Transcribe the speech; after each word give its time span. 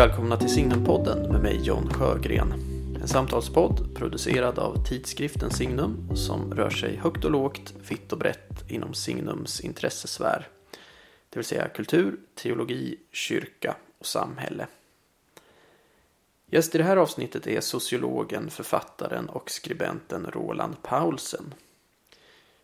Välkomna 0.00 0.36
till 0.36 0.48
Signumpodden 0.48 1.32
med 1.32 1.42
mig 1.42 1.60
John 1.62 1.92
Sjögren. 1.92 2.52
En 3.02 3.08
samtalspodd 3.08 3.96
producerad 3.96 4.58
av 4.58 4.84
tidskriften 4.84 5.50
Signum 5.50 6.16
som 6.16 6.54
rör 6.54 6.70
sig 6.70 6.96
högt 6.96 7.24
och 7.24 7.30
lågt, 7.30 7.74
vitt 7.88 8.12
och 8.12 8.18
brett 8.18 8.70
inom 8.70 8.94
Signums 8.94 9.60
intressesfär. 9.60 10.48
Det 11.30 11.38
vill 11.38 11.44
säga 11.44 11.68
kultur, 11.68 12.20
teologi, 12.34 12.96
kyrka 13.12 13.76
och 13.98 14.06
samhälle. 14.06 14.66
Gäst 16.46 16.74
i 16.74 16.78
det 16.78 16.84
här 16.84 16.96
avsnittet 16.96 17.46
är 17.46 17.60
sociologen, 17.60 18.50
författaren 18.50 19.28
och 19.28 19.50
skribenten 19.50 20.26
Roland 20.26 20.82
Paulsen. 20.82 21.54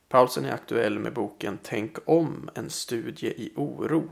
Paulsen 0.08 0.44
är 0.44 0.52
aktuell 0.52 0.98
med 0.98 1.12
boken 1.12 1.58
Tänk 1.62 1.96
om, 2.04 2.50
en 2.54 2.70
studie 2.70 3.26
i 3.26 3.52
oro 3.56 4.10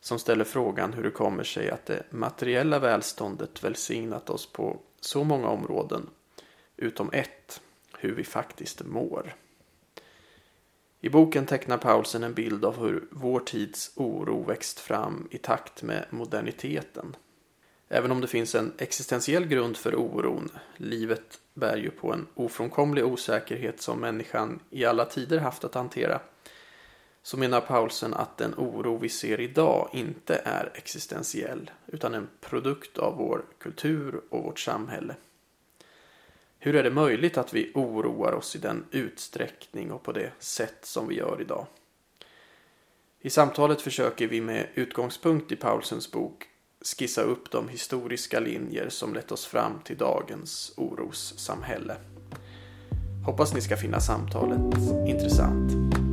som 0.00 0.18
ställer 0.18 0.44
frågan 0.44 0.92
hur 0.92 1.02
det 1.02 1.10
kommer 1.10 1.44
sig 1.44 1.70
att 1.70 1.86
det 1.86 2.02
materiella 2.10 2.78
välståndet 2.78 3.64
välsignat 3.64 4.30
oss 4.30 4.52
på 4.52 4.78
så 5.00 5.24
många 5.24 5.48
områden, 5.48 6.10
utom 6.76 7.10
ett, 7.12 7.60
hur 7.98 8.14
vi 8.14 8.24
faktiskt 8.24 8.82
mår. 8.84 9.34
I 11.00 11.08
boken 11.08 11.46
tecknar 11.46 11.78
Paulsen 11.78 12.22
en 12.22 12.34
bild 12.34 12.64
av 12.64 12.80
hur 12.80 13.08
vår 13.10 13.40
tids 13.40 13.92
oro 13.96 14.44
växt 14.44 14.80
fram 14.80 15.28
i 15.30 15.38
takt 15.38 15.82
med 15.82 16.06
moderniteten. 16.10 17.16
Även 17.88 18.10
om 18.10 18.20
det 18.20 18.26
finns 18.26 18.54
en 18.54 18.72
existentiell 18.78 19.46
grund 19.46 19.76
för 19.76 19.94
oron, 19.94 20.48
livet 20.76 21.40
bär 21.54 21.76
ju 21.76 21.90
på 21.90 22.12
en 22.12 22.26
ofrånkomlig 22.34 23.04
osäkerhet 23.04 23.82
som 23.82 24.00
människan 24.00 24.60
i 24.70 24.84
alla 24.84 25.04
tider 25.04 25.38
haft 25.38 25.64
att 25.64 25.74
hantera, 25.74 26.20
så 27.28 27.36
menar 27.36 27.60
Paulsen 27.60 28.14
att 28.14 28.36
den 28.36 28.54
oro 28.56 28.96
vi 28.96 29.08
ser 29.08 29.40
idag 29.40 29.90
inte 29.92 30.42
är 30.44 30.72
existentiell 30.74 31.70
utan 31.86 32.14
en 32.14 32.28
produkt 32.40 32.98
av 32.98 33.16
vår 33.16 33.44
kultur 33.58 34.20
och 34.30 34.44
vårt 34.44 34.60
samhälle. 34.60 35.14
Hur 36.58 36.76
är 36.76 36.82
det 36.82 36.90
möjligt 36.90 37.38
att 37.38 37.54
vi 37.54 37.72
oroar 37.74 38.32
oss 38.32 38.56
i 38.56 38.58
den 38.58 38.84
utsträckning 38.90 39.92
och 39.92 40.02
på 40.02 40.12
det 40.12 40.32
sätt 40.38 40.78
som 40.82 41.08
vi 41.08 41.14
gör 41.14 41.40
idag? 41.40 41.66
I 43.20 43.30
samtalet 43.30 43.80
försöker 43.80 44.28
vi 44.28 44.40
med 44.40 44.66
utgångspunkt 44.74 45.52
i 45.52 45.56
Paulsens 45.56 46.12
bok 46.12 46.44
skissa 46.98 47.22
upp 47.22 47.50
de 47.50 47.68
historiska 47.68 48.40
linjer 48.40 48.88
som 48.88 49.14
lett 49.14 49.32
oss 49.32 49.46
fram 49.46 49.80
till 49.84 49.96
dagens 49.96 50.72
orossamhälle. 50.76 51.96
Hoppas 53.26 53.54
ni 53.54 53.60
ska 53.60 53.76
finna 53.76 54.00
samtalet 54.00 54.60
intressant. 55.08 56.07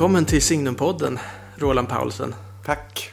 Välkommen 0.00 0.24
till 0.24 0.42
Signumpodden, 0.42 1.18
Roland 1.56 1.88
Paulsen. 1.88 2.34
Tack. 2.64 3.12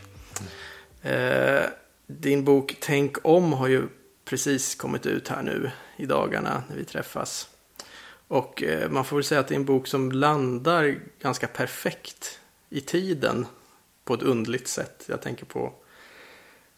Eh, 1.02 1.64
din 2.08 2.44
bok 2.44 2.78
Tänk 2.80 3.18
om 3.25 3.53
har 3.53 3.68
ju 3.68 3.88
precis 4.25 4.75
kommit 4.75 5.06
ut 5.06 5.28
här 5.28 5.44
nu 5.44 5.72
i 5.98 6.06
dagarna 6.06 6.64
när 6.70 6.75
vi 6.75 6.86
träffas. 6.86 7.50
Och 8.28 8.64
eh, 8.64 8.90
man 8.90 9.06
får 9.06 9.16
väl 9.16 9.24
säga 9.24 9.40
att 9.40 9.48
det 9.48 9.53
är 9.53 9.59
en 9.59 9.66
bok 9.66 9.88
som 9.88 10.12
landar 10.12 11.00
ganska 11.22 11.48
perfekt 11.48 12.40
i 12.70 12.81
tiden 12.81 13.46
på 14.04 14.14
ett 14.14 14.24
undligt 14.24 14.68
sätt. 14.68 15.06
Jag 15.08 15.22
tänker 15.22 15.46
på 15.46 15.74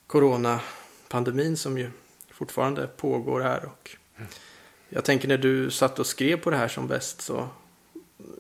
coronapandemin 0.08 1.58
som 1.58 1.78
ju 1.78 1.92
fortfarande 2.32 2.88
pågår 2.88 3.42
här. 3.42 3.66
Och 3.66 3.98
jag 4.90 5.06
tänker 5.06 5.28
när 5.28 5.38
du 5.38 5.72
satt 5.72 6.00
och 6.00 6.08
skrev 6.08 6.38
på 6.38 6.50
det 6.50 6.58
här 6.58 6.68
som 6.68 6.88
bäst 6.88 7.22
så 7.22 7.48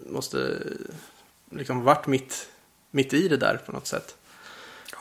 måste 0.06 0.58
liksom 1.50 1.84
varit 1.84 2.08
mitt, 2.08 2.50
mitt 2.92 3.14
i 3.14 3.28
det 3.28 3.38
där 3.38 3.62
på 3.66 3.72
något 3.72 3.88
sätt. 3.88 4.18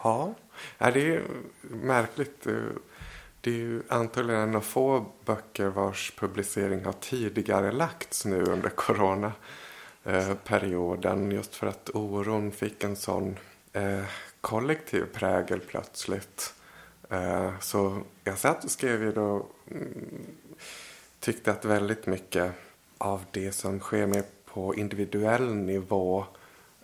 Ja, 0.03 0.35
det 0.79 1.15
är 1.15 1.23
märkligt. 1.63 2.47
Eh, 2.47 2.55
det 3.41 3.51
är 3.51 3.55
ju 3.55 3.83
antagligen 3.89 4.41
en 4.41 4.57
av 4.57 4.61
få 4.61 5.07
böcker 5.25 5.67
vars 5.67 6.13
publicering 6.17 6.85
har 6.85 6.93
tidigare 6.93 7.73
lagts 7.73 8.25
nu 8.25 8.43
under 8.43 8.71
coronaperioden. 8.71 11.31
Just 11.31 11.55
för 11.55 11.67
att 11.67 11.91
oron 11.95 12.53
fick 12.53 12.85
en 12.85 12.97
sån 12.97 13.37
eh, 13.73 14.05
kollektiv 14.41 15.05
prägel 15.15 15.61
plötsligt. 15.61 16.55
Eh, 17.11 17.59
så 17.61 18.03
jag 18.25 18.39
satt 18.39 18.65
och 18.65 18.71
skrev 18.71 19.03
ju 19.03 19.13
då 19.13 19.47
mm, 19.71 20.27
tyckte 21.21 21.51
att 21.51 21.65
väldigt 21.65 22.07
mycket 22.07 22.53
av 22.99 23.25
det 23.31 23.53
som 23.53 23.81
sker 23.81 24.07
med 24.07 24.25
på 24.45 24.75
individuell 24.75 25.55
nivå 25.55 26.25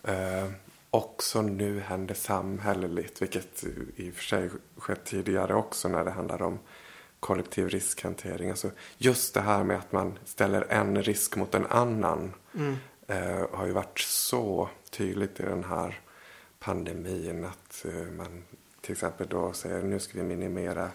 eh, 0.07 0.51
också 0.89 1.41
nu 1.41 1.79
händer 1.79 2.15
samhälleligt, 2.15 3.21
vilket 3.21 3.63
i 3.95 4.09
och 4.09 4.13
för 4.13 4.23
sig 4.23 4.49
skett 4.77 5.05
tidigare 5.05 5.55
också 5.55 5.87
när 5.87 6.03
det 6.03 6.11
handlar 6.11 6.41
om 6.41 6.59
kollektiv 7.19 7.69
riskhantering. 7.69 8.49
Alltså 8.49 8.71
just 8.97 9.33
det 9.33 9.41
här 9.41 9.63
med 9.63 9.77
att 9.77 9.91
man 9.91 10.19
ställer 10.25 10.65
en 10.69 11.03
risk 11.03 11.35
mot 11.35 11.55
en 11.55 11.65
annan 11.65 12.33
mm. 12.55 12.75
eh, 13.07 13.47
har 13.51 13.65
ju 13.65 13.71
varit 13.71 13.99
så 13.99 14.69
tydligt 14.89 15.39
i 15.39 15.43
den 15.43 15.63
här 15.63 15.99
pandemin 16.59 17.45
att 17.45 17.85
eh, 17.85 18.11
man 18.17 18.43
till 18.81 18.91
exempel 18.91 19.27
då 19.29 19.53
säger 19.53 19.83
nu 19.83 19.99
ska 19.99 20.17
vi 20.17 20.23
minimera 20.23 20.89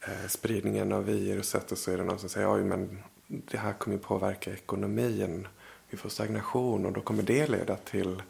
eh, 0.00 0.28
spridningen 0.28 0.92
av 0.92 1.04
viruset 1.04 1.72
och 1.72 1.78
så 1.78 1.90
är 1.90 1.96
det 1.96 2.04
någon 2.04 2.18
som 2.18 2.28
säger 2.28 2.54
oj 2.54 2.64
men 2.64 3.02
det 3.26 3.58
här 3.58 3.72
kommer 3.72 3.96
ju 3.96 4.02
påverka 4.02 4.52
ekonomin 4.52 5.48
vi 5.90 5.96
får 5.96 6.08
stagnation 6.08 6.86
och 6.86 6.92
då 6.92 7.00
kommer 7.00 7.22
det 7.22 7.46
leda 7.46 7.76
till 7.76 8.22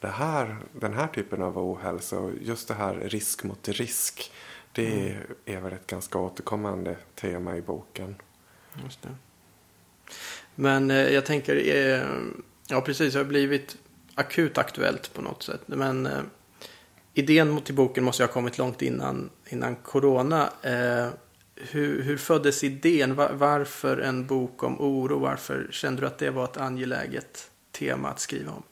det 0.00 0.08
här, 0.08 0.56
den 0.72 0.94
här 0.94 1.06
typen 1.06 1.42
av 1.42 1.58
ohälsa. 1.58 2.18
Och 2.18 2.30
just 2.40 2.68
det 2.68 2.74
här 2.74 2.94
risk 2.94 3.44
mot 3.44 3.68
risk. 3.68 4.32
Det 4.72 5.10
mm. 5.10 5.22
är 5.44 5.60
väl 5.60 5.72
ett 5.72 5.86
ganska 5.86 6.18
återkommande 6.18 6.96
tema 7.14 7.56
i 7.56 7.62
boken. 7.62 8.16
Just 8.84 9.02
det. 9.02 9.08
Men 10.54 10.90
eh, 10.90 10.96
jag 10.96 11.26
tänker, 11.26 11.76
eh, 11.76 12.02
ja 12.68 12.80
precis, 12.80 13.12
det 13.12 13.20
har 13.20 13.24
blivit 13.24 13.76
akut 14.14 14.58
aktuellt 14.58 15.14
på 15.14 15.22
något 15.22 15.42
sätt. 15.42 15.60
Men 15.66 16.06
eh, 16.06 16.22
idén 17.14 17.60
till 17.60 17.74
boken 17.74 18.04
måste 18.04 18.22
ha 18.22 18.28
kommit 18.28 18.58
långt 18.58 18.82
innan, 18.82 19.30
innan 19.48 19.76
corona. 19.76 20.52
Hur, 21.60 22.02
hur 22.02 22.16
föddes 22.16 22.64
idén? 22.64 23.14
Var, 23.14 23.30
varför 23.32 23.98
en 23.98 24.26
bok 24.26 24.62
om 24.62 24.80
oro? 24.80 25.18
Varför 25.18 25.68
kände 25.70 26.00
du 26.00 26.06
att 26.06 26.18
det 26.18 26.30
var 26.30 26.44
ett 26.44 26.56
angeläget 26.56 27.50
tema 27.72 28.08
att 28.08 28.20
skriva 28.20 28.52
om? 28.52 28.62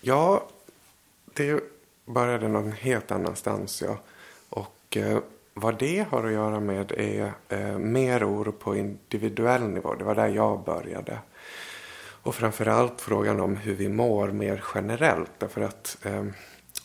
Ja, 0.00 0.48
det 1.34 1.60
började 2.04 2.48
någon 2.48 2.72
helt 2.72 3.10
annanstans. 3.10 3.82
Ja. 3.82 3.98
Och 4.48 4.96
eh, 4.96 5.18
vad 5.54 5.78
det 5.78 6.06
har 6.10 6.24
att 6.24 6.32
göra 6.32 6.60
med 6.60 6.92
är 6.92 7.32
eh, 7.48 7.78
mer 7.78 8.30
oro 8.30 8.52
på 8.52 8.76
individuell 8.76 9.62
nivå. 9.62 9.94
Det 9.94 10.04
var 10.04 10.14
där 10.14 10.28
jag 10.28 10.64
började. 10.64 11.18
Och 12.22 12.34
framförallt 12.34 13.00
frågan 13.00 13.40
om 13.40 13.56
hur 13.56 13.74
vi 13.74 13.88
mår 13.88 14.28
mer 14.28 14.64
generellt. 14.74 15.30
Därför 15.38 15.60
att 15.60 15.98
eh, 16.02 16.24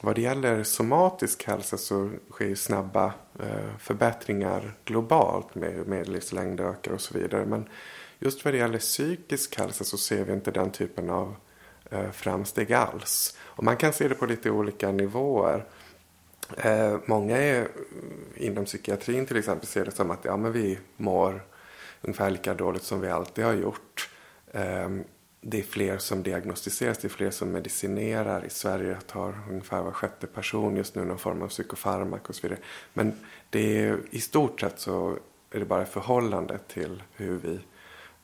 vad 0.01 0.15
det 0.15 0.21
gäller 0.21 0.63
somatisk 0.63 1.48
hälsa 1.48 1.77
så 1.77 2.09
sker 2.30 2.45
ju 2.45 2.56
snabba 2.56 3.13
eh, 3.39 3.77
förbättringar 3.80 4.74
globalt 4.86 5.56
med 5.56 5.74
hur 5.74 5.86
medellivslängd 5.86 6.59
ökar 6.59 6.92
och 6.92 7.01
så 7.01 7.19
vidare. 7.19 7.45
Men 7.45 7.65
just 8.19 8.45
vad 8.45 8.53
det 8.53 8.57
gäller 8.57 8.80
psykisk 8.80 9.59
hälsa 9.59 9.83
så 9.83 9.98
ser 9.98 10.24
vi 10.25 10.33
inte 10.33 10.51
den 10.51 10.71
typen 10.71 11.09
av 11.09 11.36
eh, 11.89 12.12
framsteg 12.12 12.74
alls. 12.74 13.38
Och 13.39 13.63
man 13.63 13.77
kan 13.77 13.94
se 13.94 14.07
det 14.07 14.15
på 14.15 14.25
lite 14.25 14.51
olika 14.51 14.92
nivåer. 14.92 15.65
Eh, 16.57 16.98
många 17.06 17.38
är, 17.38 17.59
mm, 17.59 17.69
inom 18.36 18.65
psykiatrin 18.65 19.25
till 19.25 19.38
exempel 19.38 19.68
ser 19.68 19.86
det 19.86 19.92
som 19.92 20.12
att 20.12 20.25
ja, 20.25 20.38
men 20.38 20.51
vi 20.51 20.80
mår 20.98 21.44
ungefär 22.01 22.30
lika 22.30 22.53
dåligt 22.53 22.83
som 22.83 23.01
vi 23.01 23.09
alltid 23.09 23.45
har 23.45 23.53
gjort 23.53 24.09
ehm, 24.51 25.03
det 25.41 25.59
är 25.59 25.63
fler 25.63 25.97
som 25.97 26.23
diagnostiseras, 26.23 26.97
det 26.97 27.07
är 27.07 27.09
fler 27.09 27.31
som 27.31 27.51
medicinerar. 27.51 28.45
I 28.45 28.49
Sverige 28.49 28.97
tar 29.07 29.39
ungefär 29.49 29.81
var 29.81 29.91
sjätte 29.91 30.27
person 30.27 30.75
just 30.75 30.95
nu 30.95 31.05
någon 31.05 31.19
form 31.19 31.41
av 31.41 31.47
psykofarmak 31.47 32.29
och 32.29 32.35
så 32.35 32.41
vidare. 32.47 32.59
Men 32.93 33.13
det 33.49 33.77
är, 33.77 33.99
i 34.11 34.21
stort 34.21 34.59
sett 34.61 34.79
så 34.79 35.17
är 35.51 35.59
det 35.59 35.65
bara 35.65 35.85
förhållandet 35.85 36.67
till 36.67 37.03
hur 37.15 37.38
vi 37.38 37.59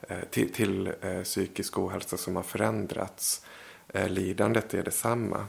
eh, 0.01 0.29
till, 0.29 0.53
till 0.53 0.93
eh, 1.01 1.21
psykisk 1.21 1.79
ohälsa 1.79 2.17
som 2.17 2.35
har 2.35 2.43
förändrats. 2.43 3.45
Eh, 3.87 4.09
lidandet 4.09 4.73
är 4.73 4.83
detsamma. 4.83 5.47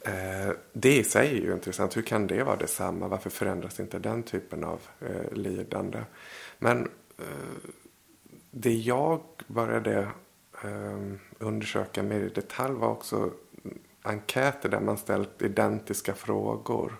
Eh, 0.00 0.52
det 0.72 0.98
i 0.98 1.04
sig 1.04 1.38
är 1.38 1.42
ju 1.42 1.52
intressant. 1.52 1.96
Hur 1.96 2.02
kan 2.02 2.26
det 2.26 2.42
vara 2.42 2.56
detsamma? 2.56 3.08
Varför 3.08 3.30
förändras 3.30 3.80
inte 3.80 3.98
den 3.98 4.22
typen 4.22 4.64
av 4.64 4.80
eh, 5.00 5.32
lidande? 5.32 5.98
Men 6.58 6.90
eh, 7.18 7.70
det 8.50 8.74
jag 8.74 9.20
började 9.46 10.08
undersöka 11.38 12.02
mer 12.02 12.20
i 12.20 12.28
detalj 12.28 12.74
var 12.74 12.88
också 12.88 13.30
enkäter 14.02 14.68
där 14.68 14.80
man 14.80 14.96
ställt 14.96 15.42
identiska 15.42 16.14
frågor 16.14 16.96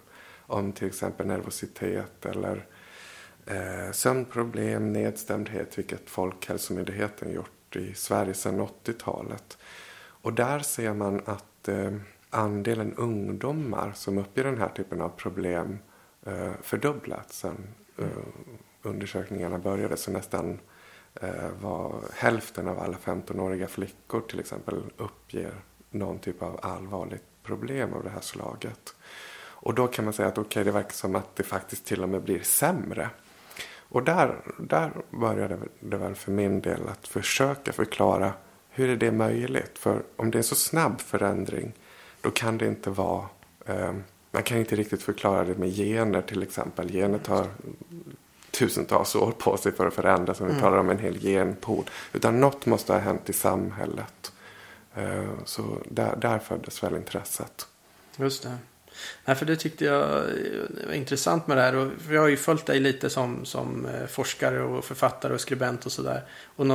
om 0.46 0.72
till 0.72 0.86
exempel 0.86 1.26
nervositet 1.26 2.26
eller 2.26 2.66
eh, 3.46 3.92
sömnproblem, 3.92 4.92
nedstämdhet, 4.92 5.78
vilket 5.78 6.10
Folkhälsomyndigheten 6.10 7.32
gjort 7.32 7.76
i 7.76 7.94
Sverige 7.94 8.34
sedan 8.34 8.60
80-talet. 8.60 9.58
Och 10.22 10.32
där 10.32 10.58
ser 10.58 10.94
man 10.94 11.22
att 11.24 11.68
eh, 11.68 11.92
andelen 12.30 12.94
ungdomar 12.94 13.92
som 13.94 14.18
uppger 14.18 14.44
den 14.44 14.58
här 14.58 14.68
typen 14.68 15.00
av 15.00 15.08
problem 15.08 15.78
eh, 16.26 16.52
fördubblats 16.62 17.38
sedan 17.38 17.68
eh, 17.98 18.06
undersökningarna 18.82 19.58
började. 19.58 19.96
Så 19.96 20.10
nästan 20.10 20.58
Eh, 21.14 21.50
var 21.60 21.94
hälften 22.14 22.68
av 22.68 22.78
alla 22.78 22.96
15-åriga 23.04 23.68
flickor 23.68 24.20
till 24.20 24.40
exempel 24.40 24.82
uppger 24.96 25.54
någon 25.90 26.18
typ 26.18 26.42
av 26.42 26.60
allvarligt 26.62 27.24
problem 27.42 27.92
av 27.92 28.04
det 28.04 28.10
här 28.10 28.20
slaget. 28.20 28.94
Och 29.64 29.74
då 29.74 29.86
kan 29.86 30.04
man 30.04 30.14
säga 30.14 30.28
att 30.28 30.38
okej, 30.38 30.46
okay, 30.46 30.64
det 30.64 30.70
verkar 30.70 30.92
som 30.92 31.16
att 31.16 31.36
det 31.36 31.42
faktiskt 31.42 31.84
till 31.84 32.02
och 32.02 32.08
med 32.08 32.22
blir 32.22 32.40
sämre. 32.40 33.10
Och 33.88 34.02
där, 34.02 34.40
där 34.58 34.92
började 35.10 35.58
det 35.80 35.96
väl 35.96 36.14
för 36.14 36.32
min 36.32 36.60
del 36.60 36.88
att 36.88 37.08
försöka 37.08 37.72
förklara 37.72 38.32
hur 38.70 38.88
är 38.88 38.96
det 38.96 39.12
möjligt? 39.12 39.78
För 39.78 40.02
om 40.16 40.30
det 40.30 40.38
är 40.38 40.42
så 40.42 40.54
snabb 40.54 41.00
förändring 41.00 41.72
då 42.20 42.30
kan 42.30 42.58
det 42.58 42.66
inte 42.66 42.90
vara 42.90 43.26
eh, 43.66 43.92
man 44.30 44.42
kan 44.42 44.58
inte 44.58 44.76
riktigt 44.76 45.02
förklara 45.02 45.44
det 45.44 45.58
med 45.58 45.76
gener 45.76 46.22
till 46.22 46.42
exempel. 46.42 46.90
Genet 46.90 47.26
har 47.26 47.46
tusentals 48.58 49.14
år 49.14 49.32
på 49.32 49.56
sig 49.56 49.72
för 49.72 49.86
att 49.86 49.94
förändras. 49.94 50.40
Om 50.40 50.46
vi 50.46 50.52
mm. 50.52 50.62
talar 50.62 50.78
om 50.78 50.90
en 50.90 50.98
hel 50.98 51.18
genpool. 51.20 51.84
Utan 52.12 52.40
något 52.40 52.66
måste 52.66 52.92
ha 52.92 53.00
hänt 53.00 53.30
i 53.30 53.32
samhället. 53.32 54.32
Eh, 54.94 55.30
så 55.44 55.78
där, 55.88 56.16
där 56.16 56.38
föddes 56.38 56.82
väl 56.82 56.96
intresset. 56.96 57.66
Just 58.16 58.42
det. 58.42 58.56
Nej, 59.24 59.36
för 59.36 59.46
det 59.46 59.56
tyckte 59.56 59.84
jag 59.84 60.08
var 60.86 60.94
intressant 60.94 61.46
med 61.46 61.56
det 61.56 61.62
här. 61.62 61.74
Och 61.74 61.92
jag 62.10 62.20
har 62.20 62.28
ju 62.28 62.36
följt 62.36 62.66
dig 62.66 62.80
lite 62.80 63.10
som, 63.10 63.44
som 63.44 63.86
eh, 63.86 64.06
forskare 64.06 64.62
och 64.62 64.84
författare 64.84 65.34
och 65.34 65.40
skribent 65.40 65.86
och 65.86 65.92
sådär. 65.92 66.22
Och 66.56 66.66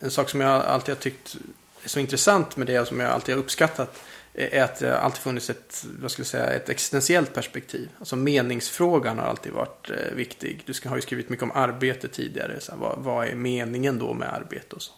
en 0.00 0.10
sak 0.10 0.28
som 0.28 0.40
jag 0.40 0.64
alltid 0.64 0.94
har 0.94 1.00
tyckt 1.00 1.36
är 1.84 1.88
så 1.88 2.00
intressant 2.00 2.56
med 2.56 2.66
det 2.66 2.80
och 2.80 2.88
som 2.88 3.00
jag 3.00 3.10
alltid 3.10 3.34
har 3.34 3.42
uppskattat 3.42 4.00
är 4.38 4.62
att 4.62 4.78
det 4.78 4.98
alltid 4.98 5.22
funnits 5.22 5.50
ett, 5.50 5.86
vad 6.00 6.10
ska 6.10 6.20
jag 6.20 6.26
säga, 6.26 6.46
ett 6.46 6.68
existentiellt 6.68 7.34
perspektiv. 7.34 7.88
Alltså 7.98 8.16
meningsfrågan 8.16 9.18
har 9.18 9.26
alltid 9.26 9.52
varit 9.52 9.90
eh, 9.90 10.14
viktig. 10.14 10.62
Du 10.66 10.74
ska, 10.74 10.88
har 10.88 10.96
ju 10.96 11.02
skrivit 11.02 11.28
mycket 11.28 11.42
om 11.42 11.52
arbete 11.54 12.08
tidigare. 12.08 12.60
Så 12.60 12.72
här, 12.72 12.78
vad, 12.78 12.98
vad, 12.98 13.28
är 13.28 13.34
meningen 13.34 13.98
då 13.98 14.14
med 14.14 14.34
arbete 14.34 14.76
och 14.76 14.82
så. 14.82 14.92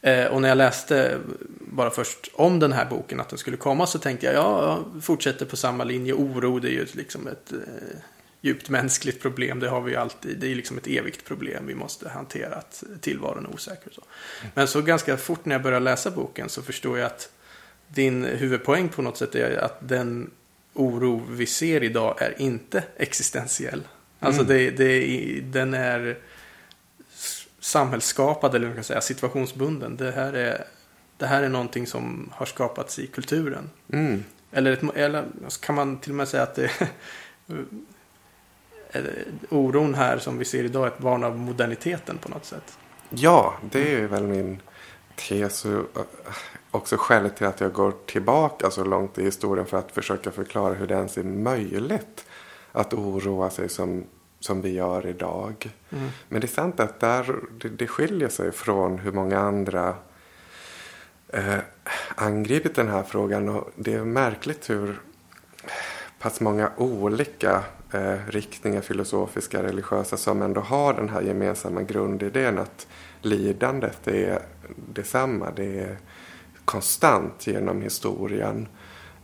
Eh, 0.00 0.26
och 0.26 0.42
när 0.42 0.48
jag 0.48 0.58
läste 0.58 1.18
bara 1.60 1.90
först 1.90 2.30
om 2.34 2.58
den 2.58 2.72
här 2.72 2.84
boken, 2.84 3.20
att 3.20 3.28
den 3.28 3.38
skulle 3.38 3.56
komma, 3.56 3.86
så 3.86 3.98
tänkte 3.98 4.26
jag, 4.26 4.34
ja, 4.34 4.84
jag 4.94 5.04
fortsätter 5.04 5.46
på 5.46 5.56
samma 5.56 5.84
linje. 5.84 6.12
Oro, 6.12 6.58
det 6.58 6.68
är 6.68 6.72
ju 6.72 6.86
liksom 6.92 7.26
ett 7.26 7.52
eh, 7.52 7.98
djupt 8.40 8.68
mänskligt 8.68 9.22
problem. 9.22 9.60
Det 9.60 9.68
har 9.68 9.80
vi 9.80 9.90
ju 9.90 9.96
alltid. 9.96 10.38
Det 10.38 10.50
är 10.52 10.54
liksom 10.54 10.78
ett 10.78 10.86
evigt 10.86 11.24
problem. 11.24 11.66
Vi 11.66 11.74
måste 11.74 12.08
hantera 12.08 12.54
att 12.54 12.84
tillvaron 13.00 13.46
är 13.46 13.54
osäker. 13.54 13.88
Och 13.88 13.94
så. 13.94 14.02
Men 14.54 14.68
så 14.68 14.82
ganska 14.82 15.16
fort 15.16 15.44
när 15.44 15.54
jag 15.54 15.62
började 15.62 15.84
läsa 15.84 16.10
boken 16.10 16.48
så 16.48 16.62
förstår 16.62 16.98
jag 16.98 17.06
att 17.06 17.30
din 17.88 18.24
huvudpoäng 18.24 18.88
på 18.88 19.02
något 19.02 19.16
sätt 19.16 19.34
är 19.34 19.56
att 19.56 19.88
den 19.88 20.30
oro 20.74 21.22
vi 21.28 21.46
ser 21.46 21.82
idag 21.82 22.22
är 22.22 22.42
inte 22.42 22.84
existentiell. 22.96 23.82
Alltså 24.20 24.42
mm. 24.42 24.54
det, 24.54 24.70
det, 24.70 25.40
den 25.40 25.74
är 25.74 26.18
samhällsskapad 27.60 28.54
eller 28.54 28.66
man 28.66 28.74
kan 28.74 28.84
säga 28.84 29.00
situationsbunden. 29.00 29.96
Det 29.96 30.10
här 30.10 30.32
är, 30.32 30.64
det 31.16 31.26
här 31.26 31.42
är 31.42 31.48
någonting 31.48 31.86
som 31.86 32.30
har 32.32 32.46
skapats 32.46 32.98
i 32.98 33.06
kulturen. 33.06 33.70
Mm. 33.92 34.24
Eller, 34.52 34.72
ett, 34.72 34.82
eller 34.94 35.24
kan 35.60 35.74
man 35.74 35.98
till 35.98 36.12
och 36.12 36.16
med 36.16 36.28
säga 36.28 36.42
att 36.42 36.54
det 36.54 36.70
oron 39.48 39.94
här 39.94 40.18
som 40.18 40.38
vi 40.38 40.44
ser 40.44 40.64
idag 40.64 40.84
är 40.84 40.90
ett 40.90 40.98
barn 40.98 41.24
av 41.24 41.38
moderniteten 41.38 42.18
på 42.18 42.28
något 42.28 42.44
sätt. 42.44 42.78
Ja, 43.10 43.54
det 43.70 43.94
är 43.94 44.06
väl 44.06 44.26
min 44.26 44.60
tes 45.28 45.66
också 46.70 46.96
skälet 46.96 47.36
till 47.36 47.46
att 47.46 47.60
jag 47.60 47.72
går 47.72 47.94
tillbaka 48.06 48.70
så 48.70 48.84
långt 48.84 49.18
i 49.18 49.24
historien 49.24 49.66
för 49.66 49.76
att 49.76 49.92
försöka 49.92 50.30
förklara 50.30 50.74
hur 50.74 50.86
det 50.86 50.94
ens 50.94 51.18
är 51.18 51.22
möjligt 51.24 52.26
att 52.72 52.94
oroa 52.94 53.50
sig 53.50 53.68
som, 53.68 54.04
som 54.40 54.60
vi 54.60 54.72
gör 54.72 55.06
idag. 55.06 55.70
Mm. 55.90 56.08
Men 56.28 56.40
det 56.40 56.46
är 56.46 56.48
sant 56.48 56.80
att 56.80 57.00
där, 57.00 57.36
det, 57.60 57.68
det 57.68 57.86
skiljer 57.86 58.28
sig 58.28 58.52
från 58.52 58.98
hur 58.98 59.12
många 59.12 59.38
andra 59.38 59.94
eh, 61.28 61.58
angripit 62.14 62.74
den 62.74 62.88
här 62.88 63.02
frågan. 63.02 63.48
Och 63.48 63.70
det 63.76 63.94
är 63.94 64.04
märkligt 64.04 64.70
hur 64.70 65.00
pass 66.18 66.40
många 66.40 66.70
olika 66.76 67.64
eh, 67.92 68.16
riktningar, 68.28 68.80
filosofiska, 68.80 69.62
religiösa, 69.62 70.16
som 70.16 70.42
ändå 70.42 70.60
har 70.60 70.94
den 70.94 71.08
här 71.08 71.22
gemensamma 71.22 71.82
grundidén 71.82 72.58
att 72.58 72.86
lidandet 73.22 74.08
är 74.08 74.42
detsamma. 74.76 75.50
Det 75.56 75.80
är 75.80 75.98
konstant 76.68 77.46
genom 77.46 77.82
historien. 77.82 78.68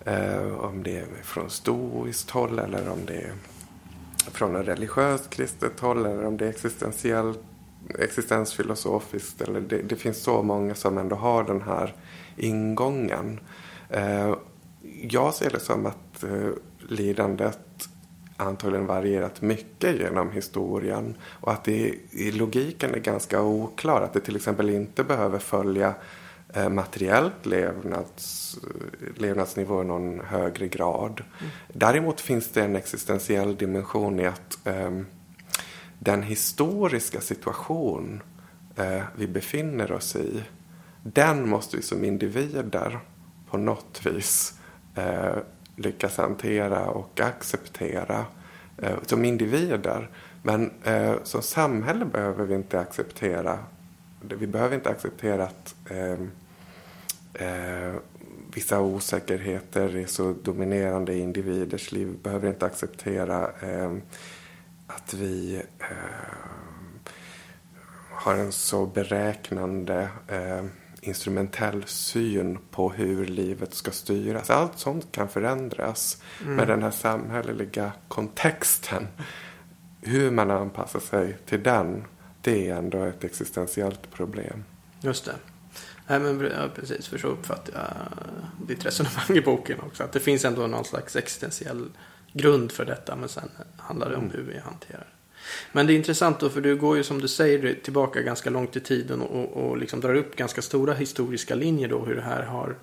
Eh, 0.04 0.54
om 0.60 0.82
det 0.82 0.98
är 0.98 1.06
från 1.22 1.50
stoiskt 1.50 2.30
håll 2.30 2.58
eller 2.58 2.90
om 2.90 2.98
det 3.06 3.14
är 3.14 3.32
från 4.32 4.56
ett 4.56 4.68
religiöst 4.68 5.30
kristet 5.30 5.80
håll 5.80 6.06
eller 6.06 6.26
om 6.26 6.36
det 6.36 6.44
är 6.44 6.48
existentiellt 6.48 7.40
existensfilosofiskt. 7.98 9.40
Eller 9.40 9.60
det, 9.60 9.82
det, 9.82 9.96
finns 9.96 10.22
så 10.22 10.42
många 10.42 10.74
som 10.74 10.98
ändå 10.98 11.16
har 11.16 11.44
den 11.44 11.62
här 11.62 11.94
ingången. 12.36 13.40
Eh, 13.90 14.34
jag 15.02 15.34
ser 15.34 15.50
det 15.50 15.60
som 15.60 15.86
att 15.86 16.24
eh, 16.24 16.50
lidandet 16.88 17.88
antagligen 18.36 18.86
varierat 18.86 19.42
mycket 19.42 20.00
genom 20.00 20.30
historien 20.30 21.14
och 21.24 21.52
att 21.52 21.64
det 21.64 21.94
i 22.10 22.32
logiken 22.32 22.94
är 22.94 22.98
ganska 22.98 23.42
oklar. 23.42 24.02
Att 24.02 24.12
det 24.12 24.20
till 24.20 24.36
exempel 24.36 24.70
inte 24.70 25.04
behöver 25.04 25.38
följa 25.38 25.94
Eh, 26.56 26.68
materiellt 26.68 27.46
levnads, 27.46 28.58
levnadsnivå 29.16 29.82
i 29.82 29.84
någon 29.84 30.20
högre 30.20 30.68
grad. 30.68 31.22
Mm. 31.40 31.52
Däremot 31.72 32.20
finns 32.20 32.48
det 32.48 32.62
en 32.64 32.76
existentiell 32.76 33.56
dimension 33.56 34.20
i 34.20 34.26
att 34.26 34.66
eh, 34.66 34.90
den 35.98 36.22
historiska 36.22 37.20
situation 37.20 38.22
eh, 38.76 39.02
vi 39.16 39.26
befinner 39.26 39.92
oss 39.92 40.16
i 40.16 40.42
den 41.02 41.48
måste 41.48 41.76
vi 41.76 41.82
som 41.82 42.04
individer 42.04 42.98
på 43.50 43.56
något 43.56 44.00
vis 44.06 44.58
eh, 44.94 45.36
lyckas 45.76 46.16
hantera 46.16 46.86
och 46.86 47.20
acceptera 47.20 48.24
eh, 48.78 48.96
som 49.06 49.24
individer. 49.24 50.10
Men 50.42 50.70
eh, 50.84 51.14
som 51.22 51.42
samhälle 51.42 52.04
behöver 52.04 52.44
vi 52.44 52.54
inte 52.54 52.80
acceptera 52.80 53.58
vi 54.28 54.46
behöver 54.46 54.74
inte 54.74 54.90
acceptera 54.90 55.44
att 55.44 55.74
eh, 57.34 57.94
vissa 58.54 58.80
osäkerheter 58.80 59.96
är 59.96 60.06
så 60.06 60.34
dominerande 60.42 61.12
i 61.12 61.20
individers 61.20 61.92
liv. 61.92 62.06
Vi 62.06 62.16
behöver 62.16 62.48
inte 62.48 62.66
acceptera 62.66 63.50
eh, 63.60 63.92
att 64.86 65.14
vi 65.14 65.62
eh, 65.78 66.36
har 68.10 68.34
en 68.34 68.52
så 68.52 68.86
beräknande 68.86 70.08
eh, 70.28 70.64
instrumentell 71.00 71.84
syn 71.86 72.58
på 72.70 72.90
hur 72.90 73.26
livet 73.26 73.74
ska 73.74 73.90
styras. 73.90 74.50
Allt 74.50 74.78
sånt 74.78 75.12
kan 75.12 75.28
förändras 75.28 76.22
mm. 76.42 76.54
med 76.54 76.68
den 76.68 76.82
här 76.82 76.90
samhälleliga 76.90 77.92
kontexten. 78.08 79.08
Hur 80.00 80.30
man 80.30 80.50
anpassar 80.50 81.00
sig 81.00 81.36
till 81.46 81.62
den, 81.62 82.04
det 82.40 82.68
är 82.70 82.76
ändå 82.76 83.02
ett 83.02 83.24
existentiellt 83.24 84.10
problem. 84.10 84.64
Just 85.00 85.24
det. 85.24 85.34
Nej 86.06 86.20
men 86.20 86.40
ja, 86.40 86.68
precis, 86.74 87.06
för 87.06 87.18
så 87.18 87.28
uppfattar 87.28 87.72
jag 87.74 88.66
ditt 88.68 88.86
resonemang 88.86 89.36
i 89.36 89.40
boken 89.40 89.80
också. 89.80 90.04
Att 90.04 90.12
det 90.12 90.20
finns 90.20 90.44
ändå 90.44 90.66
någon 90.66 90.84
slags 90.84 91.16
existentiell 91.16 91.88
grund 92.32 92.72
för 92.72 92.84
detta. 92.84 93.16
Men 93.16 93.28
sen 93.28 93.50
handlar 93.76 94.10
det 94.10 94.16
om 94.16 94.30
hur 94.30 94.42
vi 94.42 94.58
hanterar 94.58 94.98
det. 94.98 95.06
Men 95.72 95.86
det 95.86 95.92
är 95.92 95.96
intressant 95.96 96.40
då, 96.40 96.50
för 96.50 96.60
du 96.60 96.76
går 96.76 96.96
ju 96.96 97.04
som 97.04 97.20
du 97.20 97.28
säger 97.28 97.74
tillbaka 97.82 98.22
ganska 98.22 98.50
långt 98.50 98.76
i 98.76 98.80
tiden 98.80 99.20
och, 99.22 99.52
och 99.52 99.76
liksom 99.78 100.00
drar 100.00 100.14
upp 100.14 100.36
ganska 100.36 100.62
stora 100.62 100.94
historiska 100.94 101.54
linjer 101.54 101.88
då 101.88 102.04
hur 102.04 102.16
det 102.16 102.22
här 102.22 102.42
har, 102.42 102.76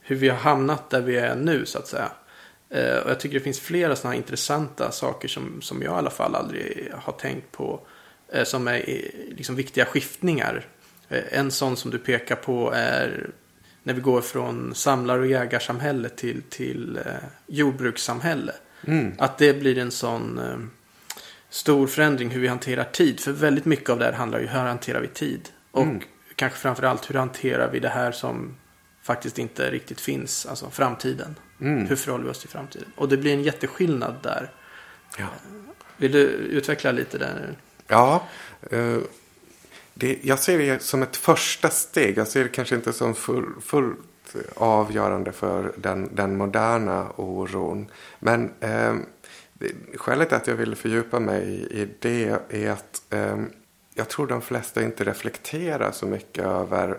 hur 0.00 0.16
vi 0.16 0.28
har 0.28 0.36
hamnat 0.36 0.90
där 0.90 1.00
vi 1.00 1.16
är 1.16 1.36
nu 1.36 1.66
så 1.66 1.78
att 1.78 1.86
säga. 1.86 2.12
Eh, 2.70 2.96
och 2.96 3.10
jag 3.10 3.20
tycker 3.20 3.34
det 3.34 3.44
finns 3.44 3.60
flera 3.60 3.96
sådana 3.96 4.12
här 4.12 4.18
intressanta 4.18 4.90
saker 4.90 5.28
som, 5.28 5.62
som 5.62 5.82
jag 5.82 5.92
i 5.92 5.98
alla 5.98 6.10
fall 6.10 6.34
aldrig 6.34 6.92
har 6.94 7.12
tänkt 7.12 7.52
på. 7.52 7.80
Eh, 8.32 8.44
som 8.44 8.68
är 8.68 8.84
liksom 9.36 9.56
viktiga 9.56 9.84
skiftningar 9.84 10.66
Eh, 10.66 10.73
en 11.30 11.50
sån 11.50 11.76
som 11.76 11.90
du 11.90 11.98
pekar 11.98 12.36
på 12.36 12.72
är 12.74 13.30
när 13.82 13.94
vi 13.94 14.00
går 14.00 14.20
från 14.20 14.74
samlar 14.74 15.18
och 15.18 15.26
jägarsamhälle 15.26 16.08
till, 16.08 16.42
till 16.42 16.96
eh, 16.96 17.12
jordbrukssamhälle. 17.46 18.52
Mm. 18.86 19.12
Att 19.18 19.38
det 19.38 19.60
blir 19.60 19.78
en 19.78 19.90
sån 19.90 20.38
eh, 20.38 20.58
stor 21.50 21.86
förändring 21.86 22.30
hur 22.30 22.40
vi 22.40 22.48
hanterar 22.48 22.84
tid. 22.84 23.20
För 23.20 23.32
väldigt 23.32 23.64
mycket 23.64 23.90
av 23.90 23.98
det 23.98 24.04
här 24.04 24.12
handlar 24.12 24.40
ju 24.40 24.46
hur 24.46 24.58
hanterar 24.58 25.00
vi 25.00 25.08
tid. 25.08 25.48
Och 25.70 25.82
mm. 25.82 26.00
kanske 26.34 26.58
framförallt 26.58 27.10
hur 27.10 27.14
hanterar 27.14 27.70
vi 27.70 27.80
det 27.80 27.88
här 27.88 28.12
som 28.12 28.56
faktiskt 29.02 29.38
inte 29.38 29.70
riktigt 29.70 30.00
finns, 30.00 30.46
alltså 30.46 30.70
framtiden. 30.70 31.34
Mm. 31.60 31.86
Hur 31.86 31.96
förhåller 31.96 32.24
vi 32.24 32.30
oss 32.30 32.40
till 32.40 32.48
framtiden? 32.48 32.88
Och 32.96 33.08
det 33.08 33.16
blir 33.16 33.32
en 33.32 33.42
jätteskillnad 33.42 34.14
där. 34.22 34.50
Ja. 35.18 35.26
Vill 35.96 36.12
du 36.12 36.22
utveckla 36.28 36.92
lite 36.92 37.18
där? 37.18 37.56
Ja, 37.86 38.28
eh, 38.70 38.98
det, 39.94 40.18
jag 40.22 40.38
ser 40.38 40.58
det 40.58 40.82
som 40.82 41.02
ett 41.02 41.16
första 41.16 41.70
steg. 41.70 42.18
Jag 42.18 42.28
ser 42.28 42.42
det 42.42 42.48
kanske 42.48 42.74
inte 42.74 42.92
som 42.92 43.14
full, 43.14 43.60
fullt 43.60 43.98
avgörande 44.54 45.32
för 45.32 45.72
den, 45.76 46.14
den 46.14 46.36
moderna 46.36 47.10
oron. 47.16 47.90
Men 48.18 48.52
eh, 48.60 48.94
skälet 49.96 50.28
till 50.28 50.36
att 50.36 50.46
jag 50.46 50.54
ville 50.54 50.76
fördjupa 50.76 51.20
mig 51.20 51.66
i 51.70 51.88
det 51.98 52.40
är 52.48 52.70
att 52.70 53.02
eh, 53.10 53.36
jag 53.94 54.08
tror 54.08 54.26
de 54.26 54.42
flesta 54.42 54.82
inte 54.82 55.04
reflekterar 55.04 55.92
så 55.92 56.06
mycket 56.06 56.44
över 56.44 56.98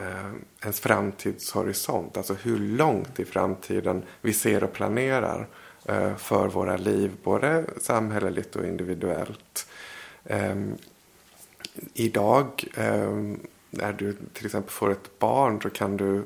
eh, 0.00 0.32
ens 0.62 0.80
framtidshorisont. 0.80 2.16
Alltså 2.16 2.34
hur 2.34 2.58
långt 2.58 3.20
i 3.20 3.24
framtiden 3.24 4.02
vi 4.20 4.32
ser 4.32 4.64
och 4.64 4.72
planerar 4.72 5.48
eh, 5.84 6.16
för 6.16 6.48
våra 6.48 6.76
liv. 6.76 7.10
Både 7.22 7.64
samhälleligt 7.80 8.56
och 8.56 8.64
individuellt. 8.64 9.66
Ehm, 10.24 10.76
Idag 11.94 12.64
eh, 12.76 13.12
när 13.70 13.92
du 13.92 14.16
till 14.32 14.46
exempel 14.46 14.70
får 14.70 14.90
ett 14.90 15.18
barn 15.18 15.62
så 15.62 15.70
kan 15.70 15.96
du 15.96 16.24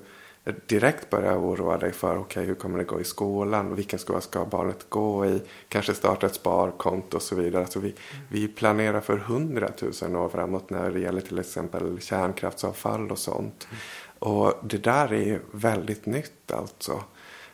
direkt 0.67 1.11
börja 1.11 1.39
oroa 1.39 1.79
dig 1.79 1.93
för 1.93 2.19
okay, 2.19 2.45
hur 2.45 2.55
kommer 2.55 2.79
det 2.79 2.85
gå 2.85 3.01
i 3.01 3.05
skolan, 3.05 3.75
vilken 3.75 3.99
skola 3.99 4.21
ska 4.21 4.45
barnet 4.45 4.87
gå 4.89 5.27
i, 5.27 5.43
kanske 5.69 5.95
starta 5.95 6.27
ett 6.27 6.35
sparkonto 6.35 7.17
och 7.17 7.23
så 7.23 7.35
vidare. 7.35 7.63
Alltså 7.63 7.81
vi, 7.81 7.95
vi 8.29 8.49
planerar 8.49 9.01
för 9.01 9.17
hundratusen 9.17 10.17
år 10.17 10.29
framåt 10.29 10.71
när 10.71 10.91
det 10.91 11.01
gäller 11.01 11.21
till 11.21 11.39
exempel 11.39 12.01
kärnkraftsavfall 12.01 13.11
och 13.11 13.19
sånt. 13.19 13.69
Mm. 13.71 13.81
Och 14.19 14.55
det 14.63 14.79
där 14.79 15.13
är 15.13 15.41
väldigt 15.51 16.07
nytt 16.07 16.53
alltså. 16.53 17.03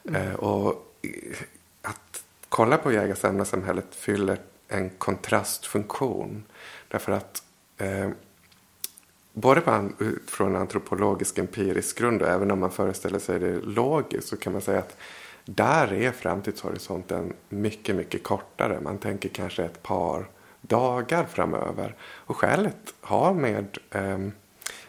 Mm. 0.09 0.28
Eh, 0.28 0.35
och 0.35 0.87
att 1.83 2.25
kolla 2.49 2.76
på 2.76 2.92
jägarsamlarsamhället 2.92 3.95
fyller 3.95 4.38
en 4.69 4.90
kontrastfunktion. 4.90 6.45
Därför 6.88 7.12
att 7.12 7.42
eh, 7.81 8.11
både 9.33 9.63
från 10.27 10.57
antropologisk 10.57 11.39
empirisk 11.39 11.99
grund 11.99 12.23
och 12.23 12.29
även 12.29 12.51
om 12.51 12.61
man 12.61 12.71
föreställer 12.71 13.19
sig 13.19 13.39
det 13.39 13.61
logiskt 13.61 14.29
så 14.29 14.37
kan 14.37 14.53
man 14.53 14.63
säga 14.63 14.79
att 14.79 14.97
där 15.45 15.93
är 15.93 16.13
framtidshorisonten 16.13 17.33
mycket, 17.49 17.97
mycket 17.97 18.23
kortare. 18.23 18.81
Man 18.81 18.99
tänker 18.99 19.29
kanske 19.29 19.65
ett 19.65 19.83
par 19.83 20.29
dagar 20.61 21.25
framöver. 21.25 21.95
Och 22.03 22.37
skälet 22.37 22.95
har 23.01 23.35
med 23.35 23.79
eh, 23.91 24.19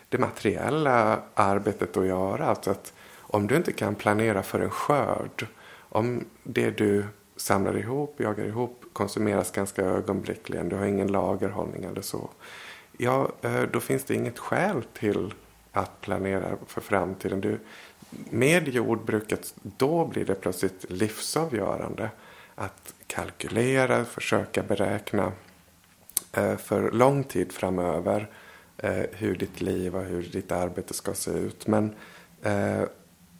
det 0.09 0.17
materiella 0.17 1.19
arbetet 1.33 1.97
att 1.97 2.05
göra. 2.05 2.45
Alltså 2.45 2.71
att 2.71 2.93
om 3.17 3.47
du 3.47 3.55
inte 3.55 3.71
kan 3.71 3.95
planera 3.95 4.43
för 4.43 4.59
en 4.59 4.69
skörd, 4.69 5.47
om 5.89 6.25
det 6.43 6.69
du 6.69 7.05
samlar 7.35 7.77
ihop, 7.77 8.15
jagar 8.19 8.45
ihop, 8.45 8.85
konsumeras 8.93 9.51
ganska 9.51 9.81
ögonblickligen, 9.81 10.69
du 10.69 10.75
har 10.75 10.85
ingen 10.85 11.07
lagerhållning 11.07 11.83
eller 11.83 12.01
så 12.01 12.29
ja, 13.01 13.31
eh, 13.41 13.61
då 13.61 13.79
finns 13.79 14.03
det 14.03 14.15
inget 14.15 14.39
skäl 14.39 14.83
till 14.93 15.33
att 15.71 16.01
planera 16.01 16.57
för 16.67 16.81
framtiden. 16.81 17.41
Du, 17.41 17.59
med 18.29 18.67
jordbruket, 18.67 19.53
då 19.61 20.05
blir 20.05 20.25
det 20.25 20.35
plötsligt 20.35 20.85
livsavgörande 20.89 22.09
att 22.55 22.93
kalkylera, 23.07 24.05
försöka 24.05 24.63
beräkna 24.63 25.31
eh, 26.33 26.57
för 26.57 26.91
lång 26.91 27.23
tid 27.23 27.51
framöver 27.51 28.29
eh, 28.77 29.03
hur 29.11 29.35
ditt 29.35 29.61
liv 29.61 29.95
och 29.95 30.03
hur 30.03 30.23
ditt 30.23 30.51
arbete 30.51 30.93
ska 30.93 31.13
se 31.13 31.31
ut. 31.31 31.67
Men 31.67 31.95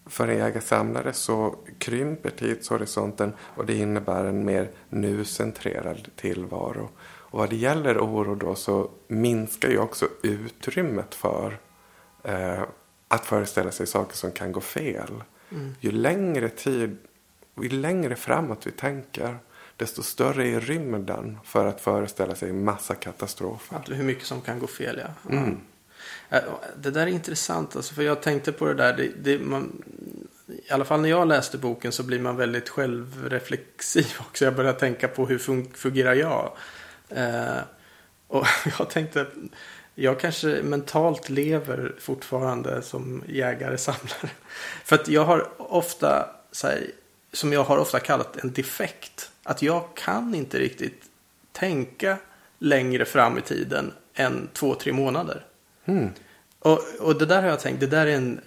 för 0.06 0.28
en 0.28 0.38
jägarsamlare 0.38 1.14
så 1.14 1.56
krymper 1.78 2.30
tidshorisonten 2.30 3.34
och 3.40 3.66
det 3.66 3.74
innebär 3.76 4.26
en 4.26 4.46
mer 4.46 4.70
nu-centrerad 4.90 6.10
tillvaro. 6.16 6.90
Och 7.32 7.40
vad 7.40 7.50
det 7.50 7.56
gäller 7.56 7.98
oro 7.98 8.36
då 8.36 8.56
så 8.56 8.90
minskar 9.08 9.70
ju 9.70 9.78
också 9.78 10.08
utrymmet 10.24 11.16
för 11.16 11.60
eh, 12.24 12.64
att 13.08 13.26
föreställa 13.26 13.72
sig 13.72 13.88
saker 13.88 14.16
som 14.16 14.32
kan 14.32 14.52
gå 14.52 14.62
fel. 14.62 15.24
Mm. 15.52 15.76
Ju 15.80 15.92
längre 15.92 16.50
tid, 16.50 16.98
ju 17.62 17.70
längre 17.70 18.16
framåt 18.16 18.68
vi 18.68 18.72
tänker 18.72 19.38
desto 19.76 20.04
större 20.04 20.48
är 20.48 20.60
rymden 20.60 21.38
för 21.44 21.66
att 21.66 21.82
föreställa 21.82 22.36
sig 22.36 22.54
massa 22.54 22.96
katastrofer. 22.96 23.84
hur 23.88 24.04
mycket 24.04 24.26
som 24.26 24.42
kan 24.42 24.60
gå 24.60 24.68
fel, 24.68 25.02
ja. 25.04 25.30
Mm. 25.30 25.58
Det 26.78 26.92
där 26.92 27.02
är 27.02 27.08
intressant, 27.08 27.76
alltså, 27.76 27.94
för 27.94 28.04
jag 28.04 28.22
tänkte 28.22 28.52
på 28.52 28.66
det 28.66 28.74
där. 28.74 28.98
Det, 28.98 29.12
det, 29.24 29.46
man, 29.46 29.84
I 30.48 30.72
alla 30.72 30.86
fall 30.86 31.02
när 31.02 31.10
jag 31.10 31.28
läste 31.28 31.58
boken 31.58 31.92
så 31.92 32.04
blir 32.04 32.20
man 32.20 32.36
väldigt 32.36 32.70
självreflexiv 32.70 34.08
också. 34.20 34.46
Jag 34.46 34.56
börjar 34.56 34.74
tänka 34.74 35.08
på 35.08 35.26
hur 35.26 35.38
fungerar 35.74 36.14
jag? 36.14 36.52
Eh, 37.16 37.62
och 38.28 38.48
jag 38.80 38.90
tänkte, 38.90 39.26
jag 39.96 40.20
kanske 40.20 40.48
mentalt 40.64 41.30
lever 41.30 41.96
fortfarande 42.00 42.82
som 42.82 43.24
jägare-samlare. 43.28 44.30
För 44.84 44.96
att 44.96 45.08
jag 45.08 45.26
har 45.26 45.48
ofta, 45.58 46.30
här, 46.64 46.92
som 47.34 47.54
jag 47.54 47.64
har 47.64 47.78
ofta 47.78 48.00
kallat 48.00 48.38
en 48.38 48.54
defekt. 48.54 49.32
Att 49.44 49.62
jag 49.62 49.96
kan 49.96 50.36
inte 50.36 50.60
riktigt 50.60 51.04
tänka 51.52 52.18
längre 52.60 53.06
fram 53.06 53.38
i 53.38 53.42
tiden 53.42 53.94
än 54.14 54.50
två, 54.54 54.76
tre 54.76 54.94
månader. 54.94 55.46
Mm. 55.86 56.10
Och, 56.60 56.80
och 57.00 57.18
det 57.18 57.26
där 57.26 57.42
har 57.42 57.50
jag 57.50 57.60
tänkt, 57.60 57.80
det 57.80 57.88
där 57.88 58.08
är 58.08 58.16
en 58.16 58.42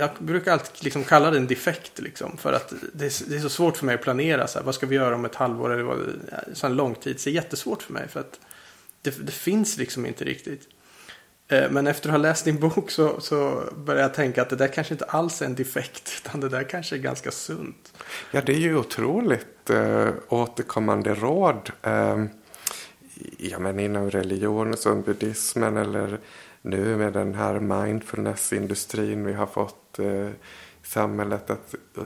jag 0.00 0.10
brukar 0.18 0.52
alltid 0.52 0.84
liksom 0.84 1.04
kalla 1.04 1.30
det 1.30 1.36
en 1.36 1.46
defekt. 1.46 1.98
Liksom, 1.98 2.36
för 2.36 2.52
att 2.52 2.72
det 2.92 3.04
är, 3.04 3.28
det 3.28 3.36
är, 3.36 3.40
så 3.40 3.48
svårt 3.48 3.76
för 3.76 3.86
mig 3.86 3.94
att 3.94 4.02
planera. 4.02 4.46
Så 4.46 4.58
här, 4.58 4.66
vad 4.66 4.74
ska 4.74 4.86
vi 4.86 4.96
göra 4.96 5.14
om 5.14 5.24
ett 5.24 5.34
halvår? 5.34 5.72
Eller 5.72 5.82
vad, 5.82 5.98
så 6.52 6.66
en 6.66 6.76
lång 6.76 6.94
tid. 6.94 7.20
Det 7.24 7.30
är 7.30 7.34
jättesvårt 7.34 7.82
för 7.82 7.92
mig. 7.92 8.08
För 8.08 8.20
att 8.20 8.40
det, 9.02 9.26
det 9.26 9.32
finns 9.32 9.76
liksom 9.76 10.06
inte 10.06 10.24
riktigt. 10.24 10.68
Eh, 11.48 11.70
men 11.70 11.86
efter 11.86 12.08
att 12.08 12.12
ha 12.12 12.18
läst 12.18 12.44
din 12.44 12.60
bok 12.60 12.90
så, 12.90 13.20
så 13.20 13.62
börjar 13.76 14.02
jag 14.02 14.14
tänka 14.14 14.42
att 14.42 14.50
det 14.50 14.56
där 14.56 14.68
kanske 14.68 14.94
inte 14.94 15.04
alls 15.04 15.42
är 15.42 15.46
en 15.46 15.54
defekt. 15.54 16.12
Utan 16.24 16.40
det 16.40 16.48
där 16.48 16.62
kanske 16.62 16.96
är 16.96 17.00
ganska 17.00 17.30
sunt. 17.30 17.92
Ja, 18.30 18.40
det 18.46 18.52
är 18.52 18.58
ju 18.58 18.76
otroligt 18.76 19.70
eh, 19.70 20.08
återkommande 20.28 21.14
råd. 21.14 21.70
Eh, 21.82 22.24
ja, 23.38 23.58
men 23.58 23.80
inom 23.80 24.10
religion 24.10 24.76
som 24.76 25.02
buddhismen 25.02 25.76
eller 25.76 26.18
nu 26.62 26.96
med 26.96 27.12
den 27.12 27.34
här 27.34 27.60
mindfulness-industrin 27.60 29.24
vi 29.24 29.32
har 29.32 29.46
fått 29.46 29.98
eh, 29.98 30.28
samhället. 30.82 31.50
Att, 31.50 31.74
eh, 31.96 32.04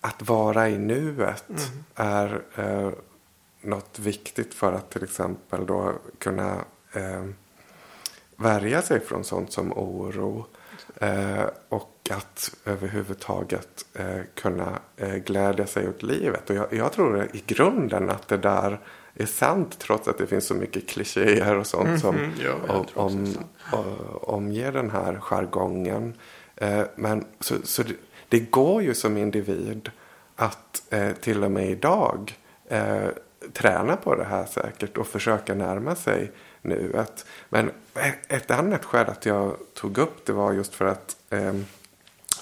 att 0.00 0.28
vara 0.28 0.68
i 0.68 0.78
nuet 0.78 1.48
mm. 1.48 1.84
är 1.94 2.42
eh, 2.56 2.90
något 3.60 3.98
viktigt 3.98 4.54
för 4.54 4.72
att 4.72 4.90
till 4.90 5.04
exempel 5.04 5.66
då 5.66 5.92
kunna 6.18 6.64
eh, 6.92 7.24
värja 8.36 8.82
sig 8.82 9.00
från 9.00 9.24
sånt 9.24 9.52
som 9.52 9.72
oro. 9.72 10.46
Eh, 11.00 11.44
och 11.68 12.10
att 12.10 12.54
överhuvudtaget 12.64 13.86
eh, 13.94 14.20
kunna 14.34 14.78
eh, 14.96 15.14
glädja 15.14 15.66
sig 15.66 15.88
åt 15.88 16.02
livet. 16.02 16.50
Och 16.50 16.56
jag, 16.56 16.72
jag 16.72 16.92
tror 16.92 17.28
i 17.32 17.42
grunden 17.46 18.10
att 18.10 18.28
det 18.28 18.36
där 18.36 18.80
är 19.22 19.26
sant 19.26 19.78
trots 19.78 20.08
att 20.08 20.18
det 20.18 20.26
finns 20.26 20.46
så 20.46 20.54
mycket 20.54 20.88
klichéer 20.88 21.56
och 21.56 21.66
sånt 21.66 21.84
mm 21.84 21.96
-hmm. 21.96 22.00
som 22.00 22.32
ja, 22.44 22.84
om, 22.94 23.34
om, 23.72 23.86
omger 24.22 24.72
den 24.72 24.90
här 24.90 25.18
jargongen. 25.20 26.14
Eh, 26.56 26.82
men 26.96 27.24
så, 27.40 27.54
så 27.64 27.82
det, 27.82 27.94
det, 28.28 28.40
går 28.40 28.82
ju 28.82 28.94
som 28.94 29.16
individ 29.16 29.90
att 30.36 30.82
eh, 30.90 31.12
till 31.12 31.44
och 31.44 31.50
med 31.50 31.70
idag 31.70 32.38
eh, 32.68 33.08
träna 33.52 33.96
på 33.96 34.14
det 34.14 34.24
här 34.24 34.46
säkert 34.46 34.98
och 34.98 35.06
försöka 35.06 35.54
närma 35.54 35.94
sig 35.94 36.32
nuet. 36.62 37.26
Men 37.48 37.70
ett 38.28 38.50
annat 38.50 38.84
skäl 38.84 39.06
att 39.08 39.26
jag 39.26 39.56
tog 39.74 39.98
upp 39.98 40.26
det 40.26 40.32
var 40.32 40.52
just 40.52 40.74
för 40.74 40.84
att 40.84 41.16
eh, 41.30 41.54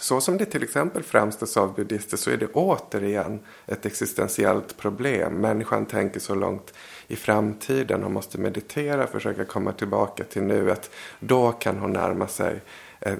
så 0.03 0.21
som 0.21 0.37
det 0.37 0.45
till 0.45 0.63
exempel 0.63 1.03
framställs 1.03 1.57
av 1.57 1.75
buddister 1.75 2.17
så 2.17 2.31
är 2.31 2.37
det 2.37 2.47
återigen 2.47 3.41
ett 3.67 3.87
existentiellt 3.87 4.77
problem. 4.77 5.35
Människan 5.35 5.87
tänker 5.87 6.21
så 6.21 6.35
långt 6.35 6.75
i 7.07 7.17
framtiden 7.17 8.05
och 8.05 8.11
måste 8.11 8.39
meditera, 8.39 9.07
försöka 9.07 9.45
komma 9.45 9.73
tillbaka 9.73 10.25
till 10.25 10.43
nuet. 10.43 10.91
Då 11.21 11.53
kan 11.53 11.79
hon 11.79 11.93
närma 11.93 12.29
sig 12.29 12.61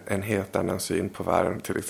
en, 0.07 0.23
helt 0.23 0.57
annan 0.57 0.81
syn 0.81 1.09
på 1.09 1.23
världen, 1.23 1.61
till, 1.61 1.83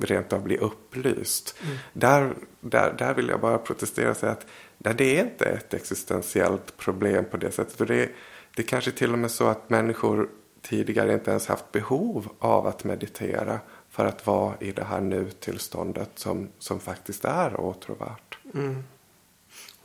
rent 0.00 0.32
av 0.32 0.42
bli 0.42 0.58
upplyst. 0.58 1.56
Mm. 1.62 1.76
Där, 1.92 2.34
där, 2.60 2.94
där 2.98 3.14
vill 3.14 3.28
jag 3.28 3.40
bara 3.40 3.58
protestera 3.58 4.10
och 4.10 4.16
säga 4.16 4.32
att 4.32 4.46
där 4.78 4.94
det 4.94 5.18
är 5.18 5.24
inte 5.24 5.44
ett 5.44 5.74
existentiellt 5.74 6.76
problem 6.76 7.24
på 7.24 7.36
det 7.36 7.50
sättet. 7.50 7.80
Och 7.80 7.86
det, 7.86 8.10
det 8.56 8.62
är 8.62 8.66
kanske 8.66 8.90
till 8.90 9.12
och 9.12 9.18
med 9.18 9.30
så 9.30 9.46
att 9.46 9.70
människor 9.70 10.28
tidigare 10.62 11.12
inte 11.12 11.30
ens 11.30 11.46
haft 11.46 11.72
behov 11.72 12.28
av 12.38 12.66
att 12.66 12.84
meditera 12.84 13.60
för 14.00 14.06
att 14.06 14.26
vara 14.26 14.56
i 14.60 14.72
det 14.72 14.84
här 14.84 15.00
nu-tillståndet 15.00 16.10
som, 16.14 16.48
som 16.58 16.80
faktiskt 16.80 17.24
är 17.24 17.60
åtråvärt. 17.60 18.38
Mm. 18.54 18.84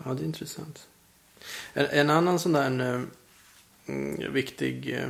Ja, 0.04 0.14
det 0.14 0.22
är 0.22 0.26
intressant. 0.26 0.88
En, 1.74 1.86
en 1.86 2.10
annan 2.10 2.40
sån 2.40 2.52
där 2.52 2.64
en, 2.64 2.82
en 3.86 4.34
viktig 4.34 4.94
eh, 4.94 5.08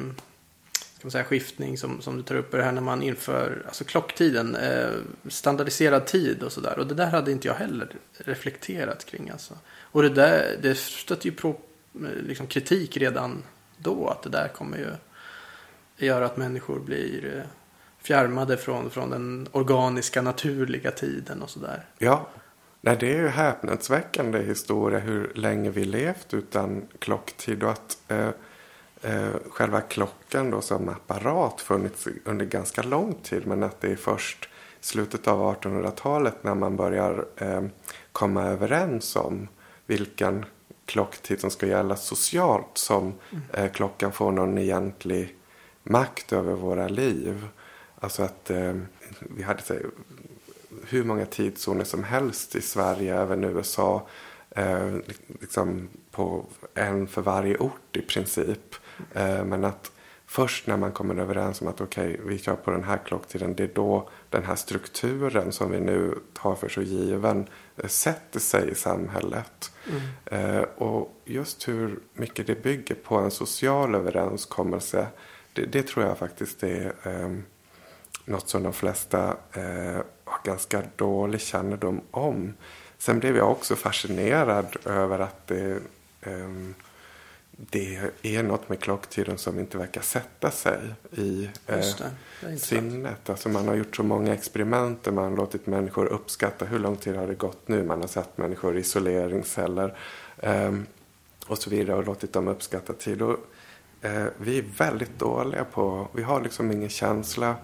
ska 0.73 1.01
man 1.05 1.11
säga, 1.11 1.23
skiftning 1.23 1.77
som, 1.77 2.01
som 2.01 2.17
du 2.17 2.23
tar 2.23 2.35
upp. 2.35 2.53
är 2.53 2.57
Det 2.57 2.63
här 2.63 2.71
när 2.71 2.81
man 2.81 3.03
inför 3.03 3.63
alltså 3.65 3.83
klocktiden, 3.83 4.55
eh, 4.55 4.91
standardiserad 5.29 6.05
tid 6.05 6.43
och 6.43 6.51
sådär. 6.51 6.79
Och 6.79 6.87
det 6.87 6.95
där 6.95 7.09
hade 7.09 7.31
inte 7.31 7.47
jag 7.47 7.55
heller 7.55 7.95
reflekterat 8.17 9.05
kring. 9.05 9.29
Alltså. 9.29 9.53
Och 9.67 10.01
det 10.01 10.09
där, 10.09 10.57
det 10.61 10.75
stötte 10.75 11.27
ju 11.27 11.33
på 11.33 11.49
eh, 11.49 12.23
liksom, 12.27 12.47
kritik 12.47 12.97
redan 12.97 13.43
då. 13.77 14.07
Att 14.07 14.23
det 14.23 14.29
där 14.29 14.47
kommer 14.47 14.77
ju 14.77 14.91
göra 16.05 16.25
att 16.25 16.37
människor 16.37 16.79
blir 16.79 17.37
eh, 17.37 17.43
fjärmade 18.05 18.57
från, 18.57 18.89
från 18.89 19.09
den 19.09 19.47
organiska, 19.51 20.21
naturliga 20.21 20.91
tiden 20.91 21.41
och 21.41 21.49
sådär. 21.49 21.85
Ja, 21.97 22.27
Nej, 22.85 22.97
det 22.99 23.13
är 23.13 23.21
ju 23.21 23.27
häpnadsväckande 23.27 24.39
historia 24.39 24.99
hur 24.99 25.31
länge 25.35 25.69
vi 25.69 25.85
levt 25.85 26.33
utan 26.33 26.87
klocktid 26.99 27.63
och 27.63 27.71
att 27.71 27.97
eh, 28.07 28.29
eh, 29.01 29.35
själva 29.49 29.81
klockan 29.81 30.51
då 30.51 30.61
som 30.61 30.89
apparat 30.89 31.61
funnits 31.61 32.07
under 32.25 32.45
ganska 32.45 32.83
lång 32.83 33.13
tid 33.23 33.47
men 33.47 33.63
att 33.63 33.81
det 33.81 33.91
är 33.91 33.95
först 33.95 34.49
slutet 34.79 35.27
av 35.27 35.55
1800-talet 35.61 36.43
när 36.43 36.55
man 36.55 36.75
börjar 36.75 37.25
eh, 37.37 37.63
komma 38.11 38.43
överens 38.43 39.15
om 39.15 39.47
vilken 39.85 40.45
klocktid 40.85 41.39
som 41.39 41.51
ska 41.51 41.67
gälla 41.67 41.95
socialt 41.95 42.77
som 42.77 43.13
eh, 43.53 43.71
klockan 43.71 44.11
får 44.11 44.31
någon 44.31 44.57
egentlig 44.57 45.35
makt 45.83 46.33
över 46.33 46.53
våra 46.53 46.87
liv. 46.87 47.47
Alltså 47.99 48.23
att 48.23 48.49
eh, 48.49 48.73
vi 49.19 49.43
hade 49.43 49.61
hur 50.87 51.03
många 51.03 51.25
tidszoner 51.25 51.83
som 51.83 52.03
helst 52.03 52.55
i 52.55 52.61
Sverige, 52.61 53.21
även 53.21 53.43
USA. 53.43 54.07
Eh, 54.49 54.95
liksom 55.41 55.89
på 56.11 56.45
en 56.73 57.07
för 57.07 57.21
varje 57.21 57.57
ort 57.57 57.97
i 57.97 58.01
princip. 58.01 58.75
Eh, 59.13 59.45
men 59.45 59.65
att 59.65 59.91
först 60.25 60.67
när 60.67 60.77
man 60.77 60.91
kommer 60.91 61.15
överens 61.15 61.61
om 61.61 61.67
att 61.67 61.81
okej, 61.81 62.13
okay, 62.13 62.27
vi 62.27 62.37
kör 62.37 62.55
på 62.55 62.71
den 62.71 62.83
här 62.83 62.97
klocktiden. 63.05 63.55
Det 63.55 63.63
är 63.63 63.71
då 63.73 64.09
den 64.29 64.43
här 64.43 64.55
strukturen 64.55 65.51
som 65.51 65.71
vi 65.71 65.79
nu 65.79 66.19
tar 66.33 66.55
för 66.55 66.69
så 66.69 66.81
given 66.81 67.47
eh, 67.77 67.87
sätter 67.87 68.39
sig 68.39 68.69
i 68.71 68.75
samhället. 68.75 69.71
Mm. 69.89 70.55
Eh, 70.55 70.61
och 70.61 71.21
just 71.25 71.67
hur 71.67 71.99
mycket 72.13 72.47
det 72.47 72.63
bygger 72.63 72.95
på 72.95 73.15
en 73.15 73.31
social 73.31 73.95
överenskommelse. 73.95 75.07
Det, 75.53 75.65
det 75.65 75.87
tror 75.87 76.05
jag 76.05 76.17
faktiskt 76.17 76.63
är 76.63 76.93
eh, 77.03 77.29
något 78.25 78.49
som 78.49 78.63
de 78.63 78.73
flesta 78.73 79.37
eh, 79.53 80.01
har 80.23 80.39
ganska 80.43 80.83
dålig 80.95 81.41
kännedom 81.41 82.01
om. 82.11 82.53
Sen 82.97 83.19
blev 83.19 83.37
jag 83.37 83.51
också 83.51 83.75
fascinerad 83.75 84.75
över 84.85 85.19
att 85.19 85.47
det, 85.47 85.79
eh, 86.21 86.49
det 87.57 88.11
är 88.21 88.43
något 88.43 88.69
med 88.69 88.79
klocktiden 88.79 89.37
som 89.37 89.59
inte 89.59 89.77
verkar 89.77 90.01
sätta 90.01 90.51
sig 90.51 90.79
i 91.11 91.49
eh, 91.67 91.81
sinnet. 92.57 93.29
Alltså 93.29 93.49
man 93.49 93.67
har 93.67 93.75
gjort 93.75 93.95
så 93.95 94.03
många 94.03 94.33
experiment 94.33 95.03
där 95.03 95.11
man 95.11 95.23
har 95.23 95.37
låtit 95.37 95.67
människor 95.67 96.05
uppskatta 96.05 96.65
hur 96.65 96.79
lång 96.79 96.95
tid 96.95 97.15
har 97.15 97.27
det 97.27 97.35
gått 97.35 97.67
nu. 97.67 97.83
Man 97.83 98.01
har 98.01 98.07
sett 98.07 98.37
människor 98.37 98.77
i 98.77 98.79
isoleringsceller 98.79 99.97
eh, 100.37 100.73
och 101.47 101.57
så 101.57 101.69
vidare 101.69 101.97
och 101.97 102.05
låtit 102.05 102.33
dem 102.33 102.47
uppskatta 102.47 102.93
tid. 102.93 103.21
Och, 103.21 103.37
eh, 104.01 104.25
vi 104.37 104.57
är 104.57 104.65
väldigt 104.77 105.19
dåliga 105.19 105.65
på, 105.65 106.07
vi 106.13 106.23
har 106.23 106.41
liksom 106.41 106.71
ingen 106.71 106.89
känsla 106.89 107.55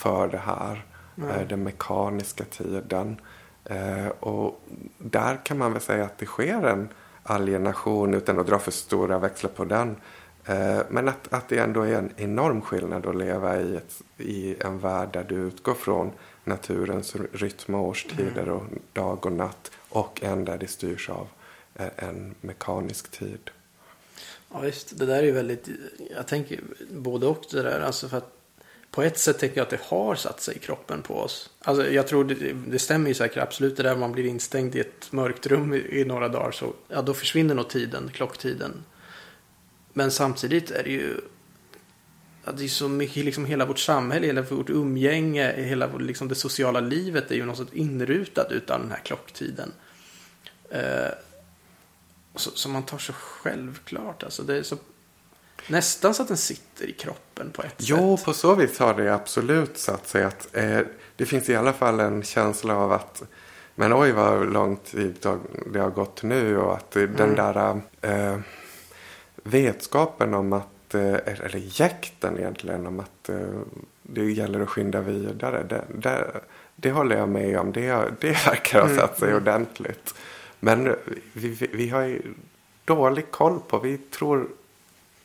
för 0.00 0.28
det 0.28 0.38
här. 0.38 0.84
Mm. 1.18 1.48
Den 1.48 1.62
mekaniska 1.62 2.44
tiden. 2.44 3.20
Eh, 3.64 4.06
och 4.06 4.62
där 4.98 5.44
kan 5.44 5.58
man 5.58 5.72
väl 5.72 5.82
säga 5.82 6.04
att 6.04 6.18
det 6.18 6.26
sker 6.26 6.62
en 6.62 6.88
alienation 7.22 8.14
utan 8.14 8.38
att 8.38 8.46
dra 8.46 8.58
för 8.58 8.70
stora 8.70 9.18
växlar 9.18 9.50
på 9.50 9.64
den. 9.64 9.96
Eh, 10.44 10.80
men 10.88 11.08
att, 11.08 11.32
att 11.32 11.48
det 11.48 11.58
ändå 11.58 11.82
är 11.82 11.94
en 11.94 12.12
enorm 12.16 12.60
skillnad 12.60 13.06
att 13.06 13.16
leva 13.16 13.60
i, 13.60 13.76
ett, 13.76 14.02
i 14.16 14.56
en 14.60 14.78
värld 14.78 15.08
där 15.12 15.24
du 15.24 15.34
utgår 15.34 15.74
från 15.74 16.10
naturens 16.44 17.16
rytm 17.32 17.74
och 17.74 17.88
årstider 17.88 18.42
mm. 18.42 18.54
och 18.54 18.62
dag 18.92 19.26
och 19.26 19.32
natt 19.32 19.70
och 19.88 20.22
en 20.22 20.44
där 20.44 20.58
det 20.58 20.66
styrs 20.66 21.10
av 21.10 21.28
en 21.96 22.34
mekanisk 22.40 23.10
tid. 23.10 23.50
Ja 24.52 24.60
visst, 24.60 24.98
det 24.98 25.06
där 25.06 25.18
är 25.18 25.22
ju 25.22 25.32
väldigt, 25.32 25.68
jag 26.16 26.26
tänker 26.26 26.60
både 26.90 27.26
och 27.26 27.44
det 27.50 27.62
där, 27.62 27.80
alltså 27.80 28.08
för 28.08 28.16
att 28.18 28.39
på 28.90 29.02
ett 29.02 29.18
sätt 29.18 29.38
tänker 29.38 29.56
jag 29.56 29.64
att 29.64 29.70
det 29.70 29.80
har 29.82 30.14
satt 30.14 30.40
sig 30.40 30.56
i 30.56 30.58
kroppen 30.58 31.02
på 31.02 31.14
oss. 31.14 31.50
Alltså 31.60 31.90
jag 31.90 32.06
tror 32.06 32.24
det, 32.24 32.52
det 32.52 32.78
stämmer 32.78 33.08
ju 33.08 33.14
säkert 33.14 33.42
absolut 33.42 33.76
det 33.76 33.82
där 33.82 33.96
man 33.96 34.12
blir 34.12 34.24
instängd 34.24 34.76
i 34.76 34.80
ett 34.80 35.12
mörkt 35.12 35.46
rum 35.46 35.74
i, 35.74 36.00
i 36.00 36.04
några 36.04 36.28
dagar 36.28 36.50
så 36.50 36.74
ja, 36.88 37.02
då 37.02 37.14
försvinner 37.14 37.54
nog 37.54 37.68
tiden, 37.68 38.10
klocktiden. 38.14 38.84
Men 39.92 40.10
samtidigt 40.10 40.70
är 40.70 40.82
det 40.82 40.90
ju 40.90 41.20
ja, 42.44 42.52
det 42.52 42.64
är 42.64 42.68
så 42.68 42.88
mycket, 42.88 43.24
liksom 43.24 43.44
hela 43.44 43.64
vårt 43.64 43.78
samhälle, 43.78 44.26
hela 44.26 44.42
vårt 44.42 44.70
umgänge, 44.70 45.52
hela 45.56 45.96
liksom 45.96 46.28
det 46.28 46.34
sociala 46.34 46.80
livet 46.80 47.30
är 47.30 47.34
ju 47.34 47.46
något 47.46 47.58
sätt 47.58 47.72
inrutat 47.72 48.52
utan 48.52 48.80
den 48.80 48.90
här 48.90 49.00
klocktiden. 49.04 49.72
Eh, 50.70 51.12
som 52.34 52.72
man 52.72 52.82
tar 52.82 52.98
så 52.98 53.12
självklart. 53.12 54.22
Alltså 54.22 54.42
det 54.42 54.56
är 54.56 54.62
så 54.62 54.76
Nästan 55.70 56.14
så 56.14 56.22
att 56.22 56.28
den 56.28 56.36
sitter 56.36 56.86
i 56.86 56.92
kroppen 56.92 57.50
på 57.50 57.62
ett 57.62 57.74
jo, 57.76 57.96
sätt. 57.96 58.04
Jo, 58.04 58.16
på 58.24 58.32
så 58.32 58.54
vis 58.54 58.78
har 58.78 58.94
det 58.94 59.14
absolut 59.14 59.78
satt 59.78 60.08
sig. 60.08 60.24
Att, 60.24 60.48
eh, 60.52 60.80
det 61.16 61.26
finns 61.26 61.48
i 61.48 61.56
alla 61.56 61.72
fall 61.72 62.00
en 62.00 62.22
känsla 62.22 62.76
av 62.76 62.92
att 62.92 63.22
men 63.74 63.92
oj 63.92 64.12
vad 64.12 64.52
lång 64.52 64.76
tid 64.76 65.26
det 65.72 65.78
har 65.78 65.90
gått 65.90 66.22
nu 66.22 66.58
och 66.58 66.74
att 66.74 66.96
mm. 66.96 67.16
den 67.16 67.34
där 67.34 67.80
eh, 68.00 68.38
vetskapen 69.42 70.34
om 70.34 70.52
att, 70.52 70.94
eh, 70.94 71.14
eller 71.14 71.80
jäkten 71.80 72.38
egentligen 72.38 72.86
om 72.86 73.00
att 73.00 73.28
eh, 73.28 73.60
det 74.02 74.32
gäller 74.32 74.60
att 74.60 74.68
skynda 74.68 75.00
vidare. 75.00 75.62
Det, 75.62 75.84
det, 75.88 76.40
det 76.76 76.90
håller 76.90 77.16
jag 77.16 77.28
med 77.28 77.58
om. 77.58 77.72
Det, 77.72 78.04
det 78.20 78.30
verkar 78.46 78.80
ha 78.80 78.86
mm, 78.86 78.98
satt 78.98 79.18
sig 79.18 79.28
mm. 79.28 79.42
ordentligt. 79.42 80.14
Men 80.60 80.96
vi, 81.32 81.48
vi, 81.48 81.70
vi 81.72 81.88
har 81.88 82.02
ju 82.02 82.22
dålig 82.84 83.30
koll 83.30 83.60
på, 83.68 83.78
vi 83.78 83.98
tror 83.98 84.48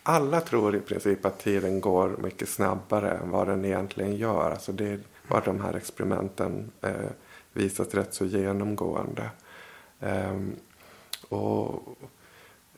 alla 0.07 0.41
tror 0.41 0.75
i 0.75 0.79
princip 0.79 1.25
att 1.25 1.39
tiden 1.39 1.81
går 1.81 2.17
mycket 2.17 2.49
snabbare 2.49 3.11
än 3.11 3.29
vad 3.29 3.47
den 3.47 3.65
egentligen 3.65 4.15
gör. 4.15 4.51
Alltså 4.51 4.71
det 4.71 4.99
var 5.27 5.41
de 5.45 5.61
här 5.61 5.73
experimenten 5.73 6.71
eh, 6.81 7.09
visat 7.53 7.95
rätt 7.95 8.13
så 8.13 8.25
genomgående. 8.25 9.29
Um, 9.99 10.55
och, 11.29 11.69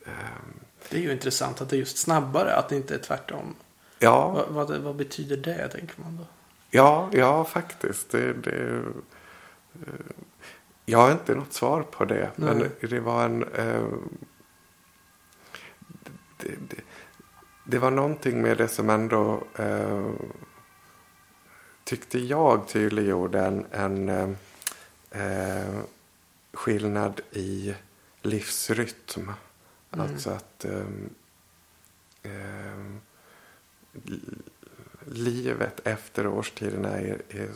um, 0.05 0.59
det 0.89 0.97
är 0.97 1.01
ju 1.01 1.11
intressant 1.11 1.61
att 1.61 1.69
det 1.69 1.75
är 1.75 1.79
just 1.79 1.97
snabbare, 1.97 2.55
att 2.55 2.69
det 2.69 2.75
inte 2.75 2.95
är 2.95 2.99
tvärtom. 2.99 3.55
Ja. 3.99 4.45
Vad, 4.49 4.69
vad, 4.69 4.77
vad 4.77 4.95
betyder 4.95 5.37
det, 5.37 5.67
tänker 5.67 6.01
man 6.01 6.17
då? 6.17 6.25
Ja, 6.69 7.09
ja 7.13 7.45
faktiskt. 7.45 8.09
Det, 8.09 8.33
det, 8.33 8.75
eh, 9.73 9.93
jag 10.85 10.99
har 10.99 11.11
inte 11.11 11.35
något 11.35 11.53
svar 11.53 11.81
på 11.81 12.05
det. 12.05 12.31
Nej. 12.35 12.55
Men 12.55 12.89
det 12.89 12.99
var 12.99 13.25
en... 13.25 13.43
Eh, 13.43 13.83
det, 16.37 16.81
det, 17.67 17.79
var 17.79 17.91
någonting 17.91 18.41
med 18.41 18.57
det 18.57 18.67
som 18.67 18.89
ändå 18.89 19.43
eh, 19.55 20.11
tyckte 21.83 22.19
jag 22.19 22.67
tydliggjorde 22.67 23.39
en, 23.39 23.65
en 23.71 24.09
eh, 25.11 25.79
skillnad 26.53 27.21
i 27.31 27.75
livsrytm. 28.21 29.21
Mm. 29.21 29.33
Alltså 29.89 30.29
att 30.29 30.65
eh, 30.65 30.85
eh 32.23 32.97
livet 35.05 35.87
efter 35.87 36.27
årstiderna 36.27 36.89
är, 36.89 37.21
är, 37.29 37.49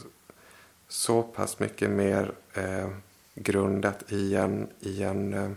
så 0.87 1.23
pass 1.23 1.59
mycket 1.59 1.89
mer 1.89 2.31
eh, 2.53 2.89
grundat 3.35 4.11
i 4.11 4.35
en, 4.35 4.67
i 4.79 5.03
en 5.03 5.33
eh, 5.33 5.51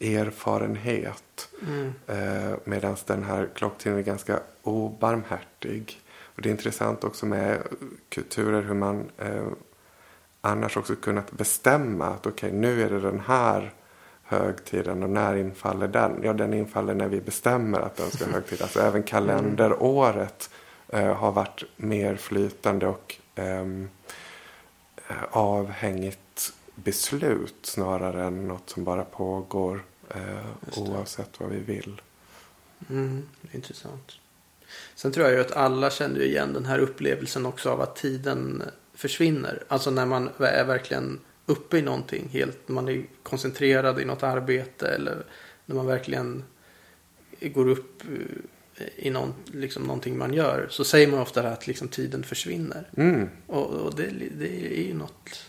erfarenhet. 0.00 1.48
Mm. 1.66 1.92
Eh, 2.06 2.58
Medan 2.64 2.96
den 3.06 3.24
här 3.24 3.48
klocktiden 3.54 3.98
är 3.98 4.02
ganska 4.02 4.40
obarmhärtig. 4.62 6.00
Och 6.38 6.42
det 6.42 6.48
är 6.48 6.50
intressant 6.50 7.04
också 7.04 7.26
med 7.26 7.62
kulturer 8.08 8.62
hur 8.62 8.74
man 8.74 9.10
eh, 9.18 9.46
annars 10.40 10.76
också 10.76 10.96
kunnat 10.96 11.32
bestämma 11.32 12.06
att 12.06 12.26
okej 12.26 12.48
okay, 12.48 12.60
nu 12.60 12.82
är 12.82 12.90
det 12.90 13.00
den 13.00 13.20
här 13.20 13.72
högtiden 14.22 15.02
och 15.02 15.10
när 15.10 15.36
infaller 15.36 15.88
den? 15.88 16.20
Ja 16.22 16.32
den 16.32 16.54
infaller 16.54 16.94
när 16.94 17.08
vi 17.08 17.20
bestämmer 17.20 17.80
att 17.80 17.96
den 17.96 18.10
ska 18.10 18.24
högtid. 18.32 18.62
Alltså 18.62 18.80
även 18.80 19.02
kalenderåret 19.02 20.50
eh, 20.88 21.14
har 21.14 21.32
varit 21.32 21.64
mer 21.76 22.16
flytande 22.16 22.86
och 22.86 23.16
ehm, 23.34 23.88
eh, 25.08 25.16
avhängigt 25.30 26.18
beslut 26.84 27.54
snarare 27.62 28.24
än 28.24 28.48
något 28.48 28.70
som 28.70 28.84
bara 28.84 29.04
pågår 29.04 29.84
eh, 30.08 30.78
oavsett 30.78 31.40
vad 31.40 31.50
vi 31.50 31.58
vill. 31.58 32.00
Mm, 32.90 33.28
intressant. 33.52 34.12
Sen 34.94 35.12
tror 35.12 35.26
jag 35.26 35.34
ju 35.34 35.40
att 35.40 35.52
alla 35.52 35.90
känner 35.90 36.20
igen 36.22 36.52
den 36.52 36.66
här 36.66 36.78
upplevelsen 36.78 37.46
också 37.46 37.70
av 37.70 37.80
att 37.80 37.96
tiden 37.96 38.62
försvinner. 38.94 39.62
Alltså 39.68 39.90
när 39.90 40.06
man 40.06 40.30
är 40.38 40.64
verkligen 40.64 41.20
uppe 41.46 41.78
i 41.78 41.82
någonting 41.82 42.28
helt. 42.28 42.68
Man 42.68 42.88
är 42.88 43.06
koncentrerad 43.22 44.00
i 44.00 44.04
något 44.04 44.22
arbete 44.22 44.88
eller 44.88 45.24
när 45.66 45.76
man 45.76 45.86
verkligen 45.86 46.44
går 47.40 47.68
upp 47.68 48.02
i 48.96 49.10
någon, 49.10 49.34
liksom, 49.44 49.82
någonting 49.82 50.18
man 50.18 50.34
gör 50.34 50.66
så 50.70 50.84
säger 50.84 51.08
man 51.08 51.20
ofta 51.20 51.48
att 51.48 51.66
liksom, 51.66 51.88
tiden 51.88 52.22
försvinner. 52.22 52.90
Mm. 52.96 53.28
Och, 53.46 53.66
och 53.66 53.94
det, 53.94 54.12
det 54.38 54.78
är 54.78 54.86
ju 54.86 54.94
något 54.94 55.47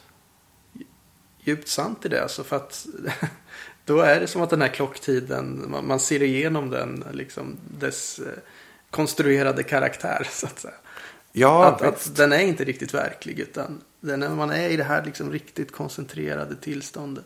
djupt 1.43 1.67
sant 1.67 2.05
i 2.05 2.09
det. 2.09 2.23
Alltså 2.23 2.43
för 2.43 2.55
att 2.55 2.87
då 3.85 3.99
är 3.99 4.19
det 4.19 4.27
som 4.27 4.41
att 4.41 4.49
den 4.49 4.61
här 4.61 4.69
klocktiden, 4.69 5.75
man, 5.83 5.99
ser 5.99 6.21
igenom 6.21 6.69
den, 6.69 7.05
liksom 7.11 7.57
dess 7.79 8.19
eh, 8.19 8.25
konstruerade 8.89 9.63
karaktär 9.63 10.27
så 10.31 10.47
att 10.47 10.59
säga. 10.59 10.73
Ja, 11.31 11.65
att, 11.65 11.81
att 11.81 12.15
den 12.15 12.31
är 12.31 12.39
inte 12.39 12.63
riktigt 12.63 12.93
verklig 12.93 13.39
utan 13.39 13.81
den 13.99 14.23
är, 14.23 14.29
man 14.29 14.49
är 14.49 14.69
i 14.69 14.77
det 14.77 14.83
här 14.83 15.05
liksom 15.05 15.31
riktigt 15.31 15.71
koncentrerade 15.71 16.55
tillståndet. 16.55 17.25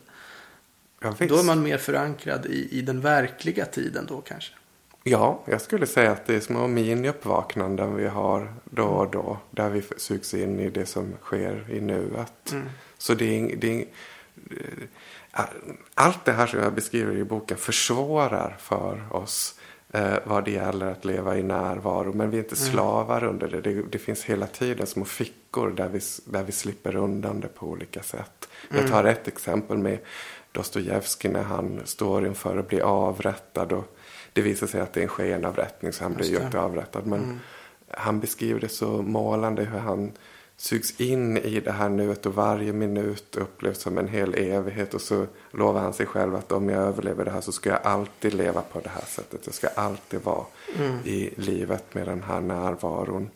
ja, 1.00 1.14
Då 1.18 1.38
är 1.38 1.42
man 1.42 1.62
mer 1.62 1.78
förankrad 1.78 2.46
i, 2.46 2.78
i 2.78 2.82
den 2.82 3.00
verkliga 3.00 3.64
tiden 3.64 4.06
då 4.08 4.20
kanske. 4.20 4.54
Ja, 5.06 5.42
jag 5.46 5.60
skulle 5.60 5.86
säga 5.86 6.12
att 6.12 6.26
det 6.26 6.34
är 6.34 6.40
små 6.40 6.66
mini-uppvaknanden 6.66 7.96
vi 7.96 8.06
har 8.06 8.54
då 8.64 8.84
och 8.84 9.10
då. 9.10 9.38
Där 9.50 9.70
vi 9.70 9.82
sugs 9.96 10.34
in 10.34 10.60
i 10.60 10.70
det 10.70 10.86
som 10.86 11.12
sker 11.22 11.70
i 11.70 11.80
nuet. 11.80 12.52
Mm. 12.52 12.68
Så 13.04 13.14
det 13.14 13.38
är, 13.38 13.56
det 13.56 13.80
är, 13.80 13.86
eh, 14.50 15.44
allt 15.94 16.24
det 16.24 16.32
här 16.32 16.46
som 16.46 16.60
jag 16.60 16.74
beskriver 16.74 17.16
i 17.16 17.24
boken 17.24 17.56
försvårar 17.56 18.56
för 18.58 19.16
oss 19.16 19.54
eh, 19.92 20.14
vad 20.24 20.44
det 20.44 20.50
gäller 20.50 20.86
att 20.86 21.04
leva 21.04 21.38
i 21.38 21.42
närvaro. 21.42 22.12
Men 22.12 22.30
vi 22.30 22.38
är 22.38 22.42
inte 22.42 22.56
slavar 22.56 23.24
under 23.24 23.48
det. 23.48 23.60
det. 23.60 23.82
Det 23.82 23.98
finns 23.98 24.24
hela 24.24 24.46
tiden 24.46 24.86
små 24.86 25.04
fickor 25.04 25.70
där 25.70 25.88
vi, 25.88 26.00
där 26.24 26.42
vi 26.42 26.52
slipper 26.52 26.96
undan 26.96 27.40
det 27.40 27.48
på 27.48 27.66
olika 27.66 28.02
sätt. 28.02 28.48
Jag 28.70 28.88
tar 28.88 29.04
ett 29.04 29.28
exempel 29.28 29.78
med 29.78 29.98
Dostojevskij 30.52 31.30
när 31.30 31.42
han 31.42 31.80
står 31.84 32.26
inför 32.26 32.58
att 32.58 32.68
bli 32.68 32.80
avrättad. 32.80 33.72
Och 33.72 33.96
det 34.32 34.42
visar 34.42 34.66
sig 34.66 34.80
att 34.80 34.92
det 34.92 35.00
är 35.00 35.02
en 35.02 35.08
skenavrättning 35.08 35.92
så 35.92 36.04
han 36.04 36.14
blir 36.14 36.30
ju 36.30 36.44
inte 36.44 36.60
avrättad. 36.60 37.06
Men 37.06 37.40
han 37.88 38.20
beskriver 38.20 38.60
det 38.60 38.68
så 38.68 39.02
målande 39.02 39.64
hur 39.64 39.78
han 39.78 40.12
sugs 40.56 41.00
in 41.00 41.36
i 41.36 41.60
det 41.60 41.72
här 41.72 41.88
nuet 41.88 42.26
och 42.26 42.34
varje 42.34 42.72
minut 42.72 43.36
upplevs 43.36 43.78
som 43.80 43.98
en 43.98 44.08
hel 44.08 44.34
evighet. 44.34 44.94
Och 44.94 45.00
så 45.00 45.26
lovar 45.50 45.80
han 45.80 45.92
sig 45.92 46.06
själv 46.06 46.34
att 46.34 46.52
om 46.52 46.68
jag 46.68 46.82
överlever 46.82 47.24
det 47.24 47.30
här 47.30 47.40
så 47.40 47.52
ska 47.52 47.70
jag 47.70 47.80
alltid 47.82 48.34
leva 48.34 48.62
på 48.62 48.80
det 48.80 48.88
här 48.88 49.04
sättet. 49.08 49.40
Jag 49.44 49.54
ska 49.54 49.68
alltid 49.68 50.20
vara 50.22 50.44
i 51.04 51.30
livet 51.36 51.94
med 51.94 52.06
den 52.06 52.22
här 52.22 52.40
närvaron. 52.40 53.30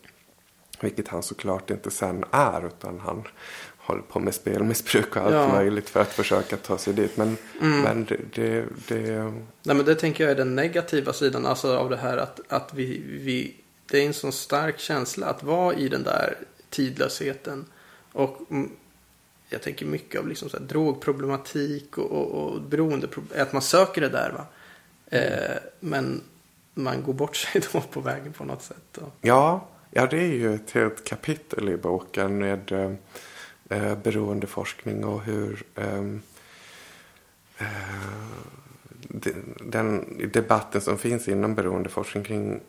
Vilket 0.81 1.09
han 1.09 1.22
såklart 1.22 1.70
inte 1.70 1.90
sen 1.90 2.24
är 2.31 2.66
utan 2.66 3.00
han 3.00 3.22
håller 3.78 4.02
på 4.02 4.20
med 4.20 4.35
spelmissbruk 4.35 5.16
och 5.16 5.22
allt 5.22 5.35
Ja. 5.35 5.48
möjligt 5.48 5.88
för 5.90 6.00
att 6.00 6.12
försöka 6.12 6.57
ta 6.57 6.78
sig 6.78 6.94
dit. 6.94 7.16
Men, 7.16 7.37
men 7.61 8.04
det, 8.04 8.16
det, 8.35 8.64
det, 8.88 9.33
Nej 9.62 9.76
men 9.76 9.85
det 9.85 9.94
tänker 9.94 10.24
jag 10.24 10.31
är 10.31 10.37
den 10.37 10.54
negativa 10.54 11.12
sidan 11.12 11.46
alltså 11.46 11.76
av 11.76 11.90
det 11.90 11.96
här 11.96 12.16
att, 12.16 12.40
att 12.48 12.74
vi, 12.74 13.02
vi, 13.07 13.57
det 13.90 14.02
är 14.02 14.07
en 14.07 14.14
sån 14.14 14.33
stark 14.33 14.78
känsla 14.78 15.26
att 15.26 15.42
vara 15.42 15.74
i 15.74 15.88
den 15.88 16.02
där 16.02 16.37
tidlösheten. 16.70 17.64
Och 18.12 18.40
mm, 18.50 18.70
jag 19.48 19.62
tänker 19.62 19.87
mycket 19.87 20.20
av 20.20 20.28
liksom 20.28 20.48
så 20.48 20.59
här 20.59 20.64
drogproblematik 20.64 21.98
och, 21.98 22.11
och, 22.11 22.31
och 22.52 22.61
beroendeproblem, 22.62 23.42
att 23.42 23.52
man 23.52 23.62
söker 23.62 24.00
det 24.00 24.09
där 24.09 24.31
va. 24.33 24.46
Eh, 25.07 25.57
men 25.81 26.20
man 26.74 27.02
går 27.02 27.12
bort 27.12 27.37
sig 27.52 27.62
då 27.72 27.81
på 27.81 28.00
vägen 28.00 28.33
på 28.33 28.44
något 28.44 28.62
sätt. 28.62 28.98
Och, 28.98 29.12
Ja, 29.20 29.68
ja, 29.90 30.07
det 30.07 30.18
är 30.18 30.33
ju 30.33 30.54
ett 30.54 30.70
helt 30.70 31.04
kapitel 31.04 31.68
i 31.68 31.76
boken 31.76 32.38
med 32.38 32.72
eh, 32.72 32.92
eh, 33.78 33.98
beroendeforskning 33.98 35.04
och 35.04 35.22
hur 35.22 35.62
ehm, 35.74 36.22
eh, 37.59 37.66
de- 39.09 39.54
den 39.61 40.18
debatten 40.33 40.81
som 40.81 40.98
finns 40.98 41.28
inom 41.28 41.54
beroendeforskning 41.54 42.24
kring 42.24 42.61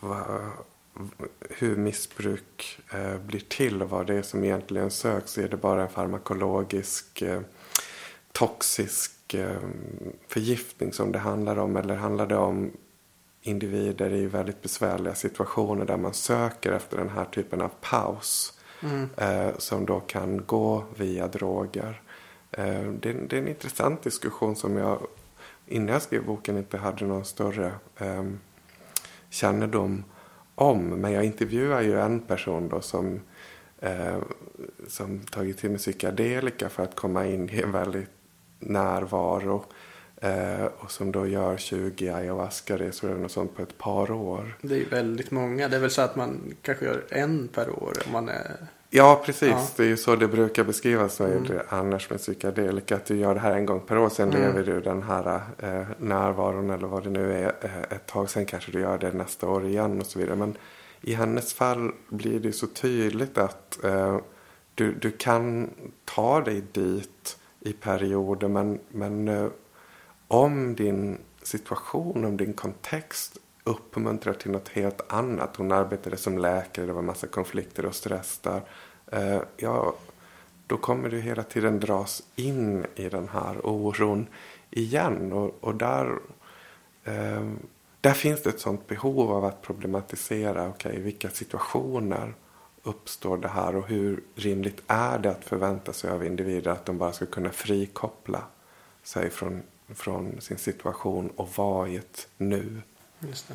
vad, 0.00 0.50
hur 1.40 1.76
missbruk 1.76 2.80
eh, 2.92 3.18
blir 3.18 3.40
till 3.40 3.82
och 3.82 3.90
vad 3.90 4.06
det 4.06 4.14
är 4.14 4.22
som 4.22 4.44
egentligen 4.44 4.90
söks. 4.90 5.38
Är 5.38 5.48
det 5.48 5.56
bara 5.56 5.82
en 5.82 5.88
farmakologisk 5.88 7.22
eh, 7.22 7.40
toxisk 8.32 9.34
eh, 9.34 9.60
förgiftning 10.28 10.92
som 10.92 11.12
det 11.12 11.18
handlar 11.18 11.58
om 11.58 11.76
eller 11.76 11.94
handlar 11.94 12.26
det 12.26 12.36
om 12.36 12.70
individer 13.42 14.12
i 14.12 14.26
väldigt 14.26 14.62
besvärliga 14.62 15.14
situationer 15.14 15.84
där 15.84 15.96
man 15.96 16.14
söker 16.14 16.72
efter 16.72 16.96
den 16.96 17.08
här 17.08 17.24
typen 17.24 17.60
av 17.60 17.70
paus 17.80 18.58
eh, 19.16 19.50
som 19.58 19.86
då 19.86 20.00
kan 20.00 20.46
gå 20.46 20.84
via 20.96 21.28
droger. 21.28 22.02
Det, 22.50 23.12
det 23.12 23.32
är 23.32 23.34
en 23.34 23.48
intressant 23.48 24.02
diskussion 24.02 24.56
som 24.56 24.76
jag 24.76 24.98
innan 25.68 25.92
jag 25.92 26.02
skrev 26.02 26.24
boken 26.24 26.56
inte 26.56 26.78
hade 26.78 27.04
någon 27.04 27.24
större 27.24 27.72
eh, 27.96 28.24
kännedom 29.30 30.04
om. 30.58 30.88
Men 30.88 31.12
jag 31.12 31.24
intervjuar 31.24 31.80
ju 31.80 32.00
en 32.00 32.20
person 32.20 32.68
då 32.68 32.80
som, 32.80 33.20
eh, 33.80 34.18
som 34.88 35.20
tagit 35.20 35.58
till 35.58 35.70
med 35.70 35.78
psykedelika 35.78 36.68
för 36.68 36.82
att 36.82 36.94
komma 36.94 37.26
in 37.26 37.50
i 37.50 37.60
en 37.60 37.72
väldigt 37.72 38.10
närvaro. 38.58 39.64
Eh, 40.20 40.64
och 40.64 40.90
som 40.90 41.12
då 41.12 41.26
gör 41.26 41.56
20 41.56 42.08
ayahuasca-resor 42.08 43.10
eller 43.10 43.20
något 43.20 43.32
sånt 43.32 43.56
på 43.56 43.62
ett 43.62 43.78
par 43.78 44.10
år. 44.10 44.58
det 44.62 44.74
är 44.74 44.78
ju 44.78 44.88
väldigt 44.88 45.30
många. 45.30 45.68
Det 45.68 45.76
är 45.76 45.80
väl 45.80 45.90
så 45.90 46.02
att 46.02 46.16
man 46.16 46.54
kanske 46.62 46.84
gör 46.84 47.04
en 47.10 47.48
per 47.48 47.70
år 47.70 47.92
om 48.06 48.12
man 48.12 48.28
är... 48.28 48.56
Ja, 48.90 49.22
precis. 49.24 49.48
Ja. 49.48 49.66
Det 49.76 49.82
är 49.82 49.86
ju 49.86 49.96
så 49.96 50.16
det 50.16 50.28
brukar 50.28 50.64
beskrivas 50.64 51.20
med 51.20 51.62
annars 51.68 52.10
med 52.10 52.18
psykedelika. 52.18 52.96
Att 52.96 53.04
du 53.06 53.16
gör 53.16 53.34
det 53.34 53.40
här 53.40 53.52
en 53.52 53.66
gång 53.66 53.80
per 53.80 53.98
år. 53.98 54.08
Sen 54.08 54.28
Mm. 54.28 54.40
lever 54.40 54.62
du 54.72 54.80
den 54.80 55.02
här 55.02 55.40
eh, 55.58 55.82
närvaron 55.98 56.70
eller 56.70 56.86
vad 56.86 57.04
det 57.04 57.10
nu 57.10 57.32
är 57.32 57.52
eh, 57.60 57.96
ett 57.96 58.06
tag. 58.06 58.30
Sen 58.30 58.46
kanske 58.46 58.72
du 58.72 58.80
gör 58.80 58.98
det 58.98 59.12
nästa 59.12 59.48
år 59.48 59.66
igen 59.66 60.00
och 60.00 60.06
så 60.06 60.18
vidare. 60.18 60.36
Men 60.36 60.56
i 61.00 61.14
hennes 61.14 61.54
fall 61.54 61.92
blir 62.08 62.40
det 62.40 62.52
så 62.52 62.66
tydligt 62.66 63.38
att 63.38 63.84
eh, 63.84 64.18
du, 64.74 64.92
du 64.94 65.10
kan 65.10 65.70
ta 66.04 66.40
dig 66.40 66.62
dit 66.72 67.38
i 67.60 67.72
perioder. 67.72 68.48
Men, 68.48 68.78
men 68.88 69.28
eh, 69.28 69.46
om 70.28 70.74
din 70.74 71.18
situation, 71.42 72.24
om 72.24 72.36
din 72.36 72.52
kontext 72.52 73.38
uppmuntrar 73.68 74.34
till 74.34 74.50
något 74.50 74.68
helt 74.68 75.12
annat. 75.12 75.56
Hon 75.56 75.72
arbetade 75.72 76.16
som 76.16 76.38
läkare, 76.38 76.86
det 76.86 76.92
var 76.92 77.02
massa 77.02 77.26
konflikter 77.26 77.86
och 77.86 77.94
stress 77.94 78.38
där. 78.38 78.62
Eh, 79.06 79.42
ja, 79.56 79.94
då 80.66 80.76
kommer 80.76 81.08
du 81.08 81.20
hela 81.20 81.42
tiden 81.42 81.80
dras 81.80 82.22
in 82.36 82.86
i 82.94 83.08
den 83.08 83.28
här 83.28 83.66
oron 83.66 84.26
igen. 84.70 85.32
Och, 85.32 85.58
och 85.60 85.74
där, 85.74 86.18
eh, 87.04 87.50
där 88.00 88.12
finns 88.12 88.42
det 88.42 88.50
ett 88.50 88.60
sånt 88.60 88.86
behov 88.86 89.32
av 89.32 89.44
att 89.44 89.62
problematisera. 89.62 90.68
Okej, 90.68 90.96
i 90.96 91.00
vilka 91.00 91.30
situationer 91.30 92.34
uppstår 92.82 93.36
det 93.36 93.48
här 93.48 93.76
och 93.76 93.88
hur 93.88 94.22
rimligt 94.34 94.82
är 94.86 95.18
det 95.18 95.30
att 95.30 95.44
förvänta 95.44 95.92
sig 95.92 96.10
av 96.10 96.24
individer 96.24 96.70
att 96.70 96.86
de 96.86 96.98
bara 96.98 97.12
ska 97.12 97.26
kunna 97.26 97.50
frikoppla 97.50 98.42
sig 99.02 99.30
från, 99.30 99.62
från 99.88 100.40
sin 100.40 100.58
situation 100.58 101.30
och 101.36 101.48
vara 101.56 101.88
i 101.88 101.96
ett 101.96 102.28
nu. 102.36 102.82
Just 103.20 103.48
det. 103.48 103.54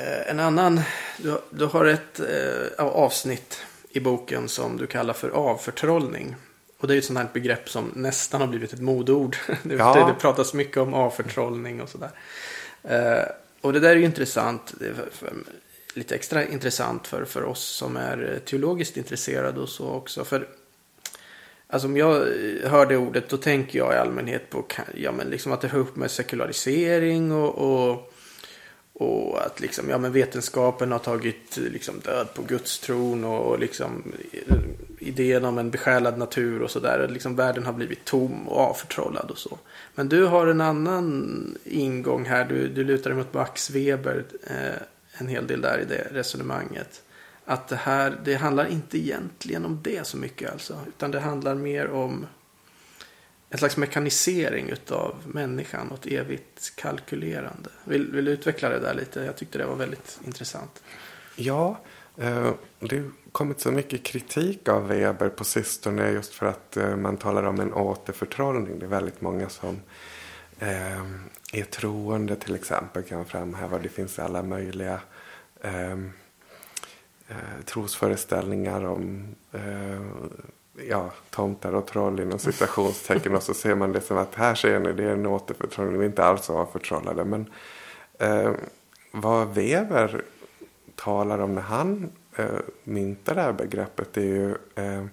Eh, 0.00 0.30
en 0.30 0.40
annan, 0.40 0.80
du, 1.18 1.40
du 1.50 1.64
har 1.64 1.84
ett 1.84 2.20
eh, 2.20 2.84
avsnitt 2.86 3.60
i 3.90 4.00
boken 4.00 4.48
som 4.48 4.76
du 4.76 4.86
kallar 4.86 5.14
för 5.14 5.28
avförtrollning. 5.30 6.36
Och 6.78 6.86
det 6.86 6.92
är 6.92 6.94
ju 6.94 6.98
ett 6.98 7.04
sånt 7.04 7.18
här 7.18 7.28
begrepp 7.32 7.68
som 7.68 7.92
nästan 7.94 8.40
har 8.40 8.48
blivit 8.48 8.72
ett 8.72 8.80
modord. 8.80 9.36
Det, 9.62 9.74
Ja. 9.74 10.06
det 10.06 10.20
pratas 10.20 10.54
mycket 10.54 10.76
om 10.76 10.94
avförtrollning 10.94 11.80
och 11.80 11.88
sådär. 11.88 12.10
Eh, 12.82 13.24
och 13.60 13.72
det 13.72 13.80
där 13.80 13.90
är 13.90 13.96
ju 13.96 14.04
intressant. 14.04 14.74
Det 14.78 14.94
lite 15.94 16.14
extra 16.14 16.44
intressant 16.44 17.06
för, 17.06 17.24
för 17.24 17.44
oss 17.44 17.62
som 17.64 17.96
är 17.96 18.40
teologiskt 18.44 18.96
intresserade 18.96 19.60
och 19.60 19.68
så 19.68 19.90
också. 19.90 20.24
För 20.24 20.48
Alltså 21.68 21.88
om 21.88 21.96
jag 21.96 22.16
eh, 22.16 22.70
hör 22.70 22.86
det 22.86 22.96
ordet 22.96 23.28
då 23.28 23.36
tänker 23.36 23.78
jag 23.78 23.94
i 23.94 23.96
allmänhet 23.96 24.50
på 24.50 24.64
ja, 24.94 25.12
men 25.12 25.30
liksom 25.30 25.52
att 25.52 25.60
det 25.60 25.68
hör 25.68 25.78
upp 25.78 25.96
med 25.96 26.10
sekularisering 26.10 27.32
och, 27.32 27.54
och, 27.58 28.12
och 28.92 29.46
att 29.46 29.60
liksom, 29.60 29.90
ja, 29.90 29.98
men 29.98 30.12
vetenskapen 30.12 30.92
har 30.92 30.98
tagit 30.98 31.58
eh, 31.58 31.64
liksom, 31.64 32.00
död 32.00 32.34
på 32.34 32.42
gudstron 32.42 33.24
och, 33.24 33.40
och 33.40 33.58
liksom, 33.58 34.12
eh, 34.32 34.56
idén 34.98 35.44
om 35.44 35.58
en 35.58 35.70
besjälad 35.70 36.18
natur 36.18 36.62
och 36.62 36.70
sådär. 36.70 37.08
Liksom, 37.08 37.36
världen 37.36 37.66
har 37.66 37.72
blivit 37.72 38.04
tom 38.04 38.48
och 38.48 38.60
avförtrollad 38.60 39.30
och 39.30 39.38
så. 39.38 39.58
Men 39.94 40.08
du 40.08 40.24
har 40.24 40.46
en 40.46 40.60
annan 40.60 41.58
ingång 41.64 42.24
här. 42.24 42.44
Du, 42.44 42.68
du 42.68 42.84
lutar 42.84 43.10
dig 43.10 43.16
mot 43.16 43.34
Max 43.34 43.70
Weber 43.70 44.24
eh, 44.46 44.82
en 45.18 45.28
hel 45.28 45.46
del 45.46 45.60
där 45.60 45.78
i 45.78 45.84
det 45.84 46.08
resonemanget 46.12 47.02
att 47.46 47.68
det 47.68 47.76
här, 47.76 48.20
det 48.24 48.34
handlar 48.34 48.66
inte 48.66 48.98
egentligen 48.98 49.64
om 49.64 49.80
det 49.82 50.06
så 50.06 50.16
mycket 50.16 50.52
alltså. 50.52 50.80
Utan 50.88 51.10
det 51.10 51.20
handlar 51.20 51.54
mer 51.54 51.90
om 51.90 52.26
en 53.50 53.58
slags 53.58 53.76
mekanisering 53.76 54.68
utav 54.68 55.14
människan 55.26 55.88
och 55.88 55.98
ett 55.98 56.12
evigt 56.12 56.76
kalkylerande. 56.76 57.70
Vill, 57.84 58.12
vill 58.12 58.24
du 58.24 58.30
utveckla 58.30 58.68
det 58.68 58.78
där 58.78 58.94
lite? 58.94 59.20
Jag 59.20 59.36
tyckte 59.36 59.58
det 59.58 59.66
var 59.66 59.76
väldigt 59.76 60.20
intressant. 60.26 60.82
Ja, 61.36 61.80
eh, 62.16 62.52
det 62.78 62.96
har 62.98 63.10
kommit 63.32 63.60
så 63.60 63.72
mycket 63.72 64.02
kritik 64.02 64.68
av 64.68 64.88
Weber 64.88 65.28
på 65.28 65.44
sistone 65.44 66.10
just 66.10 66.34
för 66.34 66.46
att 66.46 66.76
eh, 66.76 66.96
man 66.96 67.16
talar 67.16 67.42
om 67.42 67.60
en 67.60 67.72
återförtrollning. 67.72 68.78
Det 68.78 68.86
är 68.86 68.90
väldigt 68.90 69.20
många 69.20 69.48
som 69.48 69.80
eh, 70.58 71.00
är 71.52 71.64
troende 71.70 72.36
till 72.36 72.54
exempel 72.54 73.02
kan 73.02 73.24
framhäva. 73.24 73.78
Det 73.78 73.88
finns 73.88 74.18
alla 74.18 74.42
möjliga 74.42 75.00
eh, 75.60 75.96
eh, 77.28 77.64
trosföreställningar 77.64 78.84
om 78.84 79.34
eh, 79.52 80.00
ja, 80.88 81.10
tomtar 81.30 81.72
och 81.72 81.86
troll 81.86 82.20
inom 82.20 82.38
citationstecken. 82.38 83.34
och 83.34 83.42
så 83.42 83.54
ser 83.54 83.74
man 83.74 83.92
det 83.92 84.00
som 84.00 84.16
att 84.16 84.34
här 84.34 84.54
ser 84.54 84.80
ni, 84.80 84.92
det 84.92 85.04
är 85.04 85.12
en 85.12 85.26
återförtrollning. 85.26 85.98
Vi 85.98 86.04
är 86.04 86.08
inte 86.08 86.24
alls 86.24 86.50
avförtrollade. 86.50 87.24
Men 87.24 87.50
eh, 88.18 88.52
vad 89.10 89.54
Weber 89.54 90.22
talar 90.94 91.38
om 91.38 91.54
när 91.54 91.62
han 91.62 92.10
eh, 92.36 92.46
myntar 92.84 93.34
det 93.34 93.42
här 93.42 93.52
begreppet 93.52 94.16
är 94.16 94.22
ju 94.22 94.50
eh, 94.74 95.04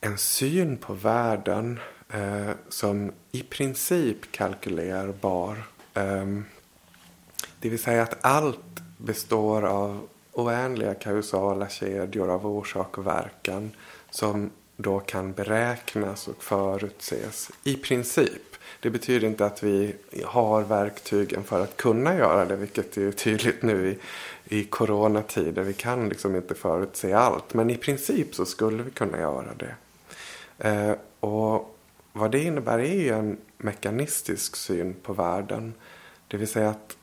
en 0.00 0.18
syn 0.18 0.76
på 0.76 0.92
världen 0.92 1.80
eh, 2.12 2.50
som 2.68 3.12
i 3.32 3.42
princip 3.42 4.32
kalkylerbar. 4.32 5.62
Eh, 5.94 6.26
det 7.60 7.68
vill 7.68 7.82
säga 7.82 8.02
att 8.02 8.24
allt 8.24 8.80
består 8.98 9.62
av 9.62 10.08
oändliga 10.44 10.94
kausala 10.94 11.68
kedjor 11.68 12.30
av 12.30 12.46
orsak 12.46 12.98
och 12.98 13.06
verkan 13.06 13.70
som 14.10 14.50
då 14.76 15.00
kan 15.00 15.32
beräknas 15.32 16.28
och 16.28 16.42
förutses 16.42 17.50
i 17.64 17.76
princip. 17.76 18.42
Det 18.80 18.90
betyder 18.90 19.28
inte 19.28 19.46
att 19.46 19.62
vi 19.62 19.94
har 20.24 20.62
verktygen 20.62 21.44
för 21.44 21.60
att 21.60 21.76
kunna 21.76 22.16
göra 22.16 22.44
det, 22.44 22.56
vilket 22.56 22.96
är 22.96 23.12
tydligt 23.12 23.62
nu 23.62 23.88
i, 23.88 23.98
i 24.56 24.64
coronatider. 24.64 25.62
Vi 25.62 25.72
kan 25.72 26.08
liksom 26.08 26.36
inte 26.36 26.54
förutse 26.54 27.12
allt, 27.12 27.54
men 27.54 27.70
i 27.70 27.76
princip 27.76 28.34
så 28.34 28.44
skulle 28.44 28.82
vi 28.82 28.90
kunna 28.90 29.18
göra 29.18 29.54
det. 29.56 29.74
Eh, 30.68 30.94
och 31.20 31.76
vad 32.12 32.30
det 32.30 32.42
innebär 32.42 32.78
är 32.78 32.94
ju 32.94 33.08
en 33.08 33.36
mekanistisk 33.56 34.56
syn 34.56 34.94
på 35.02 35.12
världen. 35.12 35.74
Det 36.28 36.36
vill 36.36 36.48
säga 36.48 36.70
att 36.70 36.96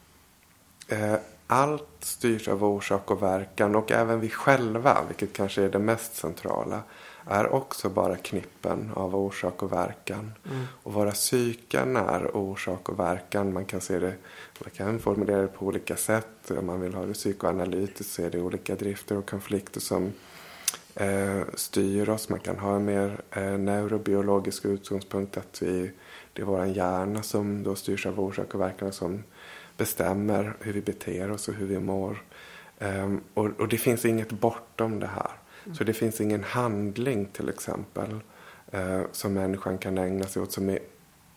eh, 0.87 1.15
allt 1.47 1.87
styrs 1.99 2.47
av 2.47 2.63
orsak 2.63 3.11
och 3.11 3.23
verkan 3.23 3.75
och 3.75 3.91
även 3.91 4.19
vi 4.19 4.29
själva, 4.29 5.03
vilket 5.07 5.33
kanske 5.33 5.63
är 5.63 5.69
det 5.69 5.79
mest 5.79 6.15
centrala, 6.15 6.81
är 7.25 7.53
också 7.53 7.89
bara 7.89 8.15
knippen 8.15 8.91
av 8.93 9.15
orsak 9.15 9.63
och 9.63 9.71
verkan. 9.71 10.31
Mm. 10.45 10.65
Och 10.83 10.93
våra 10.93 11.11
psyken 11.11 11.95
är 11.95 12.37
orsak 12.37 12.89
och 12.89 12.99
verkan. 12.99 13.53
Man 13.53 13.65
kan 13.65 13.81
se 13.81 13.99
det, 13.99 14.13
man 14.59 14.69
kan 14.73 14.99
formulera 14.99 15.41
det 15.41 15.47
på 15.47 15.65
olika 15.65 15.95
sätt. 15.95 16.51
Om 16.59 16.65
man 16.65 16.81
vill 16.81 16.93
ha 16.93 17.05
det 17.05 17.13
psykoanalytiskt 17.13 18.13
så 18.13 18.23
är 18.23 18.29
det 18.29 18.41
olika 18.41 18.75
drifter 18.75 19.17
och 19.17 19.29
konflikter 19.29 19.79
som 19.79 20.13
eh, 20.95 21.41
styr 21.53 22.09
oss. 22.09 22.29
Man 22.29 22.39
kan 22.39 22.59
ha 22.59 22.75
en 22.75 22.85
mer 22.85 23.21
eh, 23.31 23.57
neurobiologisk 23.57 24.65
utgångspunkt 24.65 25.37
att 25.37 25.61
vi, 25.61 25.91
det 26.33 26.41
är 26.41 26.45
vår 26.45 26.65
hjärna 26.65 27.23
som 27.23 27.63
då 27.63 27.75
styrs 27.75 28.05
av 28.05 28.19
orsak 28.19 28.53
och 28.53 28.61
verkan 28.61 28.93
som 28.93 29.23
bestämmer 29.77 30.55
hur 30.59 30.73
vi 30.73 30.81
beter 30.81 31.31
oss 31.31 31.47
och 31.47 31.53
hur 31.53 31.65
vi 31.65 31.79
mår. 31.79 32.23
Um, 32.79 33.23
och, 33.33 33.45
och, 33.59 33.67
det 33.67 33.77
finns 33.77 34.05
inget 34.05 34.31
bortom 34.31 34.99
det 34.99 35.07
här. 35.07 35.31
Mm. 35.65 35.75
Så 35.75 35.83
det 35.83 35.93
finns 35.93 36.21
ingen 36.21 36.43
handling 36.43 37.25
till 37.25 37.49
exempel 37.49 38.19
uh, 38.73 39.01
som 39.11 39.33
människan 39.33 39.77
kan 39.77 39.97
ägna 39.97 40.25
sig 40.25 40.41
åt 40.41 40.51
som 40.51 40.69
är 40.69 40.79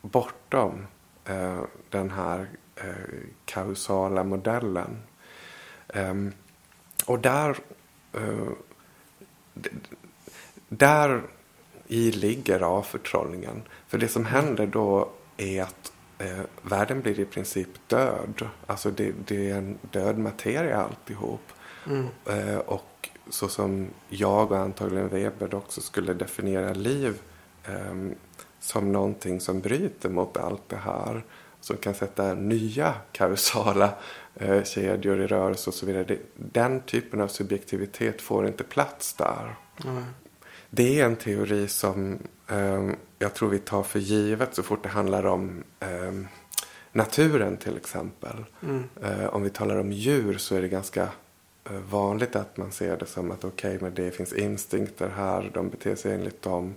bortom 0.03 0.87
uh, 1.31 1.63
den 1.89 2.11
här 2.11 2.41
uh, 2.85 3.21
kausala 3.45 4.25
modellen. 4.25 5.03
Um, 5.95 6.33
och 7.07 7.19
där, 7.19 7.57
där 10.69 11.23
i 11.87 12.13
ligger 12.13 12.61
avförtrollningen. 12.61 13.63
För 13.89 13.99
det 13.99 14.09
som 14.09 14.25
händer 14.25 14.67
då 14.67 15.11
är 15.37 15.63
att 15.63 15.93
eh, 16.21 16.41
världen 16.63 17.01
blir 17.01 17.21
i 17.21 17.25
princip 17.25 17.69
död. 17.87 18.49
Alltså 18.67 18.91
det, 18.91 19.13
det 19.27 19.51
är 19.51 19.57
en 19.57 19.79
död 19.91 20.19
materia 20.19 20.77
alltihop. 20.77 21.53
Mm. 21.87 22.07
Eh, 22.27 22.59
och 22.59 23.09
så 23.31 23.49
som 23.49 23.89
jag 24.09 24.53
och 24.53 24.59
antagligen 24.59 25.09
Weber 25.09 25.55
också 25.55 25.81
skulle 25.81 26.15
definiera 26.15 26.73
liv 26.73 27.21
eh, 27.65 27.95
som 28.61 28.93
någonting 28.93 29.41
som 29.41 29.61
bryter 29.61 30.09
mot 30.09 30.37
allt 30.37 30.69
det 30.69 30.77
här. 30.77 31.25
Som 31.61 31.77
kan 31.77 31.95
sätta 31.95 32.35
nya 32.35 32.95
kausala 33.13 33.95
eh, 34.35 34.65
kedjor 34.65 35.21
i 35.21 35.27
rörelse 35.27 35.71
och 35.71 35.75
så 35.75 35.87
vidare. 35.87 36.05
Det, 36.05 36.19
den 36.35 36.81
typen 36.81 37.21
av 37.21 37.29
subjektivitet 37.29 38.23
får 38.23 38.47
inte 38.47 38.65
plats 38.65 39.15
där. 39.15 39.55
Mm. 39.85 40.05
Det 40.71 41.01
är 41.01 41.07
en 41.07 41.17
teori 41.17 41.69
som 41.69 42.19
jag 43.19 43.35
tror 43.35 43.49
vi 43.49 43.59
tar 43.59 43.83
för 43.83 43.99
givet 43.99 44.55
så 44.55 44.63
fort 44.63 44.83
det 44.83 44.89
handlar 44.89 45.27
om 45.27 45.65
um, 45.81 46.29
naturen 46.93 47.57
till 47.57 47.77
exempel. 47.77 48.45
Mm. 48.63 48.85
Uh, 49.05 49.27
om 49.27 49.43
vi 49.43 49.51
talar 49.51 49.77
om 49.77 49.93
djur 49.93 50.39
så 50.39 50.57
är 50.57 50.63
det 50.63 50.69
ganska 50.69 51.03
uh, 51.71 51.79
vanligt 51.91 52.37
att 52.37 52.57
man 52.57 52.73
ser 52.73 52.97
det 52.97 53.07
som 53.07 53.31
att 53.31 53.45
okej, 53.45 53.77
okay, 53.77 53.79
men 53.81 53.95
det 53.95 54.11
finns 54.11 54.33
instinkter 54.33 55.09
här, 55.17 55.51
de 55.55 55.69
beter 55.69 55.95
sig 55.95 56.15
enligt 56.15 56.43
dem. 56.43 56.75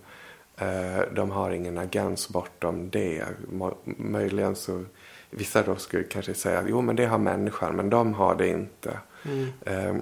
De 1.15 1.31
har 1.31 1.51
ingen 1.51 1.77
agens 1.77 2.29
bortom 2.29 2.89
det. 2.89 3.25
Möjligen 3.86 4.55
så, 4.55 4.83
vissa 5.29 5.63
då 5.63 5.75
skulle 5.75 6.03
kanske 6.03 6.33
säga 6.33 6.59
att 6.59 6.69
jo 6.69 6.81
men 6.81 6.95
det 6.95 7.05
har 7.05 7.17
människan, 7.17 7.75
men 7.75 7.89
de 7.89 8.13
har 8.13 8.36
det 8.36 8.47
inte. 8.47 8.99
Mm. 9.25 10.01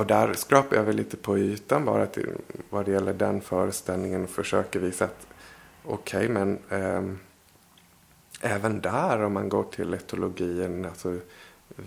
Och 0.00 0.06
där 0.06 0.34
skrapar 0.34 0.76
jag 0.76 0.82
väl 0.82 0.96
lite 0.96 1.16
på 1.16 1.38
ytan 1.38 1.84
bara 1.84 2.06
till, 2.06 2.32
vad 2.70 2.84
det 2.84 2.90
gäller 2.90 3.14
den 3.14 3.40
föreställningen 3.40 4.24
och 4.24 4.30
försöker 4.30 4.80
visa 4.80 5.04
att 5.04 5.26
okej, 5.84 6.18
okay, 6.18 6.28
men 6.28 6.58
eh, 6.68 7.16
även 8.40 8.80
där 8.80 9.22
om 9.22 9.32
man 9.32 9.48
går 9.48 9.62
till 9.62 9.94
etologin, 9.94 10.84
alltså 10.84 11.18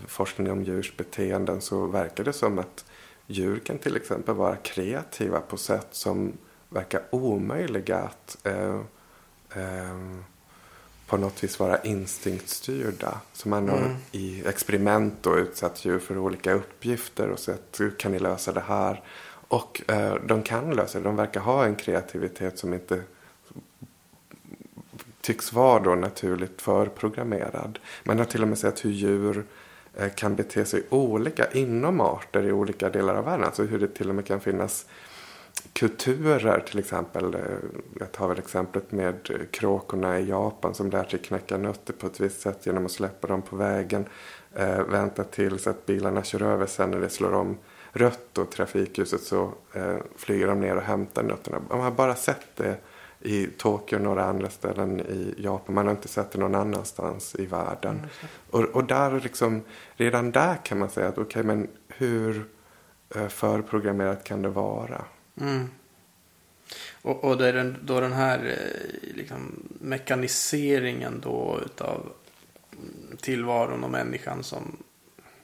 forskning 0.06 0.50
om 0.50 0.64
djurs 0.64 0.96
beteenden 0.96 1.60
så 1.60 1.86
verkar 1.86 2.24
det 2.24 2.32
som 2.32 2.58
att 2.58 2.84
djur 3.26 3.58
kan 3.58 3.78
till 3.78 3.96
exempel 3.96 4.34
vara 4.34 4.56
kreativa 4.56 5.40
på 5.40 5.56
sätt 5.56 5.88
som 5.90 6.32
verkar 6.68 7.02
omöjliga 7.10 7.98
att 7.98 8.46
eh, 8.46 8.80
eh, 9.54 9.98
på 11.14 11.18
något 11.18 11.44
vis 11.44 11.58
vara 11.58 11.78
instinktstyrda. 11.78 13.20
Så 13.32 13.48
man 13.48 13.68
har 13.68 13.78
mm. 13.78 13.96
i 14.12 14.42
experiment 14.46 15.14
då 15.20 15.38
utsatt 15.38 15.84
djur 15.84 15.98
för 15.98 16.18
olika 16.18 16.52
uppgifter 16.52 17.28
och 17.28 17.38
sett 17.38 17.80
hur 17.80 17.90
kan 17.90 18.12
ni 18.12 18.18
lösa 18.18 18.52
det 18.52 18.60
här. 18.60 19.02
Och 19.48 19.82
eh, 19.90 20.14
de 20.26 20.42
kan 20.42 20.70
lösa 20.70 20.98
det. 20.98 21.04
De 21.04 21.16
verkar 21.16 21.40
ha 21.40 21.64
en 21.64 21.74
kreativitet 21.74 22.58
som 22.58 22.74
inte 22.74 23.02
tycks 25.20 25.52
vara 25.52 25.82
då 25.82 25.94
naturligt 25.94 26.62
förprogrammerad. 26.62 27.78
Man 28.04 28.18
har 28.18 28.24
till 28.24 28.42
och 28.42 28.48
med 28.48 28.58
sett 28.58 28.84
hur 28.84 28.90
djur 28.90 29.44
eh, 29.96 30.08
kan 30.08 30.34
bete 30.34 30.64
sig 30.64 30.82
olika 30.90 31.50
inom 31.52 32.00
arter 32.00 32.42
i 32.42 32.52
olika 32.52 32.90
delar 32.90 33.14
av 33.14 33.24
världen. 33.24 33.44
Alltså 33.44 33.62
hur 33.62 33.78
det 33.78 33.88
till 33.88 34.08
och 34.08 34.14
med 34.14 34.26
kan 34.26 34.40
finnas 34.40 34.86
kulturer 35.72 36.60
till 36.60 36.78
exempel. 36.78 37.34
Eh, 37.34 37.40
jag 38.00 38.12
tar 38.12 38.28
väl 38.28 38.38
exemplet 38.38 38.92
med 38.92 39.30
kråkorna 39.50 40.18
i 40.18 40.28
Japan 40.28 40.74
som 40.74 40.90
lär 40.90 41.04
sig 41.04 41.18
knäcka 41.18 41.56
nötter 41.56 41.92
på 41.92 42.06
ett 42.06 42.20
visst 42.20 42.40
sätt 42.40 42.66
genom 42.66 42.86
att 42.86 42.92
släppa 42.92 43.26
dem 43.26 43.42
på 43.42 43.56
vägen. 43.56 44.04
Eh, 44.54 44.84
vänta 44.84 45.24
tills 45.24 45.66
att 45.66 45.86
bilarna 45.86 46.22
kör 46.22 46.42
över 46.42 46.66
sen 46.66 46.90
när 46.90 47.00
det 47.00 47.08
slår 47.08 47.34
om 47.34 47.58
rött 47.92 48.38
och 48.38 48.50
trafikljuset 48.50 49.20
så 49.20 49.52
eh, 49.72 49.96
flyger 50.16 50.46
de 50.46 50.60
ner 50.60 50.76
och 50.76 50.82
hämtar 50.82 51.22
nötterna. 51.22 51.60
Man 51.68 51.80
har 51.80 51.90
bara 51.90 52.14
sett 52.14 52.56
det 52.56 52.76
i 53.20 53.46
Tokyo 53.46 53.96
och 53.96 54.04
några 54.04 54.24
andra 54.24 54.50
ställen 54.50 55.00
i 55.00 55.34
Japan. 55.38 55.74
Man 55.74 55.86
har 55.86 55.92
inte 55.92 56.08
sett 56.08 56.30
det 56.30 56.38
någon 56.38 56.54
annanstans 56.54 57.34
i 57.38 57.46
världen. 57.46 57.96
Mm, 57.96 58.08
och, 58.50 58.62
och 58.62 58.84
där 58.84 59.20
liksom, 59.20 59.62
redan 59.96 60.30
där 60.30 60.56
kan 60.64 60.78
man 60.78 60.90
säga 60.90 61.08
att 61.08 61.18
okej 61.18 61.24
okay, 61.24 61.42
men 61.42 61.68
hur 61.88 62.46
eh, 63.14 63.28
förprogrammerat 63.28 64.24
kan 64.24 64.42
det 64.42 64.48
vara? 64.48 65.04
Mm. 65.40 65.68
Och, 67.02 67.24
och 67.24 67.38
det 67.38 67.48
är 67.48 67.52
den, 67.52 67.76
då 67.82 68.00
den 68.00 68.12
här 68.12 68.38
eh, 68.46 69.16
liksom, 69.16 69.68
mekaniseringen 69.80 71.20
då 71.20 71.60
utav 71.66 72.12
tillvaron 73.20 73.84
och 73.84 73.90
människan 73.90 74.44
som 74.44 74.76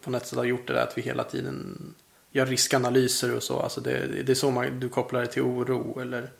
på 0.04 0.10
något 0.10 0.26
sätt 0.26 0.38
har 0.38 0.44
gjort 0.44 0.66
det 0.66 0.72
där 0.72 0.82
att 0.82 0.98
vi 0.98 1.02
hela 1.02 1.24
tiden 1.24 1.94
gör 2.30 2.46
riskanalyser 2.46 3.36
och 3.36 3.42
så. 3.42 3.60
Alltså 3.60 3.80
det, 3.80 4.22
det 4.22 4.32
är 4.32 4.34
så 4.34 4.50
man, 4.50 4.80
du 4.80 4.88
kopplar 4.88 5.20
det 5.20 5.26
till 5.26 5.42
oro 5.42 6.00
eller? 6.00 6.30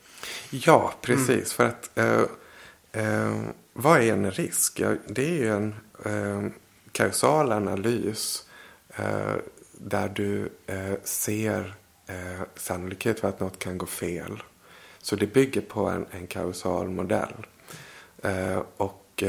Ja, 0.50 0.94
precis. 1.00 1.28
Mm. 1.28 1.44
För 1.44 1.64
att 1.64 1.98
eh, 1.98 2.22
eh, 2.92 3.42
vad 3.72 4.00
är 4.00 4.12
en 4.12 4.30
risk? 4.30 4.80
Ja, 4.80 4.94
det 5.06 5.24
är 5.24 5.38
ju 5.38 5.48
en 5.48 5.74
eh, 6.04 6.52
kausal 6.92 7.52
analys 7.52 8.44
eh, 8.96 9.34
där 9.72 10.08
du 10.08 10.52
eh, 10.66 10.94
ser 11.04 11.74
eh, 12.10 12.46
sannolikhet 12.54 13.20
för 13.20 13.28
att 13.28 13.40
något 13.40 13.58
kan 13.58 13.78
gå 13.78 13.86
fel. 13.86 14.42
Så 14.98 15.16
det 15.16 15.26
bygger 15.26 15.60
på 15.60 15.88
en, 15.88 16.06
en 16.10 16.26
kausal 16.26 16.88
modell. 16.88 17.46
och 18.76 19.22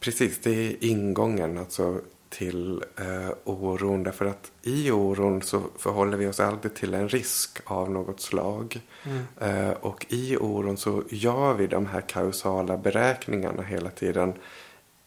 precis, 0.00 0.38
det 0.42 0.50
är 0.50 0.84
ingången. 0.84 1.58
Alltså 1.58 2.00
till 2.38 2.84
eh, 2.96 3.34
oron. 3.44 4.02
Därför 4.02 4.24
att 4.24 4.52
i 4.62 4.90
oron 4.90 5.42
så 5.42 5.62
förhåller 5.78 6.16
vi 6.16 6.26
oss 6.26 6.40
alltid 6.40 6.74
till 6.74 6.94
en 6.94 7.08
risk 7.08 7.60
av 7.64 7.90
något 7.90 8.20
slag. 8.20 8.80
Mm. 9.04 9.22
Eh, 9.40 9.70
och 9.70 10.06
i 10.08 10.36
oron 10.36 10.76
så 10.76 11.02
gör 11.08 11.54
vi 11.54 11.66
de 11.66 11.86
här 11.86 12.00
kausala 12.00 12.76
beräkningarna 12.76 13.62
hela 13.62 13.90
tiden. 13.90 14.32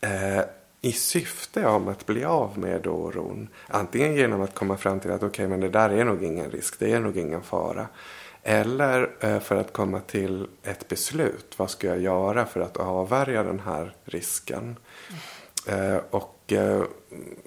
Eh, 0.01 0.41
i 0.87 0.91
syfte 0.91 1.65
om 1.65 1.87
att 1.87 2.05
bli 2.05 2.25
av 2.25 2.59
med 2.59 2.87
oron. 2.87 3.47
Antingen 3.67 4.15
genom 4.15 4.41
att 4.41 4.55
komma 4.55 4.77
fram 4.77 4.99
till 4.99 5.11
att 5.11 5.23
okej, 5.23 5.27
okay, 5.27 5.47
men 5.47 5.59
det 5.59 5.69
där 5.69 5.89
är 5.89 6.05
nog 6.05 6.23
ingen 6.23 6.51
risk, 6.51 6.79
det 6.79 6.91
är 6.91 6.99
nog 6.99 7.17
ingen 7.17 7.41
fara. 7.41 7.87
Eller 8.43 9.09
eh, 9.19 9.39
för 9.39 9.55
att 9.55 9.73
komma 9.73 9.99
till 9.99 10.47
ett 10.63 10.87
beslut. 10.87 11.53
Vad 11.57 11.69
ska 11.69 11.87
jag 11.87 11.99
göra 11.99 12.45
för 12.45 12.59
att 12.59 12.77
avvärja 12.77 13.43
den 13.43 13.59
här 13.59 13.95
risken? 14.03 14.75
Mm. 15.67 16.01
Och 16.09 16.53
eh, 16.53 16.83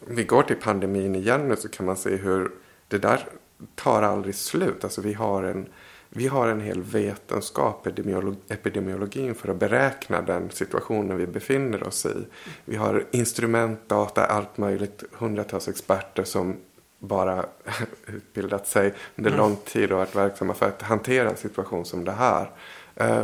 vi 0.07 0.24
går 0.24 0.42
till 0.42 0.57
pandemin 0.57 1.14
igen 1.14 1.48
nu 1.48 1.57
så 1.57 1.68
kan 1.68 1.87
man 1.87 1.96
se 1.96 2.16
hur 2.16 2.50
det 2.88 2.98
där 2.98 3.29
tar 3.74 4.03
aldrig 4.03 4.35
slut. 4.35 4.85
Alltså 4.85 5.00
vi 5.00 5.12
har 5.12 5.42
en, 5.42 5.68
vi 6.12 6.29
har 6.29 6.49
en 6.49 6.61
hel 6.61 6.83
vetenskap, 6.83 7.87
epidemiolog, 7.87 8.37
epidemiologin, 8.49 9.35
för 9.35 9.49
att 9.49 9.57
beräkna 9.57 10.23
den 10.23 10.51
situationen 10.51 11.16
vi 11.16 11.27
befinner 11.27 11.83
oss 11.83 12.07
i. 12.07 12.27
Vi 12.64 12.77
har 12.77 13.05
instrument, 13.11 13.88
data, 13.88 14.27
allt 14.27 14.59
möjligt, 14.59 15.05
hundratals 15.12 15.68
experter 15.68 16.25
som 16.25 16.57
bara 16.99 17.46
utbildat 18.07 18.66
sig 18.66 18.94
under 19.16 19.31
mm. 19.31 19.38
lång 19.38 19.57
tid 19.57 19.92
och 19.92 19.99
varit 19.99 20.16
verksamma 20.16 20.55
för 20.55 20.68
att 20.68 20.83
hantera 20.83 21.31
en 21.31 21.37
situation 21.37 21.85
som 21.85 22.05
det 22.05 22.12
här. 22.12 22.51
Eh, 22.94 23.23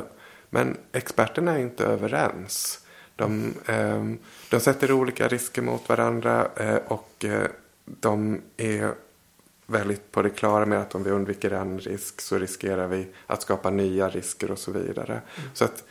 men 0.50 0.76
experterna 0.92 1.52
är 1.52 1.58
inte 1.58 1.84
överens. 1.84 2.80
De, 3.16 3.54
ehm, 3.66 4.18
de 4.50 4.60
sätter 4.60 4.92
olika 4.92 5.28
risker 5.28 5.62
mot 5.62 5.88
varandra 5.88 6.48
eh, 6.56 6.76
och 6.86 7.24
eh, 7.24 7.46
de 7.84 8.40
är 8.56 8.94
väldigt 9.66 10.12
på 10.12 10.22
det 10.22 10.30
klara 10.30 10.66
med 10.66 10.80
att 10.80 10.94
om 10.94 11.02
vi 11.02 11.10
undviker 11.10 11.50
en 11.50 11.78
risk 11.78 12.20
så 12.20 12.38
riskerar 12.38 12.86
vi 12.86 13.06
att 13.26 13.42
skapa 13.42 13.70
nya 13.70 14.08
risker 14.08 14.50
och 14.50 14.58
så 14.58 14.72
vidare. 14.72 15.12
Mm. 15.12 15.50
Så 15.54 15.64
att 15.64 15.84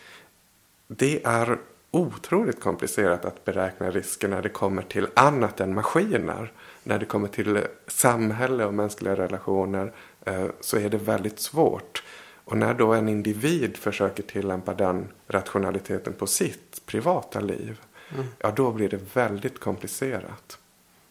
det 0.88 1.26
är 1.26 1.60
otroligt 1.92 2.60
komplicerat 2.60 3.26
att 3.26 3.46
beräkna 3.46 3.92
risker 3.92 4.28
när 4.28 4.42
det 4.42 4.50
kommer 4.50 4.82
till 4.82 5.08
annat 5.14 5.60
än 5.60 5.74
maskiner. 5.74 6.52
När 6.84 7.00
det 7.00 7.06
kommer 7.06 7.28
till 7.28 7.64
samhälle 7.88 8.66
och 8.66 8.74
mänskliga 8.74 9.16
relationer 9.16 9.94
eh, 10.26 10.46
så 10.62 10.78
är 10.78 10.90
det 10.90 10.98
väldigt 10.98 11.40
svårt. 11.40 12.04
Och 12.46 12.58
när 12.58 12.74
då 12.74 12.94
en 12.94 13.10
individ 13.10 13.78
försöker 13.78 14.24
tillämpa 14.24 14.74
den 14.74 15.08
rationaliteten 15.28 16.14
på 16.14 16.28
sitt 16.28 16.86
privata 16.86 17.40
liv. 17.40 17.82
Mm. 18.14 18.26
Ja, 18.40 18.52
då 18.56 18.72
blir 18.72 18.90
det 18.90 19.16
väldigt 19.16 19.60
komplicerat. 19.60 20.58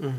Mm. 0.01 0.13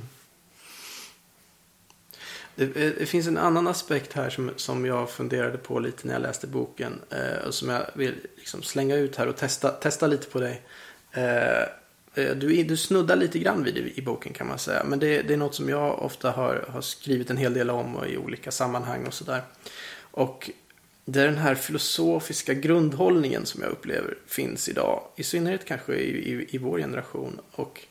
Det, 2.55 2.63
eh, 2.63 2.91
det, 2.97 3.05
finns 3.05 3.27
en 3.27 3.37
annan 3.37 3.67
aspekt 3.67 4.13
här 4.13 4.29
som, 4.29 4.51
som 4.55 4.85
jag 4.85 5.09
funderade 5.09 5.57
på 5.57 5.79
lite 5.79 6.07
när 6.07 6.13
jag 6.13 6.21
läste 6.21 6.47
boken. 6.47 7.01
Eh, 7.09 7.47
och 7.47 7.53
som 7.53 7.69
jag 7.69 7.85
vill 7.93 8.15
liksom 8.37 8.63
slänga 8.63 8.95
ut 8.95 9.15
här 9.15 9.27
och 9.27 9.35
testa, 9.35 9.69
testa 9.69 10.07
lite 10.07 10.27
på 10.27 10.39
dig. 10.39 10.61
Eh, 11.11 11.61
eh, 12.15 12.35
du, 12.35 12.63
du 12.63 12.77
snuddar 12.77 13.15
lite 13.15 13.39
grann 13.39 13.63
vid 13.63 13.73
det 13.73 13.99
i 13.99 14.01
boken 14.01 14.33
kan 14.33 14.47
man 14.47 14.59
säga. 14.59 14.83
Men 14.83 14.99
det, 14.99 15.21
det, 15.21 15.33
är 15.33 15.37
något 15.37 15.55
som 15.55 15.69
jag 15.69 16.01
ofta 16.01 16.31
har, 16.31 16.65
har 16.69 16.81
skrivit 16.81 17.29
en 17.29 17.37
hel 17.37 17.53
del 17.53 17.69
om 17.69 17.95
och 17.95 18.07
i 18.07 18.17
olika 18.17 18.51
sammanhang 18.51 19.05
och 19.05 19.13
sådär. 19.13 19.41
Och 19.99 20.51
det 21.05 21.21
är 21.21 21.25
den 21.25 21.37
här 21.37 21.55
filosofiska 21.55 22.53
grundhållningen 22.53 23.45
som 23.45 23.61
jag 23.61 23.71
upplever 23.71 24.17
finns 24.27 24.69
idag. 24.69 25.03
I 25.15 25.23
synnerhet 25.23 25.65
kanske 25.65 25.93
i, 25.93 26.31
i, 26.31 26.47
i 26.49 26.57
vår 26.57 26.79
generation. 26.79 27.39
Och 27.51 27.81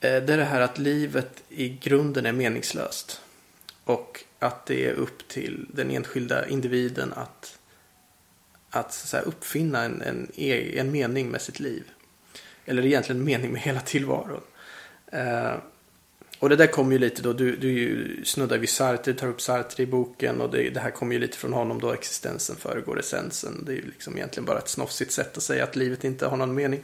eh, 0.00 0.22
det 0.22 0.32
är 0.32 0.36
det 0.36 0.44
här 0.44 0.60
att 0.60 0.78
livet 0.78 1.42
i 1.48 1.68
grunden 1.68 2.26
är 2.26 2.32
meningslöst. 2.32 3.20
Och 3.90 4.24
att 4.38 4.66
det 4.66 4.86
är 4.86 4.92
upp 4.92 5.28
till 5.28 5.66
den 5.68 5.90
enskilda 5.90 6.48
individen 6.48 7.12
att, 7.12 7.58
att 8.70 8.92
så 8.92 9.16
att 9.16 9.24
uppfinna 9.24 9.82
en, 9.82 10.02
en, 10.02 10.30
e- 10.34 10.78
en 10.78 10.90
mening 10.90 11.28
med 11.28 11.40
sitt 11.40 11.60
liv. 11.60 11.82
Eller 12.66 12.86
egentligen 12.86 13.20
en 13.20 13.24
mening 13.24 13.52
med 13.52 13.60
hela 13.60 13.80
tillvaron. 13.80 14.40
Eh, 15.12 15.54
och 16.38 16.48
det 16.48 16.56
där 16.56 16.66
kommer 16.66 16.92
ju 16.92 16.98
lite 16.98 17.22
då, 17.22 17.32
du, 17.32 17.56
du 17.56 18.24
snuddar 18.24 18.58
vid 18.58 18.68
Sartre, 18.68 19.12
tar 19.12 19.26
upp 19.26 19.40
Sartre 19.40 19.82
i 19.82 19.86
boken 19.86 20.40
och 20.40 20.50
det, 20.50 20.70
det 20.70 20.80
här 20.80 20.90
kommer 20.90 21.12
ju 21.12 21.18
lite 21.18 21.36
från 21.36 21.52
honom 21.52 21.80
då, 21.80 21.92
existensen 21.92 22.56
föregår 22.56 22.98
essensen. 23.00 23.64
Det 23.66 23.72
är 23.72 23.76
ju 23.76 23.86
liksom 23.86 24.16
egentligen 24.16 24.44
bara 24.44 24.58
ett 24.58 24.68
snofsigt 24.68 25.12
sätt 25.12 25.36
att 25.36 25.42
säga 25.42 25.64
att 25.64 25.76
livet 25.76 26.04
inte 26.04 26.26
har 26.26 26.36
någon 26.36 26.54
mening. 26.54 26.82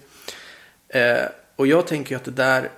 Eh, 0.89 1.25
och 1.57 1.67
jag 1.67 1.87
tänker 1.87 2.11
ju 2.11 2.17
att 2.17 2.25
det 2.25 2.31
där, 2.31 2.71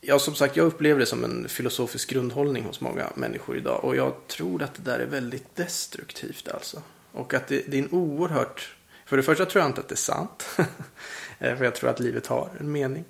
ja 0.00 0.18
som 0.18 0.34
sagt 0.34 0.56
jag 0.56 0.66
upplever 0.66 1.00
det 1.00 1.06
som 1.06 1.24
en 1.24 1.48
filosofisk 1.48 2.10
grundhållning 2.10 2.64
hos 2.64 2.80
många 2.80 3.12
människor 3.14 3.56
idag. 3.56 3.84
Och 3.84 3.96
jag 3.96 4.14
tror 4.26 4.62
att 4.62 4.74
det 4.74 4.82
där 4.82 4.98
är 4.98 5.06
väldigt 5.06 5.56
destruktivt 5.56 6.48
alltså. 6.48 6.82
Och 7.12 7.34
att 7.34 7.46
det, 7.46 7.62
det 7.66 7.78
är 7.78 7.82
en 7.82 7.92
oerhört, 7.92 8.76
för 9.06 9.16
det 9.16 9.22
första 9.22 9.46
tror 9.46 9.62
jag 9.62 9.70
inte 9.70 9.80
att 9.80 9.88
det 9.88 9.94
är 9.94 9.96
sant. 9.96 10.48
Eh, 11.40 11.56
för 11.56 11.64
jag 11.64 11.74
tror 11.74 11.90
att 11.90 12.00
livet 12.00 12.26
har 12.26 12.50
en 12.60 12.72
mening. 12.72 13.04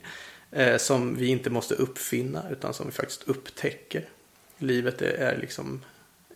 Eh, 0.51 0.77
som 0.77 1.17
vi 1.17 1.27
inte 1.27 1.51
måste 1.51 1.75
uppfinna 1.75 2.51
utan 2.51 2.75
som 2.75 2.87
vi 2.87 2.93
faktiskt 2.93 3.23
upptäcker. 3.23 4.09
Livet 4.59 5.03
är, 5.03 5.13
är 5.13 5.39
liksom 5.39 5.85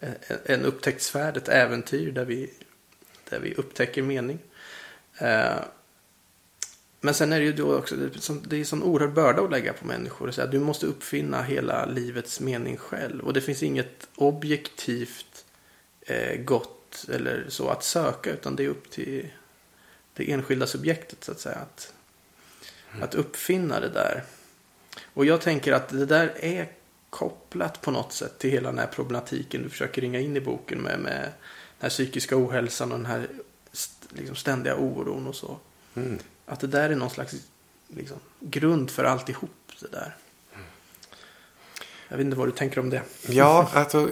eh, 0.01 0.11
en 0.45 0.65
upptäcktsfärd, 0.65 1.37
ett 1.37 1.49
äventyr 1.49 2.13
där 2.13 2.25
vi, 2.25 2.51
där 3.31 3.41
vi 3.41 3.55
upptäcker 3.55 4.03
mening. 4.03 4.39
Eh, 5.19 5.55
men 7.05 7.15
sen 7.15 7.33
är 7.33 7.39
det 7.39 7.45
ju 7.45 7.53
då 7.53 7.77
också, 7.77 7.97
det 7.97 8.57
är 8.57 8.61
en 8.61 8.67
sån 8.67 8.83
oerhörd 8.83 9.13
börda 9.13 9.43
att 9.43 9.51
lägga 9.51 9.73
på 9.73 9.87
människor. 9.87 10.31
Så 10.31 10.47
du 10.47 10.59
måste 10.59 10.87
uppfinna 10.87 11.43
hela 11.43 11.87
livets 11.87 12.41
mening 12.41 12.77
själv. 12.77 13.25
Och 13.25 13.33
det 13.33 13.41
finns 13.41 13.63
inget 13.63 14.09
objektivt 14.15 15.45
eh, 16.01 16.41
gott 16.41 17.07
eller 17.13 17.47
så 17.49 17.69
att 17.69 17.85
söka. 17.85 18.31
Utan 18.31 18.57
det 18.57 18.65
är 18.65 18.69
upp 18.69 18.91
till 18.91 19.29
det 20.15 20.33
enskilda 20.33 20.67
subjektet 20.67 21.25
så 21.25 21.33
att 21.33 21.41
säga. 21.41 21.57
Att 21.57 21.93
att 23.01 23.15
uppfinna 23.15 23.81
det 23.81 23.89
där. 23.89 24.23
Och 25.15 25.25
jag 25.25 25.41
tänker 25.41 25.73
att 25.73 25.89
det 25.89 26.07
där 26.07 26.35
är 26.37 26.73
kopplat 27.11 27.81
på 27.81 27.91
något 27.91 28.13
sätt 28.13 28.39
till 28.39 28.51
hela 28.51 28.69
den 28.69 28.79
här 28.79 28.87
problematiken 28.87 29.63
du 29.63 29.69
försöker 29.69 30.03
ringa 30.03 30.21
in 30.21 30.37
i 30.37 30.41
boken 30.41 30.79
med, 30.79 31.01
med 31.01 31.23
den 31.23 31.31
här 31.79 31.89
psykiska 31.89 32.37
ohälsan 32.37 32.93
och 32.93 32.99
den 32.99 33.07
här 33.07 33.29
liksom, 34.09 34.37
ständiga 34.37 34.77
oron 34.77 35.27
och 35.27 35.35
så. 35.35 35.59
Mm. 35.95 36.19
Att 36.53 36.61
det 36.61 36.67
där 36.67 36.91
är 36.91 36.95
någon 36.95 37.11
slags 37.11 37.35
liksom, 37.89 38.17
grund 38.41 38.91
för 38.91 39.05
alltihop 39.05 39.51
det 39.81 39.89
där. 39.89 40.17
Jag 42.09 42.17
vet 42.17 42.25
inte 42.25 42.37
vad 42.37 42.49
du 42.49 42.53
tänker 42.53 42.81
om 42.81 42.91
det. 42.91 43.03
Ja, 43.29 43.71
alltså 43.73 44.09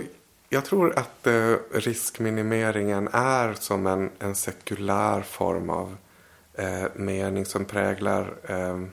jag 0.49 0.65
tror 0.65 0.99
att 0.99 1.27
eh, 1.27 1.55
riskminimeringen 1.73 3.09
är 3.13 3.55
som 3.55 3.87
en, 3.87 4.11
en 4.19 4.35
sekulär 4.35 5.23
form 5.23 5.71
av 5.71 5.97
eh, 6.55 6.85
mening 6.95 7.47
som 7.47 7.65
präglar 7.65 8.35
eh, 8.49 8.85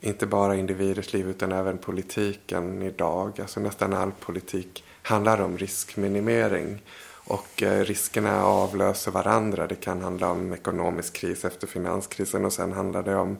inte 0.00 0.26
bara 0.26 0.56
individers 0.56 1.12
liv 1.12 1.28
utan 1.28 1.52
även 1.52 1.78
politiken 1.78 2.82
idag. 2.82 3.40
Alltså 3.40 3.60
nästan 3.60 3.92
all 3.92 4.12
politik 4.12 4.84
handlar 5.02 5.40
om 5.40 5.58
riskminimering. 5.58 6.82
Och 7.28 7.62
eh, 7.62 7.84
riskerna 7.84 8.44
avlöser 8.44 9.10
varandra. 9.10 9.66
Det 9.66 9.74
kan 9.74 10.02
handla 10.02 10.30
om 10.30 10.52
ekonomisk 10.52 11.12
kris 11.12 11.44
efter 11.44 11.66
finanskrisen 11.66 12.44
och 12.44 12.52
sen 12.52 12.72
handlar 12.72 13.02
det 13.02 13.16
om 13.16 13.38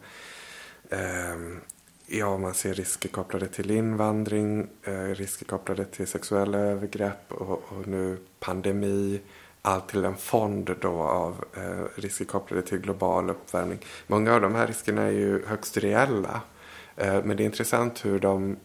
eh, 0.90 1.58
Ja, 2.10 2.38
man 2.38 2.54
ser 2.54 2.74
risker 2.74 3.08
kopplade 3.08 3.48
till 3.48 3.70
invandring, 3.70 4.68
eh, 4.82 4.92
risker 4.92 5.46
kopplade 5.46 5.84
till 5.84 6.06
sexuella 6.06 6.58
övergrepp 6.58 7.32
och, 7.32 7.62
och 7.68 7.86
nu 7.86 8.18
pandemi 8.40 9.20
allt 9.62 9.88
till 9.88 10.04
en 10.04 10.16
fond 10.16 10.76
då 10.80 11.02
av 11.02 11.44
eh, 11.56 12.00
risker 12.00 12.24
kopplade 12.24 12.62
till 12.62 12.78
global 12.78 13.30
uppvärmning. 13.30 13.78
Många 14.06 14.34
av 14.34 14.40
de 14.40 14.54
här 14.54 14.66
riskerna 14.66 15.02
är 15.02 15.10
ju 15.10 15.46
högst 15.46 15.76
reella. 15.76 16.40
Eh, 16.96 17.24
men 17.24 17.36
det 17.36 17.42
är 17.42 17.44
intressant 17.44 18.04
hur 18.04 18.18
de 18.18 18.56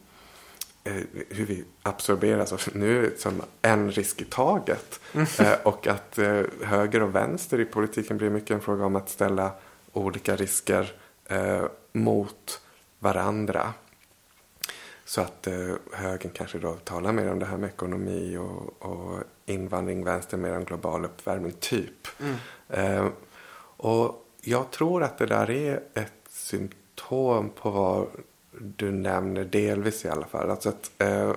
hur 1.30 1.46
vi 1.46 1.64
absorberas. 1.82 2.52
Alltså, 2.52 2.72
nu 2.74 3.14
som 3.18 3.42
en 3.62 3.92
risk 3.92 4.22
i 4.22 4.26
taget. 4.26 5.00
Mm. 5.14 5.28
Eh, 5.40 5.54
och 5.64 5.88
att 5.88 6.18
eh, 6.18 6.42
höger 6.64 7.04
och 7.04 7.16
vänster 7.16 7.60
i 7.60 7.66
politiken 7.66 8.18
blir 8.18 8.30
mycket 8.30 8.52
en 8.52 8.62
fråga 8.62 8.86
om 8.86 8.96
att 8.96 9.10
ställa 9.10 9.52
olika 9.94 10.36
risker 10.36 10.94
eh, 11.26 11.64
mot 11.94 12.62
varandra. 13.00 13.74
Så 15.06 15.22
att 15.22 15.48
eh, 15.48 15.76
högern 15.92 16.32
kanske 16.34 16.60
då 16.60 16.74
talar 16.74 17.12
mer 17.12 17.32
om 17.32 17.40
det 17.40 17.46
här 17.46 17.58
med 17.58 17.70
ekonomi 17.70 18.38
och, 18.38 18.82
och 18.90 19.24
invandring, 19.46 20.04
vänster 20.04 20.38
mer 20.38 20.58
om 20.58 20.64
global 20.64 21.06
uppvärmning, 21.06 21.52
typ. 21.60 22.08
Mm. 22.20 22.36
Eh, 22.70 23.08
och 23.78 24.26
jag 24.42 24.72
tror 24.72 25.04
att 25.04 25.18
det 25.18 25.26
där 25.26 25.50
är 25.50 25.84
ett 25.94 26.14
symptom 26.30 27.50
på 27.50 27.70
vad 27.70 28.08
du 28.60 28.92
nämner, 28.92 29.44
delvis 29.44 30.06
i 30.06 30.10
alla 30.10 30.26
fall. 30.26 30.50
Alltså 30.50 30.70
att 30.70 30.92
eh, 30.98 31.34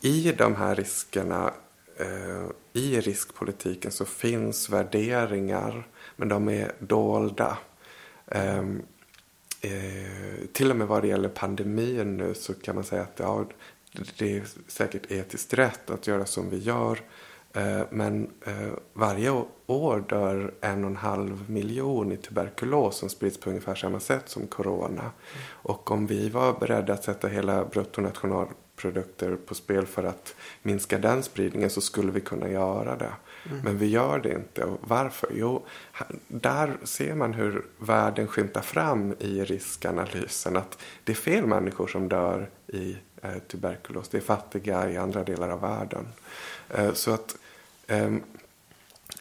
i 0.00 0.32
de 0.32 0.54
här 0.54 0.74
riskerna, 0.74 1.54
eh, 1.96 2.46
i 2.72 3.00
riskpolitiken 3.00 3.90
så 3.90 4.04
finns 4.04 4.70
värderingar, 4.70 5.88
men 6.16 6.28
de 6.28 6.48
är 6.48 6.72
dolda. 6.78 7.58
Ehm, 8.26 8.82
eh, 9.60 10.46
till 10.52 10.70
och 10.70 10.76
med 10.76 10.86
vad 10.86 11.02
det 11.02 11.08
gäller 11.08 11.28
pandemin 11.28 12.16
nu 12.16 12.34
så 12.34 12.54
kan 12.54 12.74
man 12.74 12.84
säga 12.84 13.02
att 13.02 13.18
ja, 13.18 13.44
det 14.18 14.36
är 14.36 14.44
säkert 14.68 15.10
etiskt 15.10 15.54
rätt 15.54 15.90
att 15.90 16.06
göra 16.06 16.26
som 16.26 16.50
vi 16.50 16.58
gör. 16.58 17.00
Eh, 17.56 17.82
men 17.90 18.30
eh, 18.44 18.72
varje 18.92 19.44
år 19.66 20.04
dör 20.08 20.54
en 20.60 20.84
och 20.84 20.90
en 20.90 20.96
halv 20.96 21.50
miljon 21.50 22.12
i 22.12 22.16
tuberkulos 22.16 22.96
som 22.96 23.08
sprids 23.08 23.40
på 23.40 23.50
ungefär 23.50 23.74
samma 23.74 24.00
sätt 24.00 24.28
som 24.28 24.46
corona. 24.46 25.10
Och 25.48 25.90
om 25.90 26.06
vi 26.06 26.28
var 26.28 26.52
beredda 26.60 26.92
att 26.92 27.04
sätta 27.04 27.28
hela 27.28 27.64
bruttonationalprodukter 27.64 29.36
på 29.36 29.54
spel 29.54 29.86
för 29.86 30.04
att 30.04 30.34
minska 30.62 30.98
den 30.98 31.22
spridningen 31.22 31.70
så 31.70 31.80
skulle 31.80 32.12
vi 32.12 32.20
kunna 32.20 32.48
göra 32.48 32.96
det. 32.96 33.12
Mm. 33.50 33.60
Men 33.64 33.78
vi 33.78 33.86
gör 33.86 34.18
det 34.18 34.32
inte. 34.32 34.64
Och 34.64 34.78
varför? 34.80 35.30
Jo, 35.34 35.66
där 36.28 36.76
ser 36.82 37.14
man 37.14 37.34
hur 37.34 37.66
världen 37.78 38.26
skymtar 38.26 38.62
fram 38.62 39.14
i 39.18 39.44
riskanalysen. 39.44 40.56
Att 40.56 40.78
det 41.04 41.12
är 41.12 41.16
fel 41.16 41.46
människor 41.46 41.86
som 41.86 42.08
dör 42.08 42.50
i 42.66 42.96
eh, 43.22 43.38
tuberkulos. 43.48 44.08
Det 44.08 44.16
är 44.16 44.22
fattiga 44.22 44.90
i 44.90 44.96
andra 44.96 45.24
delar 45.24 45.48
av 45.48 45.60
världen. 45.60 46.08
Så 46.94 47.10
att, 47.10 47.36
Ehm, 47.86 48.22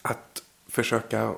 att 0.02 0.44
försöka 0.68 1.36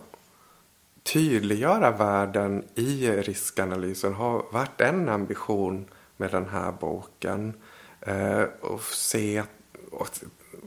tydliggöra 1.04 1.92
världen 1.92 2.64
i 2.76 3.12
riskanalysen 3.12 4.14
har 4.14 4.46
varit 4.52 4.82
en 4.82 5.10
ambition 5.10 5.86
med 6.18 6.32
den 6.32 6.50
här 6.50 6.72
boken. 6.72 7.54
Eh, 8.02 8.42
och 8.62 8.84
se 8.84 9.44
och 9.92 10.10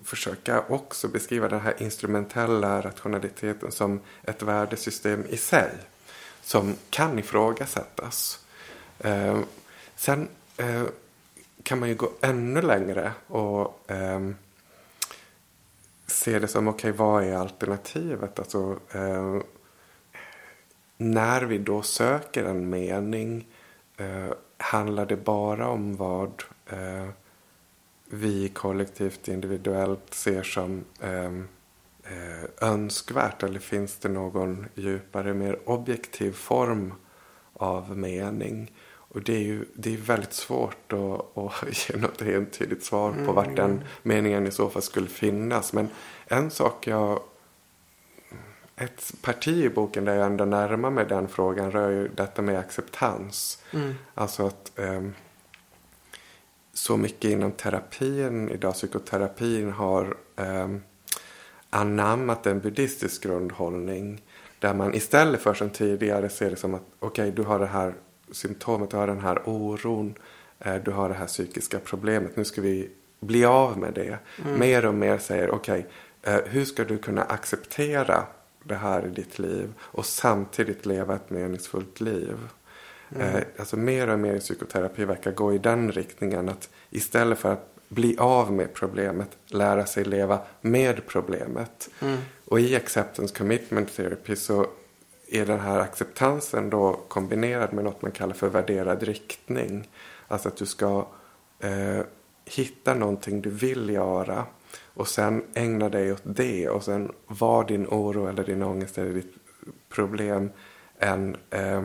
försöka 0.04 0.64
också 0.68 1.08
beskriva 1.08 1.48
den 1.48 1.61
här 1.61 1.82
instrumentella 1.82 2.80
rationaliteten 2.80 3.72
som 3.72 4.00
ett 4.22 4.42
värdesystem 4.42 5.24
i 5.28 5.36
sig. 5.36 5.70
Som 6.42 6.74
kan 6.90 7.18
ifrågasättas. 7.18 8.44
Eh, 8.98 9.40
sen 9.96 10.28
eh, 10.56 10.82
kan 11.62 11.78
man 11.78 11.88
ju 11.88 11.94
gå 11.94 12.11
ännu 12.20 12.62
längre 12.62 13.12
och 13.26 13.90
eh, 13.90 14.20
se 16.11 16.38
det 16.38 16.48
som, 16.48 16.68
okej, 16.68 16.90
okay, 16.90 16.98
vad 17.06 17.24
är 17.24 17.36
alternativet? 17.36 18.38
Alltså, 18.38 18.78
eh, 18.92 19.40
när 20.96 21.42
vi 21.42 21.58
då 21.58 21.82
söker 21.82 22.44
en 22.44 22.70
mening, 22.70 23.48
eh, 23.96 24.32
handlar 24.56 25.06
det 25.06 25.16
bara 25.16 25.68
om 25.68 25.96
vad 25.96 26.42
eh, 26.66 27.08
vi 28.11 28.48
kollektivt, 28.48 29.28
individuellt 29.28 30.14
ser 30.14 30.42
som 30.42 30.84
eh, 31.00 31.34
eh 32.04 32.44
önskvärt? 32.61 33.42
Eller 33.42 33.61
finns 33.61 33.98
det 33.98 34.08
någon 34.08 34.66
djupare, 34.74 35.34
mer 35.34 35.58
objektiv 35.64 36.32
form 36.32 36.94
av 37.52 37.98
mening? 37.98 38.72
Och 39.12 39.22
det 39.22 39.34
är 39.34 39.40
ju 39.40 39.64
det 39.74 39.94
är 39.94 39.96
väldigt 39.96 40.32
svårt 40.32 40.92
att, 40.92 41.38
att 41.38 41.88
ge 41.88 41.96
något 41.96 42.22
entydigt 42.22 42.84
svar 42.84 43.14
på 43.26 43.32
vart 43.32 43.56
den 43.56 43.70
mm. 43.70 43.84
meningen 44.02 44.46
i 44.46 44.50
så 44.50 44.70
fall 44.70 44.82
skulle 44.82 45.08
finnas. 45.08 45.72
Men 45.72 45.88
en 46.26 46.50
sak 46.50 46.86
jag... 46.86 47.22
Ett 48.76 49.14
parti 49.22 49.64
i 49.64 49.68
boken 49.68 50.04
där 50.04 50.14
jag 50.14 50.26
ändå 50.26 50.44
närmar 50.44 50.90
mig 50.90 51.06
den 51.08 51.28
frågan 51.28 51.70
rör 51.70 51.90
ju 51.90 52.08
detta 52.08 52.42
med 52.42 52.58
acceptans. 52.58 53.62
Mm. 53.72 53.94
Alltså 54.14 54.46
att 54.46 54.72
um, 54.76 55.14
så 56.72 56.96
mycket 56.96 57.30
inom 57.30 57.52
terapin 57.52 58.48
idag, 58.48 58.74
psykoterapin 58.74 59.72
har 59.72 60.16
um, 60.36 60.82
anammat 61.70 62.46
en 62.46 62.61
buddhistisk 62.61 63.22
grundhållning. 63.22 64.22
Där 64.58 64.74
man 64.74 64.94
istället 64.94 65.40
för 65.40 65.54
som 65.54 65.70
tidigare 65.70 66.28
ser 66.28 66.50
det 66.50 66.56
som 66.56 66.74
att 66.74 66.82
okej, 66.98 67.22
okay, 67.22 67.36
du 67.36 67.42
har 67.42 67.58
det 67.58 67.66
här 67.66 67.94
symptomet, 68.33 68.91
du 68.91 68.97
har 68.97 69.07
den 69.07 69.20
här 69.20 69.43
oron, 69.45 70.14
eh, 70.59 70.74
du 70.74 70.91
har 70.91 71.09
det 71.09 71.14
här 71.14 71.26
psykiska 71.26 71.78
problemet. 71.78 72.37
Nu 72.37 72.45
ska 72.45 72.61
vi 72.61 72.91
bli 73.20 73.45
av 73.45 73.78
med 73.78 73.95
det. 73.95 74.18
Mm. 74.45 74.59
Mer 74.59 74.87
och 74.87 74.95
mer 74.95 75.18
säger 75.18 75.51
okej, 75.51 75.87
okay, 76.20 76.35
eh, 76.35 76.41
hur 76.47 76.64
ska 76.64 76.85
du 76.85 76.99
kunna 76.99 77.22
acceptera 77.22 78.22
det 78.64 78.74
här 78.74 79.07
i 79.07 79.11
ditt 79.11 79.39
liv 79.39 79.72
och 79.81 80.07
samtidigt 80.07 80.87
leva 80.87 81.14
ett 81.14 81.31
meningsfullt 81.31 82.01
liv? 82.01 82.37
Mm. 83.14 83.37
Eh, 83.37 83.43
alltså 83.57 83.76
mer 83.76 84.09
och 84.09 84.18
mer 84.18 84.35
i 84.35 84.41
psykoterapi 84.41 85.05
verkar 85.05 85.33
gå 85.33 85.55
i 85.55 85.59
den 85.59 85.93
riktningen 85.93 86.49
att 86.49 86.68
istället 86.91 87.39
för 87.39 87.53
att 87.53 87.66
bli 87.89 88.16
av 88.18 88.53
med 88.53 88.74
problemet, 88.74 89.28
lära 89.47 89.87
sig 89.87 90.05
leva 90.05 90.39
med 90.61 91.07
problemet. 91.07 91.91
Mm. 92.01 92.18
Och 92.45 92.61
i 92.61 92.76
acceptance 92.76 93.35
commitment 93.35 93.97
therapy 93.97 94.37
så 94.37 94.66
är 95.31 95.47
den 95.47 95.61
här 95.61 95.81
acceptansen 95.81 96.70
då 96.70 97.01
kombinerad 97.09 97.72
med 97.72 97.85
något 97.85 98.03
man 98.03 98.12
kallar 98.12 98.35
för 98.35 98.49
värderad 98.49 99.03
riktning. 99.03 99.89
Alltså 100.28 100.49
att 100.49 100.57
du 100.57 100.66
ska 100.66 101.07
eh, 101.61 102.01
hitta 102.45 102.95
någonting 102.95 103.41
du 103.41 103.51
vill 103.51 103.91
göra 103.91 104.47
och 104.95 105.09
sen 105.09 105.43
ägna 105.55 105.89
dig 105.89 106.12
åt 106.12 106.22
det 106.24 106.68
och 106.68 106.85
sen 106.85 107.12
var 107.26 107.64
din 107.64 107.87
oro 107.87 108.26
eller 108.26 108.45
din 108.45 108.62
ångest 108.62 108.99
eller 108.99 109.12
ditt 109.12 109.35
problem 109.89 110.51
än 110.99 111.37
eh, 111.51 111.85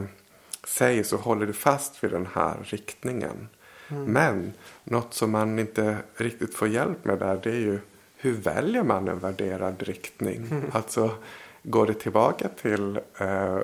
säger 0.67 1.03
så 1.03 1.17
håller 1.17 1.45
du 1.45 1.53
fast 1.53 2.03
vid 2.03 2.11
den 2.11 2.27
här 2.33 2.57
riktningen. 2.63 3.47
Mm. 3.87 4.03
Men 4.03 4.53
något 4.83 5.13
som 5.13 5.31
man 5.31 5.59
inte 5.59 5.97
riktigt 6.15 6.55
får 6.55 6.67
hjälp 6.67 7.05
med 7.05 7.19
där 7.19 7.39
det 7.43 7.49
är 7.49 7.59
ju 7.59 7.79
hur 8.17 8.33
väljer 8.33 8.83
man 8.83 9.07
en 9.07 9.19
värderad 9.19 9.83
riktning? 9.83 10.47
Mm. 10.51 10.63
Alltså 10.71 11.11
Går 11.67 11.87
det 11.87 11.93
tillbaka 11.93 12.49
till 12.61 12.99
eh, 13.17 13.57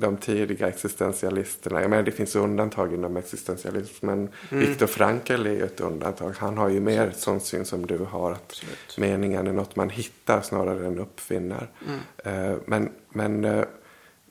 de 0.00 0.16
tidiga 0.16 0.68
existentialisterna? 0.68 1.80
Jag 1.80 1.90
menar 1.90 2.02
det 2.02 2.10
finns 2.10 2.36
undantag 2.36 2.94
inom 2.94 3.16
existentialismen. 3.16 4.28
Mm. 4.50 4.66
Viktor 4.66 4.86
Frankl 4.86 5.46
är 5.46 5.50
ju 5.50 5.64
ett 5.64 5.80
undantag. 5.80 6.34
Han 6.38 6.58
har 6.58 6.68
ju 6.68 6.80
mer 6.80 7.12
sån 7.16 7.40
syn 7.40 7.64
som 7.64 7.86
du 7.86 7.98
har. 7.98 8.32
Att 8.32 8.42
Absolut. 8.42 8.98
meningen 8.98 9.46
är 9.46 9.52
något 9.52 9.76
man 9.76 9.90
hittar 9.90 10.40
snarare 10.40 10.86
än 10.86 10.98
uppfinner. 10.98 11.70
Mm. 11.86 12.50
Eh, 12.52 12.58
men 12.66 12.92
men 13.08 13.44
eh, 13.44 13.64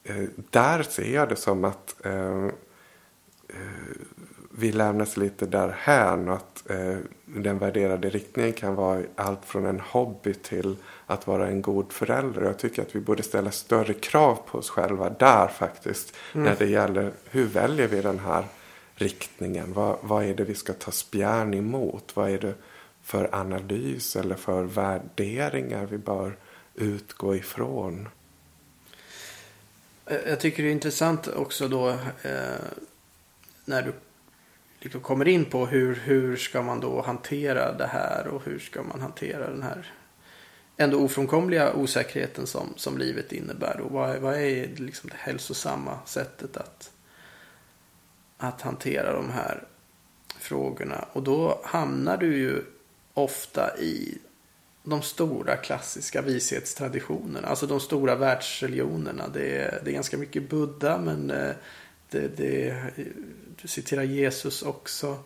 eh 0.04 0.24
där 0.50 0.84
ser 0.84 1.14
jag 1.14 1.30
det 1.30 1.36
som 1.36 1.66
att 1.66 2.06
eh, 2.06 2.46
eh, 3.48 3.96
vi 4.58 4.72
lämnas 4.72 5.18
lite 5.18 5.46
därhän 5.46 6.30
och 6.30 6.36
att 6.36 6.70
eh, 6.70 6.98
den 7.26 7.58
värderade 7.58 8.10
riktningen 8.10 8.54
kan 8.54 8.76
vara 8.76 9.04
allt 9.16 9.46
från 9.46 9.66
en 9.66 9.80
hobby 9.80 10.34
till 10.34 10.76
att 11.06 11.28
vara 11.28 11.48
en 11.48 11.62
god 11.62 11.92
förälder. 11.92 12.42
Jag 12.42 12.60
tycker 12.60 12.82
att 12.82 12.96
vi 12.96 13.00
borde 13.00 13.24
ställa 13.24 13.52
större 13.52 13.94
krav 13.94 14.40
på 14.46 14.58
oss 14.58 14.70
själva 14.70 15.10
där 15.10 15.48
faktiskt. 15.48 16.16
Mm. 16.34 16.46
När 16.46 16.56
det 16.56 16.66
gäller 16.66 17.12
hur 17.30 17.46
väljer 17.46 17.88
vi 17.88 18.02
den 18.02 18.20
här 18.20 18.46
riktningen? 18.96 19.74
Vad, 19.74 19.98
vad 20.02 20.26
är 20.26 20.34
det 20.34 20.44
vi 20.44 20.56
ska 20.56 20.74
ta 20.74 20.92
spjärn 20.92 21.54
emot? 21.54 22.12
Vad 22.14 22.30
är 22.30 22.40
det 22.40 22.54
för 23.04 23.36
analys 23.36 24.16
eller 24.16 24.36
för 24.36 24.64
värderingar 24.64 25.86
vi 25.86 25.98
bör 25.98 26.38
utgå 26.76 27.36
ifrån? 27.36 28.10
Jag 30.06 30.40
tycker 30.40 30.64
det 30.64 30.70
är 30.70 30.72
intressant 30.74 31.28
också 31.28 31.68
då 31.68 31.90
eh, 32.22 32.66
när 33.66 33.82
du 33.82 33.94
liksom 34.86 35.02
kommer 35.02 35.28
in 35.28 35.46
på 35.46 35.66
hur, 35.66 35.96
hur 35.96 36.36
ska 36.36 36.62
man 36.62 36.80
då 36.80 37.02
hantera 37.02 37.74
det 37.74 37.88
här 37.88 38.28
och 38.28 38.46
hur 38.46 38.60
ska 38.60 38.84
man 38.84 39.02
hantera 39.02 39.50
den 39.50 39.64
här 39.64 39.94
ändå 40.78 41.00
ofrånkomliga 41.00 41.74
osäkerheten 41.74 42.48
som, 42.48 42.74
som 42.76 42.98
livet 42.98 43.32
innebär. 43.32 43.80
Och 43.80 43.92
vad, 43.92 44.18
vad 44.18 44.36
är 44.36 44.68
liksom 44.76 45.10
det 45.10 45.16
hälsosamma 45.18 46.00
sättet 46.06 46.58
att, 46.58 46.92
att 48.38 48.62
hantera 48.62 49.14
de 49.14 49.30
här 49.30 49.64
frågorna? 50.40 51.06
Och 51.14 51.24
då 51.24 51.62
hamnar 51.64 52.18
du 52.18 52.38
ju 52.38 52.64
ofta 53.14 53.78
i 53.78 54.18
de 54.84 55.02
stora 55.02 55.56
klassiska 55.56 56.22
vishetstraditionerna. 56.22 57.48
Alltså 57.48 57.68
de 57.68 57.80
stora 57.80 58.16
världsreligionerna. 58.16 59.28
Det 59.34 59.58
är, 59.58 59.82
det 59.84 59.92
är 59.92 59.94
ganska 59.94 60.18
mycket 60.18 60.50
Buddha 60.50 60.98
men 60.98 61.32
eh, 61.32 61.52
det, 62.10 62.38
det, 62.38 62.84
citerar 63.66 64.04
Jesus 64.04 64.62
också. 64.62 65.18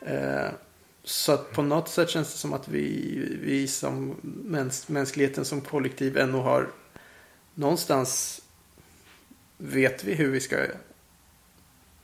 Eh, 0.00 0.48
så 1.04 1.32
att 1.32 1.52
på 1.52 1.62
något 1.62 1.88
sätt 1.88 2.10
känns 2.10 2.32
det 2.32 2.38
som 2.38 2.52
att 2.52 2.68
vi, 2.68 3.38
vi 3.42 3.68
som 3.68 4.16
mäns, 4.22 4.88
mänskligheten 4.88 5.44
som 5.44 5.60
kollektiv 5.60 6.18
ändå 6.18 6.40
har 6.40 6.70
någonstans 7.54 8.42
vet 9.58 10.04
vi 10.04 10.14
hur 10.14 10.30
vi 10.30 10.40
ska 10.40 10.56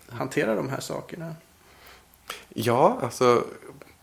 hantera 0.08 0.54
de 0.54 0.68
här 0.68 0.80
sakerna. 0.80 1.34
Ja, 2.48 2.98
alltså 3.02 3.44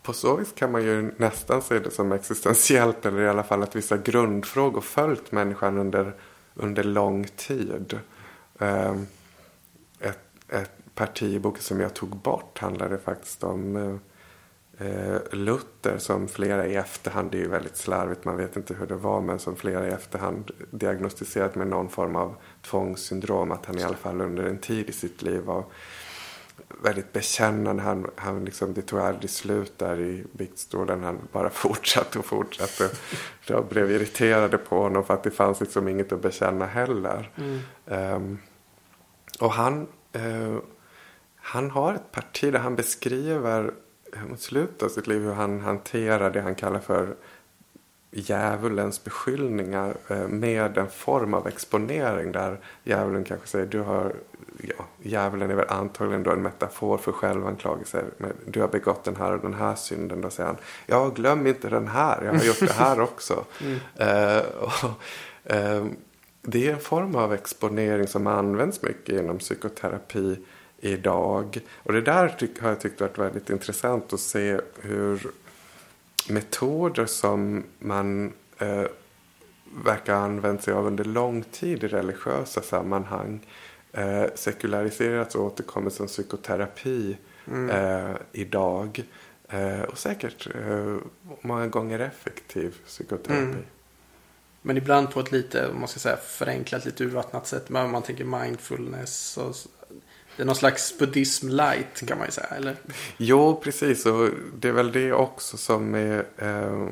på 0.03 0.14
så 0.14 0.36
vis 0.36 0.53
kan 0.55 0.72
man 0.72 0.84
ju 0.84 1.12
nästan 1.18 1.62
se 1.62 1.80
det 1.80 1.91
som 1.91 2.12
existentiellt 2.12 3.05
eller 3.05 3.22
i 3.22 3.30
alla 3.30 3.43
fall 3.43 3.64
att 3.64 3.76
vissa 3.76 3.97
grundfrågor 3.97 4.82
följt 4.82 5.32
människan 5.32 5.78
under, 5.78 6.16
under 6.53 6.84
lång 6.84 7.28
tid. 7.28 7.99
Um, 8.58 9.08
ett, 9.99 10.20
ett 10.49 10.76
parti 10.98 11.34
i 11.34 11.39
boken 11.39 11.64
som 11.64 11.80
jag 11.80 11.93
tog 11.93 12.10
bort 12.10 12.60
handlade 12.60 12.98
faktiskt 12.98 13.43
om 13.43 13.76
uh, 13.76 13.95
eh, 14.78 15.22
Luther 15.32 15.98
som 15.98 16.28
flera 16.28 16.68
i 16.68 16.76
efterhand, 16.76 17.32
det 17.32 17.38
är 17.38 17.41
ju 17.41 17.50
väldigt 17.50 17.78
slarvigt, 17.78 18.26
man 18.26 18.38
vet 18.38 18.58
inte 18.58 18.74
hur 18.74 18.88
det 18.88 18.95
var, 18.95 19.22
men 19.22 19.39
som 19.39 19.56
flera 19.56 19.88
i 19.88 19.91
efterhand 19.91 20.52
diagnostiserat 20.72 21.56
med 21.56 21.68
någon 21.68 21.89
form 21.89 22.16
av 22.16 22.36
tvångssyndrom, 22.62 23.52
att 23.52 23.66
han 23.66 23.78
i 23.78 23.84
alla 23.84 23.98
fall 23.98 24.22
under 24.22 24.43
en 24.43 24.58
tid 24.58 24.89
i 24.89 24.91
sitt 24.91 25.22
liv 25.22 25.41
var 25.41 25.64
väldigt 26.84 27.14
bekännande. 27.14 27.84
Han, 27.84 28.10
han 28.16 28.45
liksom, 28.45 28.74
det 28.74 28.82
tog 28.82 29.00
aldrig 29.00 29.30
slut 29.30 29.78
där 29.78 30.00
i 30.00 30.26
biktstolen. 30.32 31.04
Han 31.04 31.20
bara 31.32 31.50
fortsatte 31.64 32.20
och 32.20 32.26
fortsatte. 32.26 32.89
Jag 33.45 33.66
blev 33.66 33.91
irriterade 33.91 34.58
på 34.58 34.82
honom 34.82 35.04
för 35.04 35.14
att 35.14 35.24
det 35.24 35.32
fanns 35.32 35.60
liksom 35.60 35.88
inget 35.88 36.12
att 36.12 36.22
bekänna 36.22 36.66
heller. 36.66 37.32
Mm. 37.36 37.60
Um, 38.16 38.39
och 39.39 39.52
han, 39.52 39.88
uh, 40.16 40.58
han 41.48 41.72
har 41.72 41.93
ett 41.93 42.12
parti 42.12 42.52
där 42.52 42.60
han 42.60 42.76
beskriver 42.76 43.72
mot 44.30 44.41
slutet 44.41 44.84
av 44.84 44.89
sitt 44.89 45.08
liv 45.08 45.22
hur 45.22 45.34
han 45.34 45.62
hanterar 45.62 46.32
det 46.32 46.41
han 46.41 46.56
kallar 46.56 46.80
för 46.80 47.16
djävulens 48.12 49.04
beskyllningar 49.04 49.98
uh, 50.12 50.28
med 50.28 50.78
en 50.78 50.89
form 50.89 51.34
av 51.34 51.48
exponering 51.48 52.32
där 52.32 52.60
djävulen 52.84 53.24
kanske 53.24 53.48
säger 53.48 53.66
du 53.66 53.80
har 53.80 54.14
ja, 54.62 54.86
djävulen 55.02 55.52
är 55.52 55.56
väl 55.56 55.70
antagligen 55.70 56.24
då 56.24 56.32
en 56.32 56.41
metafor 56.41 56.98
för 56.98 57.12
självanklagelse. 57.12 58.04
Du 58.45 58.62
har 58.62 58.68
begått 58.68 59.04
den 59.04 59.16
här 59.16 59.32
och 59.32 59.41
den 59.41 59.54
här 59.54 59.76
synden. 59.76 60.22
Då 60.22 60.30
säger 60.30 60.48
han, 60.48 60.58
ja 60.86 61.10
glöm 61.10 61.48
inte 61.48 61.70
den 61.70 61.88
här, 61.88 62.24
jag 62.24 62.34
har 62.34 62.45
gjort 62.45 62.60
det 62.60 62.74
här 62.74 63.02
också. 63.02 63.45
Mm. 63.62 63.80
Uh, 64.02 64.43
och, 64.60 64.89
uh, 65.54 65.86
det 66.41 66.68
är 66.68 66.74
en 66.74 66.80
form 66.80 67.16
av 67.16 67.34
exponering 67.34 68.08
som 68.08 68.28
används 68.28 68.82
mycket 68.82 69.22
inom 69.22 69.38
psykoterapi 69.38 70.38
idag. 70.78 71.59
Och 71.73 71.93
det 71.93 72.01
där 72.01 72.38
har 72.61 72.69
jag 72.69 72.80
tyckt 72.80 73.01
varit 73.01 73.17
väldigt 73.17 73.49
intressant 73.49 74.13
att 74.13 74.19
se 74.19 74.59
hur 74.82 75.32
metoder 76.30 77.05
som 77.05 77.63
man 77.80 78.34
eh, 78.57 78.84
verkar 79.84 80.15
ha 80.15 80.21
använt 80.21 80.63
sig 80.63 80.73
av 80.73 80.86
under 80.86 81.03
lång 81.03 81.43
tid 81.43 81.84
i 81.84 81.88
religiösa 81.88 82.61
sammanhang 82.61 83.45
eh, 83.91 84.25
sekulariserats 84.36 85.36
och 85.36 85.45
återkommit 85.45 85.93
som 85.93 86.07
psykoterapi 86.07 87.17
mm. 87.47 87.69
eh, 87.69 88.15
idag. 88.32 89.03
Eh, 89.49 89.82
och 89.82 89.97
säkert 89.97 90.47
eh, 90.55 90.97
många 91.41 91.67
gånger 91.67 91.99
effektiv 91.99 92.75
psykoterapi. 92.86 93.43
Mm. 93.43 93.63
Men 94.61 94.78
ibland 94.78 95.11
på 95.11 95.19
ett 95.19 95.32
lite, 95.32 95.67
om 95.67 95.80
man 95.80 95.88
ska 95.88 95.99
säga 95.99 96.17
förenklat, 96.17 96.86
lite 96.86 97.03
urvattnat 97.03 97.47
sätt. 97.47 97.69
Men 97.69 97.91
man 97.91 98.01
tänker 98.01 98.23
mindfulness 98.23 99.38
och 99.38 99.55
det 100.38 100.44
är 100.44 100.46
någon 100.46 100.56
slags 100.56 100.98
buddhism 100.98 101.50
light 101.50 102.08
kan 102.08 102.18
man 102.18 102.28
ju 102.28 102.32
säga, 102.32 102.48
eller? 102.48 102.76
Jo, 103.18 103.62
precis. 103.64 104.06
Och 104.06 104.30
det 104.60 104.68
är 104.68 104.72
väl 104.72 104.92
det 104.92 105.14
också 105.14 105.58
som 105.58 105.96
är 105.96 106.26
eh, 106.38 106.88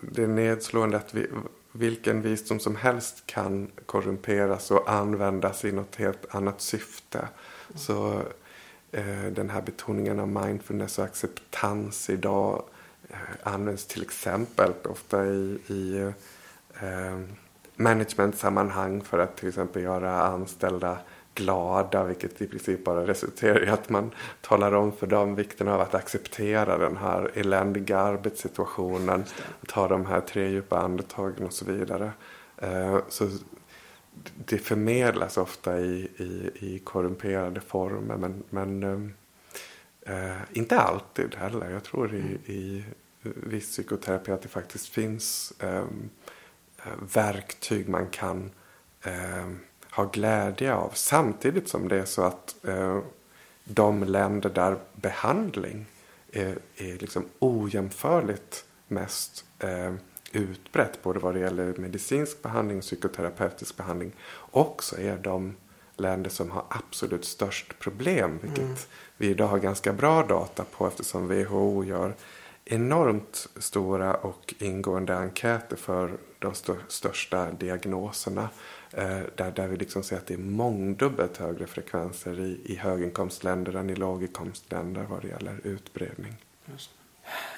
det 0.00 0.22
är 0.22 0.26
nedslående 0.26 0.96
att 0.96 1.14
vi, 1.14 1.26
vilken 1.72 2.22
visdom 2.22 2.60
som 2.60 2.76
helst 2.76 3.22
kan 3.26 3.70
korrumperas 3.86 4.70
och 4.70 4.90
användas 4.90 5.64
i 5.64 5.72
något 5.72 5.96
helt 5.96 6.34
annat 6.34 6.60
syfte. 6.60 7.18
Mm. 7.18 7.30
Så 7.74 8.22
eh, 8.92 9.24
den 9.32 9.50
här 9.50 9.62
betoningen 9.62 10.20
av 10.20 10.28
mindfulness 10.28 10.98
och 10.98 11.04
acceptans 11.04 12.10
idag 12.10 12.62
eh, 13.08 13.16
används 13.42 13.86
till 13.86 14.02
exempel 14.02 14.72
ofta 14.84 15.26
i, 15.26 15.58
i 15.66 16.12
eh, 16.80 17.18
managementsammanhang 17.76 19.00
för 19.00 19.18
att 19.18 19.36
till 19.36 19.48
exempel 19.48 19.82
göra 19.82 20.22
anställda 20.22 20.98
glada 21.34 22.04
vilket 22.04 22.42
i 22.42 22.46
princip 22.46 22.84
bara 22.84 23.06
resulterar 23.06 23.64
i 23.64 23.68
att 23.68 23.88
man 23.88 24.10
talar 24.40 24.72
om 24.72 24.92
för 24.92 25.06
dem 25.06 25.34
vikten 25.34 25.68
av 25.68 25.80
att 25.80 25.94
acceptera 25.94 26.78
den 26.78 26.96
här 26.96 27.30
eländiga 27.34 27.98
arbetssituationen. 27.98 29.24
Ta 29.68 29.88
de 29.88 30.06
här 30.06 30.20
tre 30.20 30.48
djupa 30.48 30.78
andetagen 30.78 31.46
och 31.46 31.52
så 31.52 31.64
vidare. 31.64 32.12
Eh, 32.56 32.98
så 33.08 33.28
det 34.34 34.58
förmedlas 34.58 35.36
ofta 35.36 35.80
i, 35.80 36.08
i, 36.16 36.50
i 36.54 36.78
korrumperade 36.78 37.60
former 37.60 38.16
men, 38.16 38.42
men 38.50 38.82
äh, 40.06 40.36
inte 40.52 40.80
alltid 40.80 41.34
heller. 41.34 41.70
Jag 41.70 41.84
tror 41.84 42.14
i, 42.14 42.52
i 42.52 42.84
viss 43.22 43.70
psykoterapi 43.70 44.32
att 44.32 44.42
det 44.42 44.48
faktiskt 44.48 44.88
finns 44.88 45.52
verktyg 47.14 47.88
man 47.88 48.06
kan 48.06 48.50
har 49.90 50.06
glädje 50.06 50.74
av. 50.74 50.90
Samtidigt 50.94 51.68
som 51.68 51.88
det 51.88 51.96
är 51.96 52.04
så 52.04 52.22
att 52.22 52.56
eh, 52.64 52.98
de 53.64 54.04
länder 54.04 54.50
där 54.50 54.76
behandling 54.94 55.86
är, 56.32 56.58
är 56.76 56.98
liksom 56.98 57.24
ojämförligt 57.38 58.64
mest 58.88 59.44
eh, 59.58 59.94
utbrett 60.32 61.02
både 61.02 61.18
vad 61.18 61.34
det 61.34 61.40
gäller 61.40 61.74
medicinsk 61.76 62.42
behandling 62.42 62.78
och 62.78 62.84
psykoterapeutisk 62.84 63.76
behandling 63.76 64.12
också 64.50 65.00
är 65.00 65.16
de 65.16 65.56
länder 65.96 66.30
som 66.30 66.50
har 66.50 66.64
absolut 66.68 67.24
störst 67.24 67.78
problem. 67.78 68.38
Vilket 68.42 68.64
mm. 68.64 68.76
vi 69.16 69.28
idag 69.28 69.46
har 69.46 69.58
ganska 69.58 69.92
bra 69.92 70.22
data 70.22 70.64
på 70.64 70.86
eftersom 70.86 71.28
WHO 71.28 71.84
gör 71.84 72.14
enormt 72.64 73.48
stora 73.56 74.14
och 74.14 74.54
ingående 74.58 75.16
enkäter 75.16 75.76
för 75.76 76.12
de 76.38 76.54
största 76.88 77.50
diagnoserna. 77.50 78.48
Eh, 78.92 79.20
där, 79.34 79.50
där 79.50 79.68
vi 79.68 79.76
liksom 79.76 80.02
ser 80.02 80.16
att 80.16 80.26
det 80.26 80.34
är 80.34 80.38
mångdubbelt 80.38 81.36
högre 81.36 81.66
frekvenser 81.66 82.40
i, 82.40 82.60
i 82.64 82.76
höginkomstländer 82.76 83.76
än 83.76 83.90
i 83.90 83.94
låginkomstländer 83.94 85.02
vad 85.02 85.22
det 85.22 85.28
gäller 85.28 85.60
utbredning. 85.64 86.36
Just. 86.72 86.90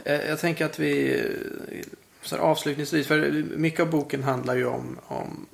Eh, 0.05 0.28
jag 0.28 0.39
tänker 0.39 0.64
att 0.64 0.78
vi 0.78 1.20
eh, 1.20 1.87
så 2.22 2.37
avslutningsvis, 2.37 3.07
för 3.07 3.30
mycket 3.57 3.80
av 3.80 3.91
boken 3.91 4.22
handlar 4.22 4.55
ju 4.55 4.66
om, 4.66 4.99
om 5.07 5.47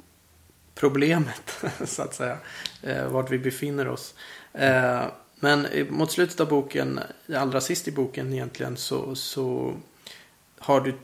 problemet 0.75 1.65
så 1.85 2.03
att 2.03 2.15
säga. 2.15 2.39
Eh, 2.83 3.09
vart 3.09 3.31
vi 3.31 3.39
befinner 3.39 3.89
oss. 3.89 4.15
Eh, 4.53 5.03
men 5.41 5.67
mot 5.91 6.13
slutet 6.13 6.41
av 6.41 6.49
boken, 6.49 7.01
allra 7.35 7.61
sist 7.61 7.89
i 7.89 7.93
boken 7.93 8.33
egentligen, 8.33 8.77
så, 8.77 9.15
så 9.15 9.75
har 10.59 10.81
du 10.81 10.95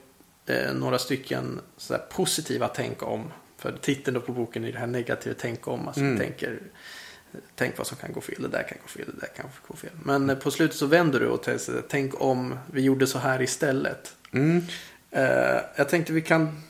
några 0.74 0.98
stycken 0.98 1.60
så 1.76 1.98
positiva 2.10 2.68
tänk 2.68 3.02
om 3.02 3.30
för 3.64 3.78
titeln 3.78 4.20
på 4.20 4.32
boken 4.32 4.64
är 4.64 4.72
det 4.72 4.78
här 4.78 4.86
negativa 4.86 5.34
tänk 5.38 5.68
om. 5.68 5.88
Alltså 5.88 6.00
mm. 6.00 6.18
tänker, 6.18 6.58
tänk 7.54 7.78
vad 7.78 7.86
som 7.86 7.96
kan 7.96 8.12
gå 8.12 8.20
fel, 8.20 8.42
det 8.42 8.48
där 8.48 8.62
kan 8.68 8.78
gå 8.82 8.88
fel, 8.88 9.06
det 9.14 9.20
där 9.20 9.34
kan 9.36 9.46
gå 9.68 9.76
fel. 9.76 9.90
Men 10.02 10.30
eh, 10.30 10.38
på 10.38 10.50
slutet 10.50 10.76
så 10.76 10.86
vänder 10.86 11.20
du 11.20 11.26
och 11.26 11.48
tänk 11.88 12.20
om 12.20 12.58
vi 12.72 12.82
gjorde 12.82 13.06
så 13.06 13.18
här 13.18 13.42
istället. 13.42 14.16
Mm. 14.32 14.56
Uh, 15.16 15.60
jag 15.76 15.88
tänkte 15.88 16.12
vi 16.12 16.20
kan 16.20 16.62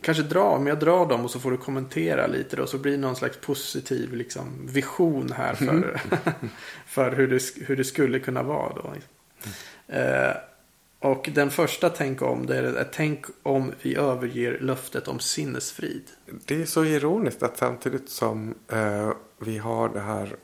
kanske 0.00 0.22
dra, 0.22 0.58
men 0.58 0.66
jag 0.66 0.78
drar 0.78 1.06
dem 1.06 1.24
och 1.24 1.30
så 1.30 1.40
får 1.40 1.50
du 1.50 1.56
kommentera 1.56 2.26
lite 2.26 2.56
då. 2.56 2.66
Så 2.66 2.78
blir 2.78 2.92
det 2.92 2.98
någon 2.98 3.16
slags 3.16 3.36
positiv 3.36 4.14
liksom, 4.14 4.66
vision 4.66 5.32
här 5.32 5.54
för, 5.54 5.68
mm. 5.68 5.96
för 6.86 7.12
hur, 7.12 7.28
det, 7.28 7.42
hur 7.66 7.76
det 7.76 7.84
skulle 7.84 8.18
kunna 8.20 8.42
vara 8.42 8.74
då. 8.74 8.94
Uh, 9.94 10.36
och 11.06 11.30
den 11.34 11.50
första 11.50 11.90
tänk 11.90 12.22
om 12.22 12.46
det 12.46 12.56
är 12.56 12.62
det 12.62 12.84
tänk 12.92 13.26
om 13.42 13.72
vi 13.82 13.96
överger 13.96 14.58
löftet 14.58 15.08
om 15.08 15.18
sinnesfrid. 15.18 16.10
Det 16.44 16.62
är 16.62 16.66
så 16.66 16.84
ironiskt 16.84 17.42
att 17.42 17.58
samtidigt 17.58 18.08
som 18.08 18.54
eh, 18.68 19.12
vi 19.38 19.58
har 19.58 19.88
det 19.88 20.00
här 20.00 20.36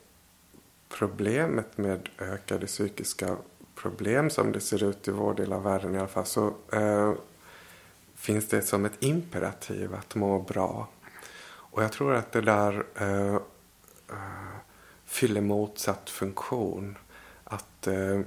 problemet 0.89 1.77
med 1.77 2.09
ökade 2.19 2.65
psykiska 2.65 3.37
problem 3.75 4.29
som 4.29 4.51
det 4.51 4.59
ser 4.59 4.83
ut 4.83 5.07
i 5.07 5.11
vår 5.11 5.33
del 5.33 5.53
av 5.53 5.63
världen 5.63 5.95
i 5.95 5.97
alla 5.97 6.07
fall 6.07 6.25
så 6.25 6.53
eh, 6.73 7.13
finns 8.15 8.47
det 8.47 8.61
som 8.61 8.85
ett 8.85 9.03
imperativ 9.03 9.95
att 9.95 10.15
må 10.15 10.39
bra. 10.39 10.87
Och 11.45 11.83
jag 11.83 11.91
tror 11.91 12.13
att 12.13 12.31
det 12.31 12.41
där 12.41 12.85
eh, 12.95 13.35
eh 13.35 13.39
fyller 15.05 15.41
motsatt 15.41 16.09
funktion. 16.09 16.97
Att 17.43 17.87
eh, 17.87 18.19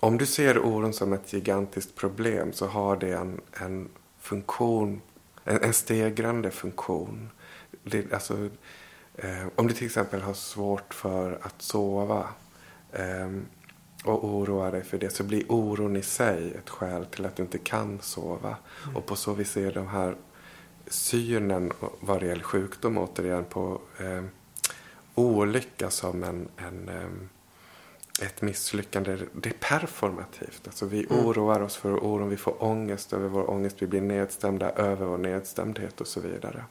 om 0.00 0.18
du 0.18 0.26
ser 0.26 0.58
oron 0.58 0.92
som 0.92 1.12
ett 1.12 1.32
gigantiskt 1.32 1.94
problem 1.94 2.52
så 2.52 2.66
har 2.66 2.96
det 2.96 3.12
en, 3.12 3.40
en 3.52 3.88
funktion, 4.20 5.00
en, 5.44 5.62
en 5.62 5.72
stegrande 5.72 6.50
funktion. 6.50 7.30
Det, 7.82 8.12
alltså, 8.12 8.48
eh, 9.14 9.46
om 9.56 9.66
du 9.66 9.74
till 9.74 9.86
exempel 9.86 10.20
har 10.20 10.34
svårt 10.34 10.94
för 10.94 11.38
att 11.42 11.62
sova 11.62 12.28
eh, 12.92 13.30
och 14.04 14.24
oroar 14.24 14.72
dig 14.72 14.84
för 14.84 14.98
det 14.98 15.10
så 15.10 15.24
blir 15.24 15.52
oron 15.52 15.96
i 15.96 16.02
sig 16.02 16.54
ett 16.54 16.70
skäl 16.70 17.06
till 17.06 17.26
att 17.26 17.36
du 17.36 17.42
inte 17.42 17.58
kan 17.58 17.98
sova. 18.00 18.56
Mm. 18.84 18.96
Och 18.96 19.06
på 19.06 19.16
så 19.16 19.32
vis 19.32 19.56
är 19.56 19.72
de 19.72 19.88
här 19.88 20.16
synen 20.86 21.72
vad 22.00 22.20
det 22.20 22.26
gäller 22.26 22.42
sjukdom 22.42 22.98
återigen 22.98 23.44
på 23.44 23.80
eh, 23.98 24.24
olycka 25.14 25.90
som 25.90 26.22
en, 26.22 26.48
en 26.56 26.88
eh, 26.88 27.10
ett 28.20 28.42
misslyckande, 28.42 29.18
det 29.32 29.48
är 29.48 29.54
performativt. 29.60 30.62
Alltså 30.66 30.86
vi 30.86 31.06
mm. 31.10 31.26
oroar 31.26 31.60
oss 31.60 31.76
för 31.76 32.04
oron, 32.04 32.28
vi 32.28 32.36
får 32.36 32.64
ångest 32.64 33.12
över 33.12 33.28
vår 33.28 33.50
ångest, 33.50 33.76
vi 33.78 33.86
blir 33.86 34.00
nedstämda 34.00 34.70
över 34.70 35.06
vår 35.06 35.18
nedstämdhet 35.18 36.00
och 36.00 36.06
så 36.06 36.20
vidare. 36.20 36.64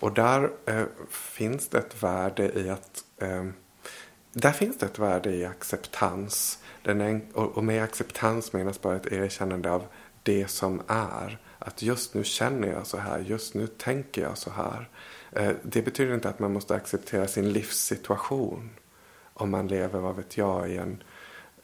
Och 0.00 0.12
där 0.12 0.50
eh, 0.66 0.84
finns 1.10 1.68
det 1.68 1.78
ett 1.78 2.02
värde 2.02 2.52
i 2.60 2.70
att 2.70 3.04
eh, 3.18 3.44
där 4.32 4.52
finns 4.52 4.78
det 4.78 4.86
ett 4.86 4.98
värde 4.98 5.30
i 5.30 5.44
acceptans. 5.44 6.58
Är, 6.84 7.20
och 7.34 7.64
med 7.64 7.82
acceptans 7.82 8.52
menas 8.52 8.80
bara 8.80 8.96
ett 8.96 9.12
erkännande 9.12 9.70
av 9.70 9.86
det 10.22 10.50
som 10.50 10.82
är. 10.86 11.38
Att 11.58 11.82
just 11.82 12.14
nu 12.14 12.24
känner 12.24 12.68
jag 12.68 12.86
så 12.86 12.98
här, 12.98 13.18
just 13.18 13.54
nu 13.54 13.66
tänker 13.66 14.22
jag 14.22 14.38
så 14.38 14.50
här. 14.50 14.88
Eh, 15.32 15.52
det 15.62 15.82
betyder 15.82 16.14
inte 16.14 16.28
att 16.28 16.38
man 16.38 16.52
måste 16.52 16.74
acceptera 16.74 17.26
sin 17.26 17.52
livssituation. 17.52 18.70
Om 19.34 19.50
man 19.50 19.68
lever, 19.68 20.00
vad 20.00 20.16
vet 20.16 20.36
jag, 20.36 20.70
i 20.70 20.76
en 20.76 21.02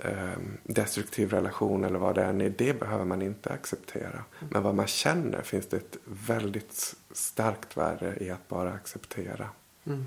Ehm, 0.05 0.59
destruktiv 0.63 1.31
relation 1.31 1.85
eller 1.85 1.99
vad 1.99 2.15
det 2.15 2.25
än 2.25 2.41
är, 2.41 2.51
det 2.51 2.81
behöver 2.81 3.05
man 3.05 3.23
inte 3.23 3.51
acceptera. 3.51 4.25
Men 4.51 4.63
vad 4.63 4.75
man 4.75 4.87
känner 4.87 5.43
finns 5.43 5.67
det 5.67 5.77
ett 5.77 5.97
väldigt 6.05 6.95
starkt 7.13 7.77
värde 7.77 8.17
i 8.21 8.31
att 8.31 8.49
bara 8.49 8.73
acceptera. 8.73 9.49
Mm. 9.87 10.07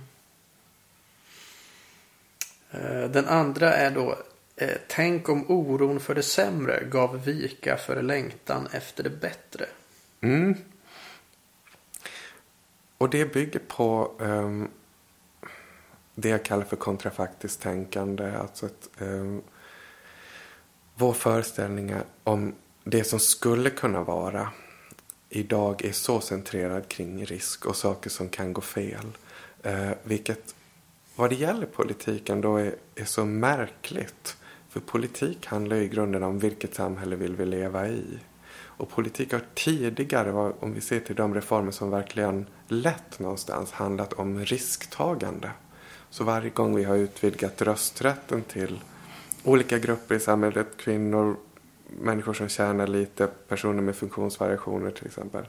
Eh, 2.71 3.09
den 3.09 3.27
andra 3.27 3.73
är 3.73 3.91
då 3.91 4.17
eh, 4.55 4.77
Tänk 4.87 5.29
om 5.29 5.51
oron 5.51 5.99
för 5.99 6.15
det 6.15 6.23
sämre 6.23 6.83
gav 6.83 7.23
vika 7.25 7.77
för 7.77 8.01
längtan 8.01 8.67
efter 8.71 9.03
det 9.03 9.09
bättre. 9.09 9.65
Mm. 10.21 10.55
Och 12.97 13.09
det 13.09 13.33
bygger 13.33 13.59
på 13.59 14.11
um, 14.19 14.69
det 16.15 16.29
jag 16.29 16.45
kallar 16.45 16.65
för 16.65 16.75
kontrafaktiskt 16.75 17.61
tänkande. 17.61 18.31
Alltså 18.31 18.65
att, 18.65 18.89
um, 18.99 19.41
vår 20.95 21.13
föreställning 21.13 21.95
om 22.23 22.55
det 22.83 23.03
som 23.03 23.19
skulle 23.19 23.69
kunna 23.69 24.03
vara 24.03 24.49
idag 25.29 25.85
är 25.85 25.91
så 25.91 26.21
centrerad 26.21 26.87
kring 26.87 27.25
risk 27.25 27.65
och 27.65 27.75
saker 27.75 28.09
som 28.09 28.29
kan 28.29 28.53
gå 28.53 28.61
fel. 28.61 29.17
Eh, 29.63 29.91
vilket 30.03 30.55
vad 31.15 31.29
det 31.29 31.35
gäller 31.35 31.65
politiken 31.65 32.41
då 32.41 32.57
är, 32.57 32.75
är 32.95 33.05
så 33.05 33.25
märkligt. 33.25 34.37
För 34.69 34.79
politik 34.79 35.45
handlar 35.45 35.75
i 35.75 35.87
grunden 35.87 36.23
om 36.23 36.39
vilket 36.39 36.75
samhälle 36.75 37.15
vill 37.15 37.35
vi 37.35 37.45
leva 37.45 37.87
i. 37.87 38.19
Och 38.55 38.89
politik 38.89 39.31
har 39.31 39.41
tidigare, 39.53 40.31
om 40.59 40.73
vi 40.73 40.81
ser 40.81 40.99
till 40.99 41.15
de 41.15 41.35
reformer 41.35 41.71
som 41.71 41.89
verkligen 41.89 42.45
lett 42.67 43.19
någonstans, 43.19 43.71
handlat 43.71 44.13
om 44.13 44.39
risktagande. 44.39 45.51
Så 46.13 46.23
varje 46.23 46.49
gång 46.49 46.75
vi 46.75 46.83
har 46.83 46.95
utvidgat 46.95 47.61
rösträtten 47.61 48.43
till 48.43 48.79
olika 49.43 49.79
grupper 49.79 50.15
i 50.15 50.19
samhället. 50.19 50.67
Kvinnor, 50.77 51.37
människor 52.01 52.33
som 52.33 52.49
tjänar 52.49 52.87
lite, 52.87 53.27
personer 53.47 53.81
med 53.81 53.95
funktionsvariationer 53.95 54.91
till 54.91 55.05
exempel. 55.05 55.45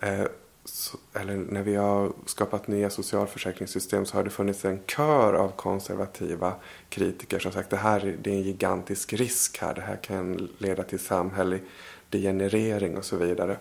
Eh, 0.00 0.24
så, 0.64 0.98
eller 1.12 1.36
när 1.36 1.62
vi 1.62 1.74
har 1.74 2.12
skapat 2.26 2.68
nya 2.68 2.90
socialförsäkringssystem 2.90 4.06
så 4.06 4.16
har 4.16 4.24
det 4.24 4.30
funnits 4.30 4.64
en 4.64 4.80
kör 4.86 5.34
av 5.34 5.48
konservativa 5.48 6.54
kritiker 6.88 7.38
som 7.38 7.52
sagt 7.52 7.64
att 7.64 7.70
det 7.70 7.76
här 7.76 8.16
det 8.22 8.30
är 8.30 8.34
en 8.34 8.42
gigantisk 8.42 9.12
risk 9.12 9.58
här. 9.58 9.74
Det 9.74 9.80
här 9.80 9.96
kan 9.96 10.48
leda 10.58 10.82
till 10.82 10.98
samhällelig 10.98 11.62
degenerering 12.10 12.96
och 12.96 13.04
så 13.04 13.16
vidare. 13.16 13.58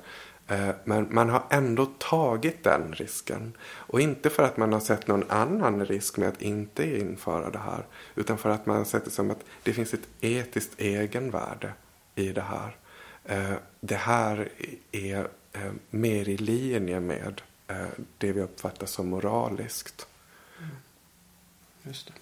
Eh, 0.48 0.70
men 0.84 1.08
man 1.12 1.30
har 1.30 1.44
ändå 1.50 1.86
tagit 1.86 2.64
den 2.64 2.94
risken. 2.94 3.54
Och 3.64 4.02
inte 4.02 4.30
för 4.30 4.44
att 4.44 4.58
man 4.58 4.74
har 4.74 4.80
sett 4.80 5.08
någon 5.08 5.30
annan 5.30 5.86
risk 5.86 6.18
med 6.18 6.30
att 6.30 6.42
inte 6.42 7.00
införa 7.00 7.50
det 7.50 7.60
här. 7.60 7.86
Utan 8.16 8.38
för 8.38 8.50
att 8.50 8.66
man 8.66 8.78
har 8.78 8.86
sett 8.86 9.06
det 9.06 9.12
som 9.12 9.32
att 9.32 9.44
det 9.64 9.74
finns 9.74 9.94
ett 9.94 10.08
etiskt 10.22 10.72
egenvärde 10.78 11.74
i 12.16 12.32
det 12.32 12.42
här. 12.42 12.76
Eh, 13.26 13.58
det 13.80 13.96
här 13.96 14.50
är 14.92 15.28
eh, 15.54 15.72
mer 15.90 16.30
i 16.30 16.38
linje 16.38 17.00
med 17.00 17.42
det 18.18 18.32
vi 18.32 18.42
uppfattar 18.42 18.86
som 18.86 19.10
moraliskt. 19.10 20.08
Mm. 20.60 20.76
Just 21.84 22.08
det. 22.08 22.14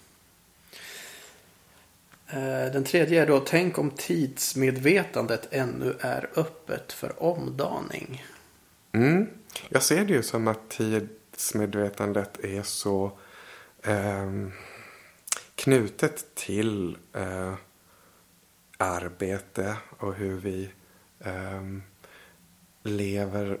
Eh, 2.28 2.72
den 2.72 2.84
tredje 2.84 3.22
är 3.22 3.26
då, 3.26 3.40
tänk 3.40 3.78
om 3.78 3.90
tidsmedvetandet 3.90 5.48
ännu 5.50 5.96
är 6.00 6.30
öppet 6.36 6.92
för 6.92 7.22
omdaning. 7.22 8.24
Mm. 8.92 9.26
Jag 9.68 9.82
ser 9.82 10.04
det 10.04 10.12
ju 10.12 10.22
som 10.22 10.48
att 10.48 10.68
tidsmedvetandet 10.68 12.44
är 12.44 12.62
så 12.62 13.18
eh, 13.82 14.32
knutet 15.54 16.34
till 16.34 16.98
eh, 17.12 17.54
arbete 18.78 19.76
och 19.98 20.14
hur 20.14 20.36
vi 20.36 20.70
eh, 21.20 21.62
lever 22.82 23.58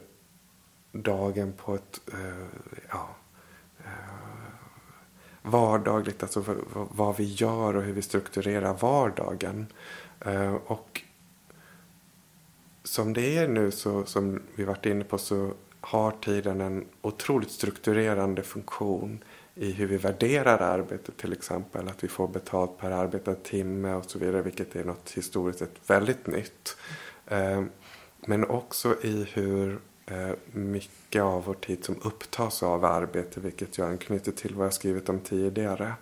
dagen 0.92 1.52
på 1.52 1.74
ett 1.74 2.00
eh, 2.12 2.46
ja, 2.88 3.16
eh, 3.84 4.25
vardagligt, 5.46 6.22
alltså 6.22 6.44
vad 6.72 7.16
vi 7.16 7.24
gör 7.24 7.76
och 7.76 7.82
hur 7.82 7.92
vi 7.92 8.02
strukturerar 8.02 8.74
vardagen. 8.74 9.66
Eh, 10.20 10.54
och 10.54 11.02
som 12.84 13.12
det 13.12 13.36
är 13.36 13.48
nu, 13.48 13.70
så, 13.70 14.04
som 14.04 14.42
vi 14.54 14.64
varit 14.64 14.86
inne 14.86 15.04
på, 15.04 15.18
så 15.18 15.52
har 15.80 16.10
tiden 16.10 16.60
en 16.60 16.86
otroligt 17.02 17.50
strukturerande 17.50 18.42
funktion 18.42 19.24
i 19.54 19.72
hur 19.72 19.86
vi 19.86 19.96
värderar 19.96 20.58
arbetet 20.58 21.16
till 21.16 21.32
exempel. 21.32 21.88
Att 21.88 22.04
vi 22.04 22.08
får 22.08 22.28
betalt 22.28 22.78
per 22.78 22.90
arbetad 22.90 23.34
timme 23.34 23.94
och 23.94 24.10
så 24.10 24.18
vidare, 24.18 24.42
vilket 24.42 24.76
är 24.76 24.84
något 24.84 25.10
historiskt 25.10 25.58
sett 25.58 25.90
väldigt 25.90 26.26
nytt. 26.26 26.76
Eh, 27.26 27.64
men 28.20 28.44
också 28.44 28.96
i 29.02 29.28
hur 29.32 29.80
Eh, 30.06 30.30
mycket 30.52 31.22
av 31.22 31.44
vår 31.44 31.54
tid 31.54 31.84
som 31.84 31.96
upptas 32.04 32.62
av 32.62 32.84
arbete, 32.84 33.40
vilket 33.40 33.78
jag 33.78 33.88
anknyter 33.88 34.32
till 34.32 34.54
vad 34.54 34.66
jag 34.66 34.74
skrivit 34.74 35.08
om 35.08 35.20
tidigare. 35.20 35.94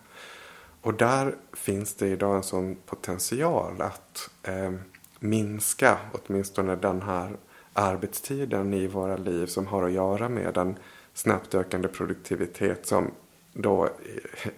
Och 0.80 0.94
där 0.94 1.34
finns 1.52 1.94
det 1.94 2.08
idag 2.08 2.36
en 2.36 2.42
sån 2.42 2.76
potential 2.86 3.82
att 3.82 4.30
eh, 4.42 4.72
minska 5.20 5.98
åtminstone 6.12 6.76
den 6.76 7.02
här 7.02 7.36
arbetstiden 7.72 8.74
i 8.74 8.86
våra 8.86 9.16
liv 9.16 9.46
som 9.46 9.66
har 9.66 9.82
att 9.82 9.92
göra 9.92 10.28
med 10.28 10.56
en 10.56 10.76
snabbt 11.14 11.54
ökande 11.54 11.88
produktivitet 11.88 12.86
som 12.86 13.10
då 13.52 13.84
eh, 13.84 14.50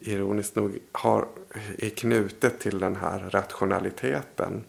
ironiskt 0.00 0.56
nog 0.56 0.78
har, 0.92 1.28
är 1.78 1.90
knutet 1.90 2.60
till 2.60 2.78
den 2.78 2.96
här 2.96 3.18
rationaliteten 3.30 4.64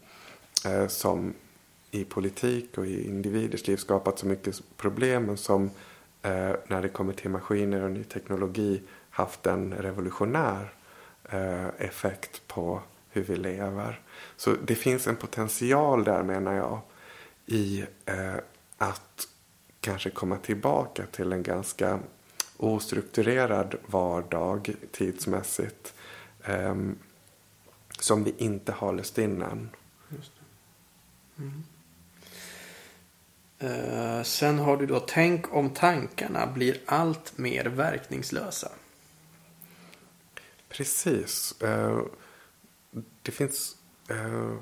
eh, 0.65 0.87
som 0.87 1.33
i 1.91 2.03
politik 2.03 2.77
och 2.77 2.85
i 2.85 3.07
individers 3.07 3.67
liv 3.67 3.77
skapat 3.77 4.19
så 4.19 4.25
mycket 4.25 4.61
problem 4.77 5.23
men 5.23 5.37
som 5.37 5.63
eh, 6.21 6.51
när 6.67 6.81
det 6.81 6.89
kommer 6.89 7.13
till 7.13 7.29
maskiner 7.29 7.83
och 7.83 7.91
ny 7.91 8.03
teknologi 8.03 8.81
haft 9.09 9.45
en 9.45 9.73
revolutionär 9.73 10.73
eh, 11.29 11.67
effekt 11.77 12.47
på 12.47 12.81
hur 13.09 13.23
vi 13.23 13.35
lever. 13.35 14.01
Så 14.35 14.55
det 14.65 14.75
finns 14.75 15.07
en 15.07 15.15
potential 15.15 16.03
där 16.03 16.23
menar 16.23 16.53
jag 16.53 16.79
i 17.45 17.85
eh, 18.05 18.35
att 18.77 19.27
kanske 19.79 20.09
komma 20.09 20.37
tillbaka 20.37 21.05
till 21.05 21.31
en 21.31 21.43
ganska 21.43 21.99
ostrukturerad 22.57 23.75
vardag 23.85 24.75
tidsmässigt 24.91 25.93
eh, 26.43 26.75
som 27.99 28.23
vi 28.23 28.33
inte 28.37 28.71
har 28.71 28.93
löst 28.93 29.17
in 29.17 29.41
än. 29.41 29.69
Mm. 31.37 31.63
Uh, 33.63 34.23
sen 34.23 34.59
har 34.59 34.77
du 34.77 34.85
då 34.85 34.99
tänk 34.99 35.53
om 35.53 35.69
tankarna 35.69 36.47
blir 36.47 36.77
allt 36.85 37.37
mer 37.37 37.65
verkningslösa. 37.65 38.71
Precis. 40.69 41.55
Uh, 41.63 42.01
det 43.21 43.31
finns 43.31 43.75
uh, 44.11 44.57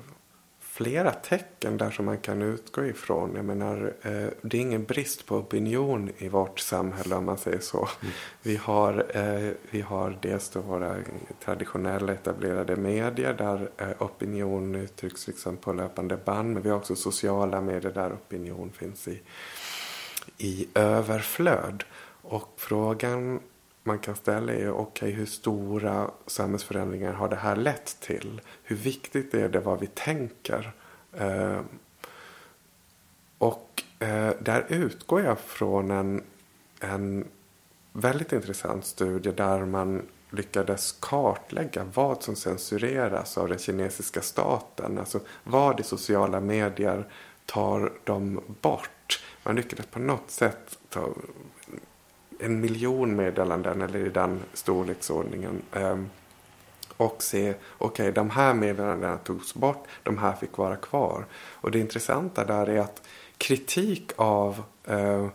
flera 0.82 1.12
tecken 1.12 1.76
där 1.76 1.90
som 1.90 2.04
man 2.04 2.18
kan 2.18 2.42
utgå 2.42 2.84
ifrån. 2.84 3.32
Jag 3.36 3.44
menar, 3.44 3.94
eh, 4.02 4.28
det 4.42 4.56
är 4.56 4.60
ingen 4.60 4.84
brist 4.84 5.26
på 5.26 5.36
opinion 5.36 6.10
i 6.18 6.28
vårt 6.28 6.60
samhälle 6.60 7.14
om 7.14 7.24
man 7.24 7.38
säger 7.38 7.58
så. 7.58 7.78
Mm. 7.78 8.12
Vi, 8.42 8.56
har, 8.56 9.06
eh, 9.14 9.52
vi 9.70 9.80
har 9.80 10.18
dels 10.22 10.50
då 10.50 10.60
våra 10.60 10.96
traditionella 11.44 12.12
etablerade 12.12 12.76
medier 12.76 13.34
där 13.34 13.70
eh, 13.76 14.02
opinion 14.02 14.74
uttrycks 14.74 15.26
liksom 15.26 15.56
på 15.56 15.72
löpande 15.72 16.16
band. 16.16 16.52
Men 16.52 16.62
vi 16.62 16.68
har 16.68 16.76
också 16.76 16.96
sociala 16.96 17.60
medier 17.60 17.92
där 17.92 18.12
opinion 18.12 18.72
finns 18.72 19.08
i, 19.08 19.20
i 20.38 20.68
överflöd. 20.74 21.84
Och 22.22 22.54
frågan 22.56 23.40
man 23.82 23.98
kan 23.98 24.16
ställa 24.16 24.52
är 24.52 24.70
okay, 24.70 25.10
hur 25.10 25.26
stora 25.26 26.10
samhällsförändringar 26.26 27.12
har 27.12 27.28
det 27.28 27.36
här 27.36 27.56
lett 27.56 28.00
till? 28.00 28.40
Hur 28.62 28.76
viktigt 28.76 29.34
är 29.34 29.48
det 29.48 29.60
vad 29.60 29.80
vi 29.80 29.86
tänker? 29.86 30.72
Eh, 31.12 31.60
och 33.38 33.82
eh, 33.98 34.32
där 34.40 34.66
utgår 34.68 35.20
jag 35.20 35.38
från 35.38 35.90
en, 35.90 36.22
en 36.80 37.28
väldigt 37.92 38.32
intressant 38.32 38.84
studie 38.84 39.30
där 39.30 39.64
man 39.64 40.02
lyckades 40.30 40.92
kartlägga 40.92 41.84
vad 41.94 42.22
som 42.22 42.36
censureras 42.36 43.38
av 43.38 43.48
den 43.48 43.58
kinesiska 43.58 44.20
staten. 44.20 44.98
Alltså 44.98 45.20
vad 45.44 45.80
i 45.80 45.82
sociala 45.82 46.40
medier 46.40 47.06
tar 47.46 47.92
de 48.04 48.40
bort? 48.60 49.22
Man 49.42 49.56
lyckades 49.56 49.86
på 49.86 49.98
något 49.98 50.30
sätt 50.30 50.78
ta 50.88 51.08
en 52.40 52.60
miljon 52.60 53.16
meddelanden 53.16 53.82
eller 53.82 54.06
i 54.06 54.08
den 54.08 54.40
storleksordningen. 54.52 55.62
Um, 55.72 56.10
och 56.96 57.22
se, 57.22 57.54
okej 57.78 57.88
okay, 57.88 58.10
de 58.10 58.30
här 58.30 58.54
meddelandena 58.54 59.18
togs 59.18 59.54
bort, 59.54 59.86
de 60.02 60.18
här 60.18 60.32
fick 60.32 60.56
vara 60.56 60.76
kvar. 60.76 61.26
Och 61.34 61.70
det 61.70 61.78
intressanta 61.78 62.44
där 62.44 62.68
är 62.68 62.80
att 62.80 63.02
kritik 63.38 64.12
av 64.16 64.62
eh, 64.84 65.28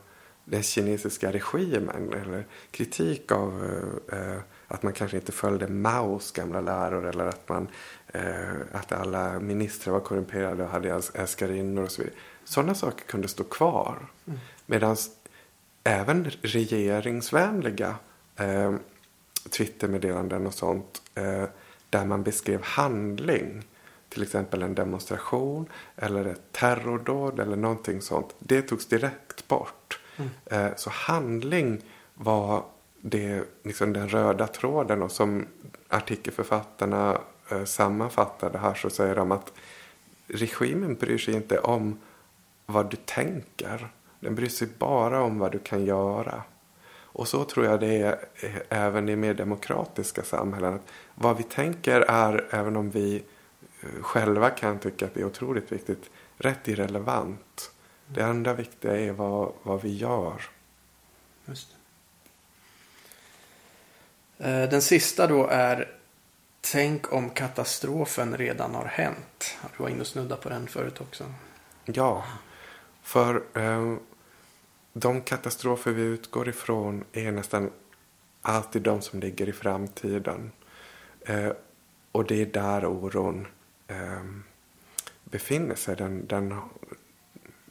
den 0.43 0.63
kinesiska 0.63 1.31
regimen 1.31 2.13
eller 2.13 2.45
kritik 2.71 3.31
av 3.31 3.69
eh, 4.11 4.37
att 4.67 4.83
man 4.83 4.93
kanske 4.93 5.17
inte 5.17 5.31
följde 5.31 5.67
Maos 5.67 6.31
gamla 6.31 6.61
läror 6.61 7.07
eller 7.07 7.25
att, 7.25 7.49
man, 7.49 7.67
eh, 8.07 8.55
att 8.71 8.91
alla 8.91 9.39
ministrar 9.39 9.93
var 9.93 9.99
korrumperade 9.99 10.63
och 10.63 10.69
hade 10.69 11.01
älskarinnor 11.13 11.83
och 11.83 11.91
så 11.91 12.01
vidare. 12.01 12.17
Sådana 12.43 12.75
saker 12.75 13.05
kunde 13.05 13.27
stå 13.27 13.43
kvar. 13.43 14.07
Mm. 14.27 14.39
Medan 14.65 14.97
även 15.85 16.31
regeringsvänliga 16.41 17.95
eh, 18.35 18.75
Twittermeddelanden 19.49 20.47
och 20.47 20.53
sånt 20.53 21.01
eh, 21.15 21.43
där 21.89 22.05
man 22.05 22.23
beskrev 22.23 22.61
handling 22.63 23.63
till 24.09 24.23
exempel 24.23 24.61
en 24.61 24.75
demonstration 24.75 25.69
eller 25.95 26.25
ett 26.25 26.51
terrordåd 26.51 27.39
eller 27.39 27.55
någonting 27.55 28.01
sånt. 28.01 28.35
Det 28.39 28.61
togs 28.61 28.85
direkt 28.85 29.47
bort. 29.47 29.99
Mm. 30.17 30.29
Eh, 30.45 30.75
så 30.75 30.89
handling 30.89 31.81
var 32.13 32.63
det, 33.01 33.43
liksom 33.63 33.93
den 33.93 34.09
röda 34.09 34.47
tråden 34.47 35.01
och 35.01 35.11
som 35.11 35.47
artikelförfattarna 35.87 37.21
eh, 37.51 37.63
sammanfattade 37.63 38.57
här 38.57 38.73
så 38.73 38.89
säger 38.89 39.15
de 39.15 39.31
att 39.31 39.53
regimen 40.27 40.95
bryr 40.95 41.17
sig 41.17 41.33
inte 41.33 41.59
om 41.59 41.99
vad 42.65 42.91
du 42.91 42.97
tänker. 43.05 43.89
Den 44.25 44.35
bryr 44.35 44.49
sig 44.49 44.67
bara 44.77 45.21
om 45.21 45.39
vad 45.39 45.51
du 45.51 45.59
kan 45.59 45.85
göra. 45.85 46.43
Och 47.01 47.27
så 47.27 47.43
tror 47.43 47.65
jag 47.65 47.79
det 47.79 48.01
är 48.01 48.25
eh, 48.35 48.55
även 48.69 49.09
i 49.09 49.15
mer 49.15 49.33
demokratiska 49.33 50.23
samhällen. 50.23 50.79
Vad 51.15 51.37
vi 51.37 51.43
tänker 51.43 52.01
är, 52.01 52.47
även 52.49 52.75
om 52.75 52.89
vi 52.89 53.23
eh, 53.81 54.01
själva 54.01 54.49
kan 54.49 54.79
tycka 54.79 55.05
att 55.05 55.13
det 55.13 55.21
är 55.21 55.25
otroligt 55.25 55.71
viktigt, 55.71 56.09
rätt 56.37 56.67
irrelevant. 56.67 57.71
Det 58.07 58.21
enda 58.21 58.53
viktiga 58.53 58.97
är 58.97 59.11
vad, 59.11 59.51
vad 59.63 59.81
vi 59.81 59.95
gör. 59.95 60.41
Just 61.45 61.75
Eh, 64.37 64.69
den 64.69 64.81
sista 64.81 65.27
då 65.27 65.47
är 65.47 65.91
Tänk 66.71 67.13
om 67.13 67.29
katastrofen 67.29 68.37
redan 68.37 68.75
har 68.75 68.85
hänt. 68.85 69.57
Du 69.77 69.83
var 69.83 69.89
inne 69.89 70.01
och 70.01 70.07
snudda 70.07 70.35
på 70.35 70.49
den 70.49 70.67
förut 70.67 71.01
också. 71.01 71.23
Ja, 71.85 72.23
för 73.03 73.43
eh, 73.53 73.95
de 74.97 75.21
katastrofer 75.21 75.91
vi 75.91 76.01
utgår 76.01 76.49
ifrån 76.49 77.03
är 77.11 77.31
nästan 77.31 77.71
alltid 78.41 78.81
de 78.81 79.01
som 79.01 79.19
ligger 79.19 79.49
i 79.49 79.53
framtiden. 79.53 80.51
Eh, 81.21 81.51
och 82.11 82.25
det 82.25 82.41
är 82.41 82.45
där 82.45 82.85
oron 82.85 83.47
eh, 83.87 84.23
befinner 85.23 85.75
sig. 85.75 85.95
Den, 85.95 86.27
den, 86.27 86.59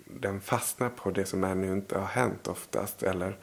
den 0.05 0.41
fastnar 0.41 0.89
på 0.89 1.11
det 1.11 1.25
som 1.25 1.45
ännu 1.45 1.73
inte 1.73 1.99
har 1.99 2.07
hänt 2.07 2.49
oftast. 2.49 3.03
Eller 3.03 3.39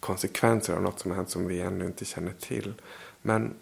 konsekvenser 0.00 0.74
av 0.74 0.82
något 0.82 1.00
som 1.00 1.10
har 1.10 1.16
hänt 1.16 1.30
som 1.30 1.46
vi 1.46 1.60
ännu 1.60 1.86
inte 1.86 2.04
känner 2.04 2.32
till. 2.32 2.74
Men 3.22 3.54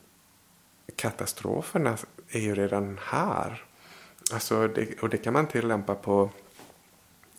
katastroferna 0.96 1.96
är 2.28 2.40
ju 2.40 2.54
redan 2.54 2.98
här. 3.02 3.64
Alltså 4.32 4.68
det, 4.68 5.02
och 5.02 5.08
det 5.08 5.18
kan 5.18 5.32
man 5.32 5.46
tillämpa 5.46 5.94
på 5.94 6.30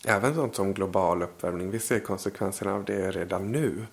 även 0.05 0.35
sånt 0.35 0.55
som 0.55 0.73
global 0.73 1.23
uppvärmning. 1.23 1.71
Vi 1.71 1.79
ser 1.79 1.99
konsekvenserna 1.99 2.73
av 2.73 2.85
det 2.85 3.11
redan 3.11 3.51
nu. 3.51 3.85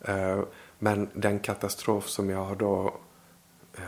Eh, 0.00 0.40
men 0.78 1.08
den 1.12 1.38
katastrof 1.38 2.08
som 2.08 2.30
jag 2.30 2.44
har 2.44 2.56
då 2.56 2.94
eh, 3.74 3.82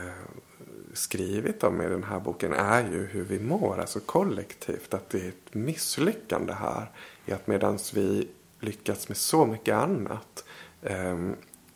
skrivit 0.92 1.64
om 1.64 1.82
i 1.82 1.88
den 1.88 2.04
här 2.04 2.20
boken 2.20 2.52
är 2.52 2.82
ju 2.82 3.06
hur 3.06 3.24
vi 3.24 3.40
mår, 3.40 3.80
alltså 3.80 4.00
kollektivt. 4.00 4.94
Att 4.94 5.10
det 5.10 5.24
är 5.24 5.28
ett 5.28 5.54
misslyckande 5.54 6.52
här 6.52 6.90
i 7.26 7.32
att 7.32 7.46
medan 7.46 7.78
vi 7.94 8.28
lyckats 8.60 9.08
med 9.08 9.16
så 9.16 9.46
mycket 9.46 9.74
annat 9.74 10.44
eh, 10.82 11.18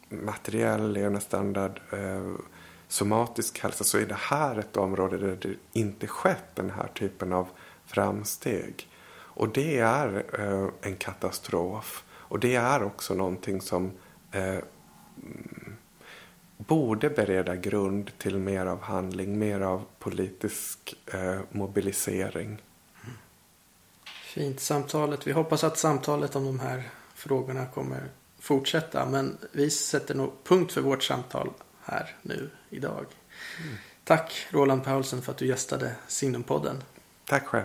materiell 0.08 0.92
levnadsstandard, 0.92 1.80
eh, 1.92 2.32
somatisk 2.88 3.58
hälsa 3.58 3.84
så 3.84 3.98
är 3.98 4.06
det 4.06 4.18
här 4.18 4.58
ett 4.58 4.76
område 4.76 5.18
där 5.18 5.38
det 5.40 5.54
inte 5.72 6.06
skett 6.06 6.54
den 6.54 6.70
här 6.70 6.88
typen 6.94 7.32
av 7.32 7.48
framsteg. 7.86 8.88
Och 9.34 9.48
det 9.48 9.78
är 9.78 10.24
eh, 10.38 10.68
en 10.80 10.96
katastrof. 10.96 12.04
Och 12.10 12.40
det 12.40 12.54
är 12.54 12.82
också 12.82 13.14
någonting 13.14 13.60
som 13.60 13.92
eh, 14.32 14.58
borde 16.56 17.10
bereda 17.10 17.56
grund 17.56 18.18
till 18.18 18.38
mer 18.38 18.66
av 18.66 18.80
handling, 18.82 19.38
mer 19.38 19.60
av 19.60 19.84
politisk 19.98 20.94
eh, 21.06 21.40
mobilisering. 21.50 22.62
Fint 24.04 24.60
samtalet. 24.60 25.26
Vi 25.26 25.32
hoppas 25.32 25.64
att 25.64 25.78
samtalet 25.78 26.36
om 26.36 26.44
de 26.44 26.60
här 26.60 26.82
frågorna 27.14 27.66
kommer 27.66 28.08
fortsätta. 28.38 29.06
Men 29.06 29.38
vi 29.52 29.70
sätter 29.70 30.14
nog 30.14 30.32
punkt 30.44 30.72
för 30.72 30.80
vårt 30.80 31.02
samtal 31.02 31.50
här 31.82 32.16
nu 32.22 32.50
idag. 32.70 33.06
Mm. 33.62 33.74
Tack 34.04 34.46
Roland 34.50 34.84
Paulsen 34.84 35.22
för 35.22 35.32
att 35.32 35.38
du 35.38 35.46
gästade 35.46 35.94
Signumpodden. 36.08 36.82
Tack 37.24 37.46
själv. 37.46 37.64